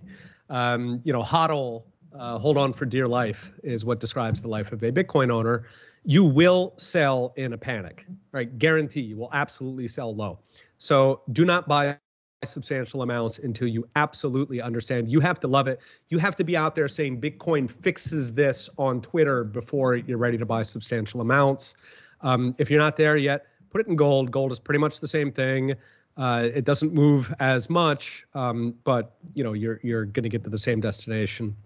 Um, 0.49 1.01
you 1.05 1.13
know, 1.13 1.23
hodl, 1.23 1.85
uh, 2.19 2.39
hold 2.39 2.57
on 2.57 2.73
for 2.73 2.87
dear 2.87 3.07
life 3.07 3.53
is 3.63 3.85
what 3.85 4.01
describes 4.01 4.41
the 4.41 4.49
life 4.49 4.73
of 4.73 4.83
a 4.83 4.91
Bitcoin 4.91 5.31
owner. 5.31 5.67
You 6.05 6.25
will 6.25 6.75
sell 6.79 7.35
in 7.37 7.53
a 7.53 7.59
panic, 7.59 8.07
right? 8.33 8.59
Guarantee 8.59 9.03
you 9.03 9.17
will 9.17 9.31
absolutely 9.33 9.89
sell 9.89 10.15
low. 10.15 10.39
So 10.79 11.23
do 11.33 11.45
not 11.45 11.69
buy 11.69 11.99
substantial 12.45 13.03
amounts 13.03 13.39
until 13.41 13.69
you 13.69 13.87
absolutely 13.97 14.63
understand. 14.63 15.09
You 15.09 15.21
have 15.21 15.41
to 15.41 15.49
love 15.49 15.67
it. 15.67 15.81
You 16.09 16.19
have 16.19 16.37
to 16.37 16.45
be 16.45 16.57
out 16.57 16.75
there 16.75 16.89
saying 16.89 17.21
Bitcoin 17.21 17.71
fixes 17.71 18.33
this 18.33 18.71
on 18.79 19.03
Twitter 19.03 19.45
before 19.45 19.97
you're 19.97 20.19
ready 20.19 20.39
to 20.39 20.47
buy 20.47 20.63
substantial 20.63 21.21
amounts. 21.21 21.75
Um, 22.21 22.55
if 22.59 22.71
you're 22.71 22.81
not 22.81 22.97
there 22.97 23.17
yet, 23.17 23.47
put 23.71 23.81
it 23.81 23.87
in 23.89 23.97
gold. 23.97 24.31
Gold 24.31 24.53
is 24.53 24.59
pretty 24.59 24.79
much 24.79 25.01
the 25.01 25.09
same 25.09 25.33
thing. 25.33 25.75
Uh, 26.19 26.49
it 26.53 26.65
doesn't 26.65 26.93
move 26.93 27.33
as 27.39 27.71
much, 27.71 28.27
um, 28.35 28.75
but 28.85 29.17
you 29.35 29.45
know 29.45 29.53
you're 29.53 29.81
you're 29.83 30.05
going 30.05 30.25
to 30.25 30.29
get 30.29 30.45
to 30.45 30.51
the 30.51 30.59
same 30.59 30.81
destination. 30.81 31.57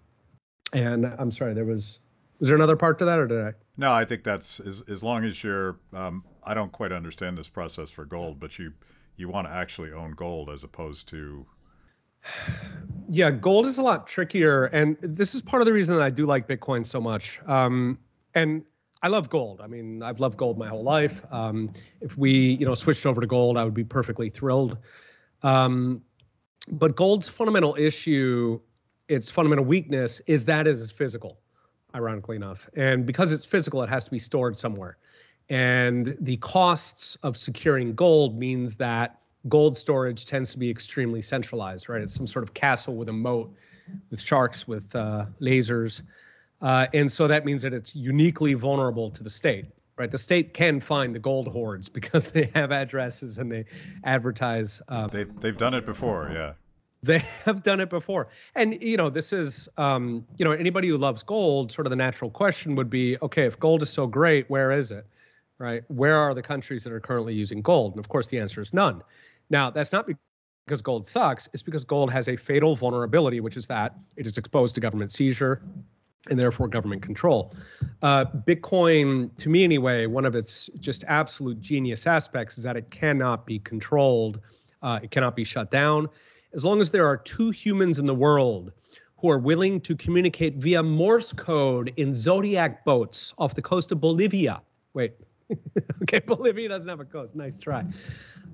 And 0.73 1.07
I'm 1.17 1.31
sorry, 1.31 1.53
there 1.53 1.65
was 1.65 1.99
was 2.39 2.47
there 2.47 2.55
another 2.55 2.75
part 2.75 2.99
to 2.99 3.05
that, 3.05 3.19
or 3.19 3.27
did 3.27 3.41
I? 3.41 3.53
No, 3.77 3.91
I 3.91 4.05
think 4.05 4.23
that's 4.23 4.59
as 4.59 4.83
as 4.87 5.03
long 5.03 5.25
as 5.25 5.43
you're. 5.43 5.77
Um, 5.91 6.23
I 6.43 6.53
don't 6.53 6.71
quite 6.71 6.91
understand 6.91 7.37
this 7.37 7.47
process 7.47 7.89
for 7.89 8.05
gold, 8.05 8.39
but 8.39 8.59
you 8.59 8.73
you 9.17 9.27
want 9.27 9.47
to 9.47 9.53
actually 9.53 9.91
own 9.91 10.11
gold 10.11 10.49
as 10.49 10.63
opposed 10.63 11.07
to 11.09 11.45
yeah 13.09 13.31
gold 13.31 13.65
is 13.65 13.77
a 13.77 13.83
lot 13.83 14.07
trickier 14.07 14.65
and 14.65 14.97
this 15.01 15.35
is 15.35 15.41
part 15.41 15.61
of 15.61 15.65
the 15.65 15.73
reason 15.73 15.95
that 15.95 16.03
i 16.03 16.09
do 16.09 16.25
like 16.25 16.47
bitcoin 16.47 16.85
so 16.85 16.99
much 16.99 17.39
um, 17.47 17.97
and 18.33 18.63
i 19.03 19.07
love 19.07 19.29
gold. 19.29 19.61
I 19.61 19.67
mean 19.67 20.01
i've 20.01 20.19
loved 20.19 20.37
gold 20.37 20.57
my 20.57 20.67
whole 20.67 20.83
life. 20.83 21.23
Um, 21.31 21.71
if 22.01 22.17
we 22.17 22.31
you 22.31 22.65
know 22.65 22.73
switched 22.73 23.05
over 23.05 23.21
to 23.21 23.27
gold 23.27 23.57
i 23.57 23.63
would 23.63 23.73
be 23.73 23.83
perfectly 23.83 24.29
thrilled. 24.29 24.77
Um, 25.43 26.01
but 26.71 26.95
gold's 26.95 27.27
fundamental 27.27 27.75
issue 27.77 28.59
its 29.09 29.29
fundamental 29.29 29.65
weakness 29.65 30.21
is 30.27 30.45
that 30.45 30.65
is 30.65 30.91
physical 30.91 31.39
ironically 31.95 32.35
enough. 32.35 32.67
And 32.75 33.05
because 33.05 33.31
it's 33.31 33.45
physical 33.45 33.83
it 33.83 33.89
has 33.89 34.05
to 34.05 34.11
be 34.11 34.19
stored 34.19 34.57
somewhere. 34.57 34.97
And 35.49 36.17
the 36.21 36.37
costs 36.37 37.17
of 37.23 37.37
securing 37.37 37.93
gold 37.93 38.39
means 38.39 38.75
that 38.77 39.19
gold 39.49 39.77
storage 39.77 40.25
tends 40.25 40.51
to 40.51 40.57
be 40.57 40.69
extremely 40.69 41.21
centralized, 41.21 41.89
right? 41.89 42.01
It's 42.01 42.15
some 42.15 42.27
sort 42.27 42.43
of 42.43 42.53
castle 42.53 42.95
with 42.95 43.09
a 43.09 43.13
moat, 43.13 43.53
with 44.09 44.21
sharks, 44.21 44.67
with 44.67 44.95
uh, 44.95 45.25
lasers. 45.41 46.01
Uh, 46.63 46.87
and 46.93 47.11
so 47.11 47.27
that 47.27 47.45
means 47.45 47.61
that 47.61 47.73
it's 47.73 47.95
uniquely 47.95 48.55
vulnerable 48.55 49.11
to 49.11 49.21
the 49.21 49.29
state, 49.29 49.65
right? 49.97 50.09
The 50.09 50.17
state 50.17 50.55
can 50.55 50.79
find 50.79 51.13
the 51.13 51.19
gold 51.19 51.47
hoards 51.47 51.89
because 51.99 52.31
they 52.31 52.49
have 52.55 52.71
addresses 52.71 53.37
and 53.37 53.51
they 53.51 53.65
advertise. 54.03 54.81
Uh, 54.87 55.07
they've, 55.07 55.39
they've 55.39 55.57
done 55.57 55.75
it 55.75 55.85
before, 55.85 56.31
yeah. 56.33 56.53
They 57.03 57.19
have 57.43 57.63
done 57.63 57.81
it 57.81 57.89
before. 57.89 58.29
And, 58.55 58.81
you 58.81 58.95
know, 58.95 59.09
this 59.09 59.33
is, 59.33 59.67
um, 59.77 60.25
you 60.37 60.45
know, 60.45 60.51
anybody 60.51 60.87
who 60.87 60.97
loves 60.97 61.21
gold, 61.21 61.69
sort 61.69 61.85
of 61.85 61.89
the 61.89 61.97
natural 61.97 62.31
question 62.31 62.75
would 62.75 62.89
be 62.89 63.17
okay, 63.21 63.43
if 63.45 63.59
gold 63.59 63.83
is 63.83 63.89
so 63.89 64.07
great, 64.07 64.49
where 64.49 64.71
is 64.71 64.89
it? 64.89 65.05
right? 65.63 65.83
Where 65.87 66.17
are 66.17 66.33
the 66.33 66.41
countries 66.41 66.83
that 66.83 66.93
are 66.93 66.99
currently 66.99 67.33
using 67.33 67.61
gold? 67.61 67.93
And 67.93 67.99
of 67.99 68.09
course, 68.09 68.27
the 68.27 68.37
answer 68.39 68.61
is 68.61 68.73
none. 68.73 69.01
Now, 69.49 69.69
that's 69.69 69.91
not 69.91 70.07
because 70.65 70.81
gold 70.81 71.07
sucks, 71.07 71.47
it's 71.53 71.63
because 71.63 71.83
gold 71.83 72.11
has 72.11 72.27
a 72.27 72.35
fatal 72.35 72.75
vulnerability, 72.75 73.39
which 73.39 73.57
is 73.57 73.67
that 73.67 73.95
it 74.17 74.25
is 74.25 74.37
exposed 74.37 74.75
to 74.75 74.81
government 74.81 75.11
seizure 75.11 75.61
and 76.29 76.39
therefore 76.39 76.67
government 76.67 77.01
control. 77.01 77.53
Uh, 78.01 78.25
Bitcoin, 78.25 79.35
to 79.37 79.49
me 79.49 79.63
anyway, 79.63 80.05
one 80.05 80.25
of 80.25 80.35
its 80.35 80.69
just 80.79 81.03
absolute 81.07 81.59
genius 81.59 82.07
aspects 82.07 82.57
is 82.57 82.63
that 82.63 82.77
it 82.77 82.89
cannot 82.91 83.45
be 83.45 83.59
controlled, 83.59 84.39
uh, 84.81 84.99
it 85.03 85.11
cannot 85.11 85.35
be 85.35 85.43
shut 85.43 85.69
down. 85.71 86.07
As 86.53 86.63
long 86.63 86.81
as 86.81 86.91
there 86.91 87.05
are 87.05 87.17
two 87.17 87.49
humans 87.49 87.99
in 87.99 88.05
the 88.05 88.15
world 88.15 88.71
who 89.17 89.29
are 89.29 89.39
willing 89.39 89.81
to 89.81 89.95
communicate 89.95 90.55
via 90.55 90.83
Morse 90.83 91.33
code 91.33 91.93
in 91.97 92.13
Zodiac 92.13 92.83
boats 92.85 93.33
off 93.37 93.55
the 93.55 93.61
coast 93.61 93.91
of 93.91 93.99
Bolivia. 94.01 94.61
Wait, 94.93 95.13
okay, 96.03 96.19
Bolivia 96.19 96.69
doesn't 96.69 96.89
have 96.89 96.99
a 96.99 97.05
coast. 97.05 97.35
Nice 97.35 97.57
try. 97.57 97.83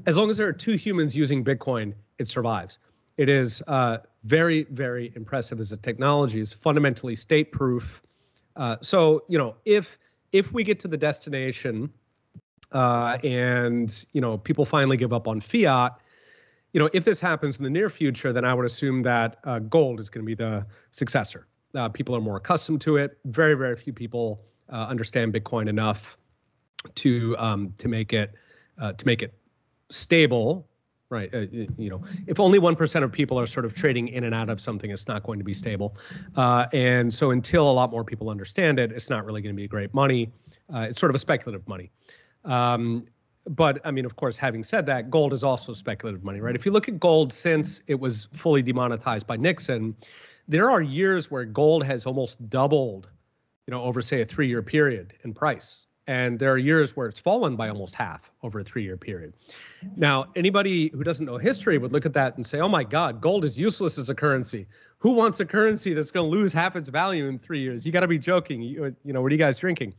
As 0.05 0.15
long 0.15 0.29
as 0.29 0.37
there 0.37 0.47
are 0.47 0.53
two 0.53 0.75
humans 0.75 1.15
using 1.15 1.43
Bitcoin, 1.43 1.93
it 2.19 2.27
survives. 2.27 2.79
It 3.17 3.29
is 3.29 3.61
uh, 3.67 3.97
very, 4.23 4.63
very 4.71 5.11
impressive 5.15 5.59
as 5.59 5.71
a 5.71 5.77
technology. 5.77 6.39
It's 6.39 6.53
fundamentally 6.53 7.15
state-proof. 7.15 8.01
Uh, 8.55 8.75
so, 8.81 9.23
you 9.29 9.37
know, 9.37 9.55
if 9.65 9.97
if 10.31 10.51
we 10.53 10.63
get 10.63 10.79
to 10.79 10.87
the 10.87 10.97
destination 10.97 11.91
uh, 12.71 13.17
and 13.23 14.05
you 14.11 14.21
know 14.21 14.37
people 14.37 14.65
finally 14.65 14.97
give 14.97 15.13
up 15.13 15.27
on 15.27 15.41
fiat, 15.41 15.99
you 16.73 16.79
know, 16.79 16.89
if 16.93 17.03
this 17.03 17.19
happens 17.19 17.57
in 17.57 17.63
the 17.63 17.69
near 17.69 17.89
future, 17.89 18.31
then 18.31 18.45
I 18.45 18.53
would 18.53 18.65
assume 18.65 19.01
that 19.03 19.37
uh, 19.43 19.59
gold 19.59 19.99
is 19.99 20.09
going 20.09 20.23
to 20.23 20.27
be 20.27 20.35
the 20.35 20.65
successor. 20.91 21.47
Uh, 21.73 21.89
people 21.89 22.15
are 22.15 22.21
more 22.21 22.37
accustomed 22.37 22.81
to 22.81 22.97
it. 22.97 23.17
Very, 23.25 23.55
very 23.55 23.75
few 23.75 23.93
people 23.93 24.41
uh, 24.71 24.87
understand 24.87 25.33
Bitcoin 25.33 25.67
enough 25.67 26.17
to 26.95 27.35
um, 27.37 27.73
to 27.77 27.87
make 27.87 28.13
it 28.13 28.33
uh, 28.79 28.93
to 28.93 29.05
make 29.05 29.21
it 29.21 29.33
stable 29.89 30.68
right 31.09 31.33
uh, 31.33 31.45
you 31.77 31.89
know 31.89 32.01
if 32.27 32.39
only 32.39 32.59
1% 32.59 33.03
of 33.03 33.11
people 33.11 33.39
are 33.39 33.47
sort 33.47 33.65
of 33.65 33.73
trading 33.73 34.07
in 34.07 34.23
and 34.23 34.35
out 34.35 34.49
of 34.49 34.61
something 34.61 34.91
it's 34.91 35.07
not 35.07 35.23
going 35.23 35.39
to 35.39 35.45
be 35.45 35.53
stable. 35.53 35.95
Uh, 36.35 36.67
and 36.73 37.13
so 37.13 37.31
until 37.31 37.69
a 37.69 37.73
lot 37.73 37.91
more 37.91 38.03
people 38.03 38.29
understand 38.29 38.79
it 38.79 38.91
it's 38.91 39.09
not 39.09 39.25
really 39.25 39.41
going 39.41 39.53
to 39.53 39.59
be 39.59 39.67
great 39.67 39.93
money. 39.93 40.31
Uh, 40.73 40.81
it's 40.81 40.99
sort 40.99 41.09
of 41.09 41.15
a 41.15 41.19
speculative 41.19 41.67
money. 41.67 41.91
Um, 42.45 43.05
but 43.47 43.79
i 43.83 43.89
mean 43.89 44.05
of 44.05 44.15
course 44.15 44.37
having 44.37 44.61
said 44.61 44.85
that 44.85 45.09
gold 45.09 45.33
is 45.33 45.43
also 45.43 45.73
speculative 45.73 46.23
money 46.23 46.39
right? 46.39 46.55
If 46.55 46.65
you 46.65 46.71
look 46.71 46.87
at 46.87 46.99
gold 46.99 47.33
since 47.33 47.81
it 47.87 47.99
was 47.99 48.27
fully 48.33 48.61
demonetized 48.61 49.25
by 49.25 49.37
nixon 49.37 49.95
there 50.47 50.69
are 50.69 50.81
years 50.81 51.31
where 51.31 51.45
gold 51.45 51.83
has 51.83 52.05
almost 52.05 52.49
doubled 52.49 53.09
you 53.65 53.71
know 53.71 53.81
over 53.83 54.01
say 54.01 54.21
a 54.21 54.25
three 54.25 54.47
year 54.47 54.61
period 54.61 55.13
in 55.23 55.33
price 55.33 55.85
and 56.09 56.39
there 56.39 56.51
are 56.51 56.57
years 56.57 56.95
where 56.95 57.07
it's 57.07 57.19
fallen 57.19 57.55
by 57.55 57.69
almost 57.69 57.93
half 57.93 58.31
over 58.41 58.61
a 58.61 58.63
three 58.63 58.81
year 58.81 58.97
period. 58.97 59.31
Now, 59.95 60.25
anybody 60.35 60.89
who 60.89 61.03
doesn't 61.03 61.23
know 61.23 61.37
history 61.37 61.77
would 61.77 61.93
look 61.93 62.03
at 62.03 62.13
that 62.13 62.35
and 62.35 62.43
say, 62.43 62.59
oh 62.59 62.67
my 62.67 62.83
God, 62.83 63.21
gold 63.21 63.45
is 63.45 63.59
useless 63.59 63.99
as 63.99 64.09
a 64.09 64.15
currency. 64.15 64.65
Who 64.97 65.11
wants 65.11 65.39
a 65.39 65.45
currency 65.45 65.93
that's 65.93 66.09
going 66.09 66.27
to 66.27 66.35
lose 66.35 66.51
half 66.51 66.75
its 66.75 66.89
value 66.89 67.27
in 67.27 67.37
three 67.37 67.61
years? 67.61 67.85
You 67.85 67.91
got 67.91 67.99
to 67.99 68.07
be 68.07 68.17
joking. 68.17 68.63
You, 68.63 68.95
you 69.05 69.13
know, 69.13 69.21
what 69.21 69.31
are 69.31 69.35
you 69.35 69.37
guys 69.37 69.59
drinking? 69.59 69.93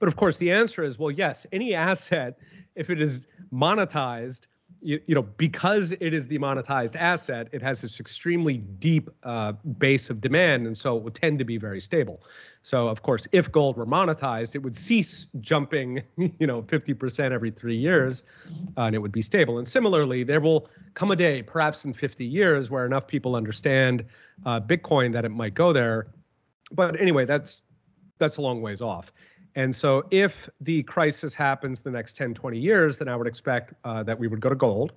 But 0.00 0.08
of 0.08 0.16
course, 0.16 0.36
the 0.36 0.50
answer 0.50 0.82
is 0.82 0.98
well, 0.98 1.12
yes, 1.12 1.46
any 1.52 1.74
asset, 1.90 2.38
if 2.74 2.90
it 2.90 3.00
is 3.00 3.28
monetized, 3.52 4.48
you, 4.82 5.00
you, 5.06 5.14
know, 5.14 5.22
because 5.22 5.92
it 5.92 6.12
is 6.12 6.26
the 6.26 6.38
monetized 6.38 6.96
asset, 6.96 7.48
it 7.52 7.62
has 7.62 7.80
this 7.80 8.00
extremely 8.00 8.58
deep 8.58 9.08
uh, 9.22 9.52
base 9.78 10.10
of 10.10 10.20
demand, 10.20 10.66
and 10.66 10.76
so 10.76 10.96
it 10.96 11.02
would 11.02 11.14
tend 11.14 11.38
to 11.38 11.44
be 11.44 11.56
very 11.56 11.80
stable. 11.80 12.22
So, 12.62 12.88
of 12.88 13.02
course, 13.02 13.26
if 13.32 13.50
gold 13.50 13.76
were 13.76 13.86
monetized, 13.86 14.54
it 14.54 14.58
would 14.58 14.76
cease 14.76 15.26
jumping, 15.40 16.02
you 16.16 16.46
know, 16.46 16.62
50% 16.62 17.32
every 17.32 17.50
three 17.50 17.76
years, 17.76 18.24
uh, 18.76 18.82
and 18.82 18.94
it 18.94 18.98
would 18.98 19.12
be 19.12 19.22
stable. 19.22 19.58
And 19.58 19.66
similarly, 19.66 20.24
there 20.24 20.40
will 20.40 20.68
come 20.94 21.10
a 21.10 21.16
day, 21.16 21.42
perhaps 21.42 21.84
in 21.84 21.92
50 21.92 22.24
years, 22.24 22.70
where 22.70 22.84
enough 22.84 23.06
people 23.06 23.36
understand 23.36 24.04
uh, 24.44 24.60
Bitcoin 24.60 25.12
that 25.12 25.24
it 25.24 25.30
might 25.30 25.54
go 25.54 25.72
there. 25.72 26.08
But 26.72 27.00
anyway, 27.00 27.24
that's 27.24 27.62
that's 28.18 28.36
a 28.36 28.40
long 28.40 28.62
ways 28.62 28.80
off. 28.80 29.12
And 29.54 29.74
so 29.74 30.04
if 30.10 30.48
the 30.60 30.82
crisis 30.84 31.34
happens 31.34 31.80
the 31.80 31.90
next 31.90 32.16
10, 32.16 32.34
20 32.34 32.58
years, 32.58 32.96
then 32.96 33.08
I 33.08 33.16
would 33.16 33.26
expect 33.26 33.74
uh, 33.84 34.02
that 34.04 34.18
we 34.18 34.26
would 34.26 34.40
go 34.40 34.48
to 34.48 34.54
gold. 34.54 34.92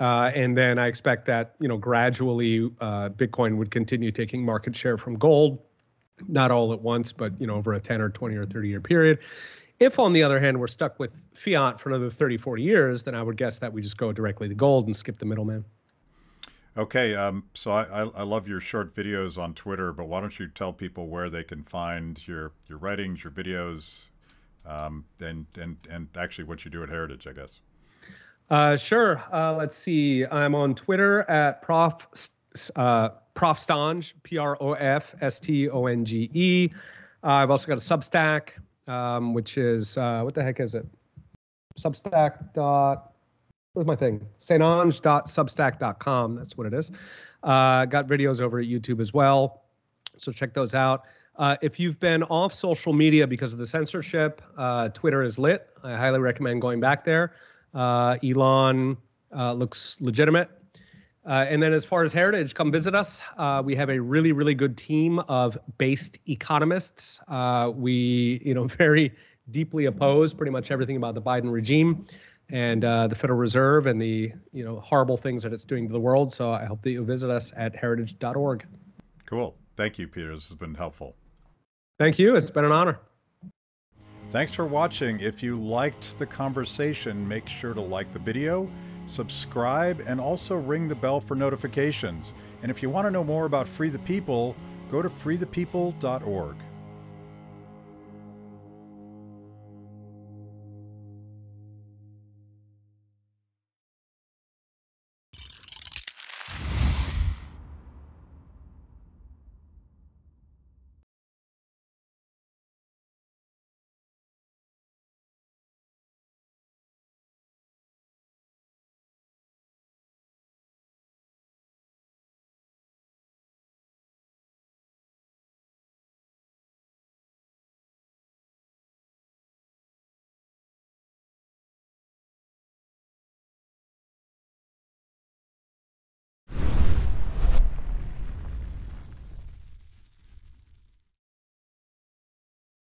Uh, 0.00 0.30
and 0.34 0.56
then 0.56 0.78
I 0.78 0.86
expect 0.86 1.26
that, 1.26 1.54
you 1.60 1.68
know, 1.68 1.76
gradually 1.76 2.70
uh, 2.80 3.10
Bitcoin 3.10 3.56
would 3.56 3.70
continue 3.70 4.10
taking 4.10 4.44
market 4.44 4.74
share 4.74 4.96
from 4.96 5.16
gold, 5.16 5.58
not 6.26 6.50
all 6.50 6.72
at 6.72 6.80
once, 6.80 7.12
but, 7.12 7.38
you 7.40 7.46
know, 7.46 7.54
over 7.54 7.74
a 7.74 7.80
10 7.80 8.00
or 8.00 8.08
20 8.08 8.34
or 8.36 8.46
30 8.46 8.68
year 8.68 8.80
period. 8.80 9.18
If, 9.78 9.98
on 9.98 10.12
the 10.12 10.22
other 10.22 10.40
hand, 10.40 10.58
we're 10.58 10.68
stuck 10.68 10.98
with 10.98 11.26
fiat 11.34 11.80
for 11.80 11.90
another 11.90 12.10
30, 12.10 12.38
40 12.38 12.62
years, 12.62 13.02
then 13.02 13.14
I 13.14 13.22
would 13.22 13.36
guess 13.36 13.58
that 13.58 13.72
we 13.72 13.82
just 13.82 13.96
go 13.96 14.12
directly 14.12 14.48
to 14.48 14.54
gold 14.54 14.86
and 14.86 14.96
skip 14.96 15.18
the 15.18 15.26
middleman. 15.26 15.64
Okay, 16.76 17.14
um, 17.14 17.44
so 17.52 17.70
I, 17.72 17.82
I, 17.82 18.22
love 18.22 18.48
your 18.48 18.58
short 18.58 18.94
videos 18.94 19.36
on 19.36 19.52
Twitter, 19.52 19.92
but 19.92 20.08
why 20.08 20.20
don't 20.20 20.38
you 20.38 20.48
tell 20.48 20.72
people 20.72 21.06
where 21.06 21.28
they 21.28 21.44
can 21.44 21.62
find 21.62 22.26
your 22.26 22.52
your 22.66 22.78
writings, 22.78 23.22
your 23.22 23.30
videos, 23.30 24.08
um, 24.64 25.04
and 25.20 25.44
and 25.60 25.76
and 25.90 26.08
actually 26.16 26.44
what 26.44 26.64
you 26.64 26.70
do 26.70 26.82
at 26.82 26.88
Heritage, 26.88 27.26
I 27.26 27.32
guess. 27.32 27.60
Uh, 28.48 28.76
sure. 28.76 29.22
Uh, 29.30 29.54
let's 29.54 29.76
see. 29.76 30.24
I'm 30.24 30.54
on 30.54 30.74
Twitter 30.74 31.28
at 31.30 31.60
Prof 31.60 32.06
uh, 32.76 33.10
Prof 33.34 33.58
Stonge, 33.58 34.14
P 34.22 34.38
R 34.38 34.56
O 34.58 34.72
F 34.72 35.14
S 35.20 35.40
T 35.40 35.68
O 35.68 35.84
N 35.84 36.06
G 36.06 36.30
E. 36.32 36.70
have 37.22 37.50
also 37.50 37.66
got 37.66 37.76
a 37.76 37.80
Substack, 37.80 38.52
um, 38.88 39.34
which 39.34 39.58
is 39.58 39.98
uh, 39.98 40.22
what 40.22 40.34
the 40.34 40.42
heck 40.42 40.58
is 40.58 40.74
it? 40.74 40.86
Substack 41.78 42.54
dot 42.54 43.11
Where's 43.74 43.86
my 43.86 43.96
thing? 43.96 44.26
saintonge.substack.com. 44.38 46.34
That's 46.34 46.58
what 46.58 46.66
it 46.66 46.74
is. 46.74 46.90
Uh, 47.42 47.86
got 47.86 48.06
videos 48.06 48.42
over 48.42 48.58
at 48.58 48.66
YouTube 48.66 49.00
as 49.00 49.14
well. 49.14 49.62
So 50.18 50.30
check 50.30 50.52
those 50.52 50.74
out. 50.74 51.04
Uh, 51.36 51.56
if 51.62 51.80
you've 51.80 51.98
been 51.98 52.22
off 52.24 52.52
social 52.52 52.92
media 52.92 53.26
because 53.26 53.54
of 53.54 53.58
the 53.58 53.66
censorship, 53.66 54.42
uh, 54.58 54.90
Twitter 54.90 55.22
is 55.22 55.38
lit. 55.38 55.70
I 55.82 55.96
highly 55.96 56.18
recommend 56.18 56.60
going 56.60 56.80
back 56.80 57.02
there. 57.02 57.32
Uh, 57.72 58.18
Elon 58.22 58.98
uh, 59.34 59.54
looks 59.54 59.96
legitimate. 60.00 60.50
Uh, 61.24 61.46
and 61.48 61.62
then 61.62 61.72
as 61.72 61.82
far 61.86 62.02
as 62.02 62.12
heritage, 62.12 62.52
come 62.52 62.70
visit 62.70 62.94
us. 62.94 63.22
We 63.64 63.74
have 63.74 63.88
a 63.88 63.98
really, 63.98 64.32
really 64.32 64.54
good 64.54 64.76
team 64.76 65.18
of 65.20 65.56
based 65.78 66.18
economists. 66.28 67.20
We, 67.74 68.42
you 68.44 68.52
know, 68.52 68.64
very 68.78 69.14
deeply 69.50 69.86
oppose 69.86 70.34
pretty 70.34 70.52
much 70.52 70.70
everything 70.70 70.96
about 70.96 71.14
the 71.14 71.22
Biden 71.22 71.50
regime 71.50 72.06
and 72.50 72.84
uh, 72.84 73.06
the 73.06 73.14
Federal 73.14 73.38
Reserve 73.38 73.86
and 73.86 74.00
the, 74.00 74.32
you 74.52 74.64
know, 74.64 74.80
horrible 74.80 75.16
things 75.16 75.42
that 75.42 75.52
it's 75.52 75.64
doing 75.64 75.86
to 75.86 75.92
the 75.92 76.00
world. 76.00 76.32
So 76.32 76.50
I 76.52 76.64
hope 76.64 76.82
that 76.82 76.90
you 76.90 77.04
visit 77.04 77.30
us 77.30 77.52
at 77.56 77.74
heritage.org. 77.74 78.66
Cool. 79.26 79.56
Thank 79.76 79.98
you, 79.98 80.06
Peter. 80.06 80.34
This 80.34 80.48
has 80.48 80.56
been 80.56 80.74
helpful. 80.74 81.16
Thank 81.98 82.18
you. 82.18 82.36
It's 82.36 82.50
been 82.50 82.64
an 82.64 82.72
honor. 82.72 83.00
Thanks 84.30 84.54
for 84.54 84.66
watching. 84.66 85.20
If 85.20 85.42
you 85.42 85.56
liked 85.56 86.18
the 86.18 86.26
conversation, 86.26 87.26
make 87.26 87.48
sure 87.48 87.74
to 87.74 87.80
like 87.80 88.12
the 88.12 88.18
video 88.18 88.70
subscribe, 89.06 90.02
and 90.06 90.20
also 90.20 90.56
ring 90.56 90.88
the 90.88 90.94
bell 90.94 91.20
for 91.20 91.34
notifications. 91.34 92.34
And 92.62 92.70
if 92.70 92.82
you 92.82 92.90
want 92.90 93.06
to 93.06 93.10
know 93.10 93.24
more 93.24 93.46
about 93.46 93.68
Free 93.68 93.88
the 93.90 93.98
People, 93.98 94.56
go 94.90 95.02
to 95.02 95.08
freethepeople.org. 95.08 96.56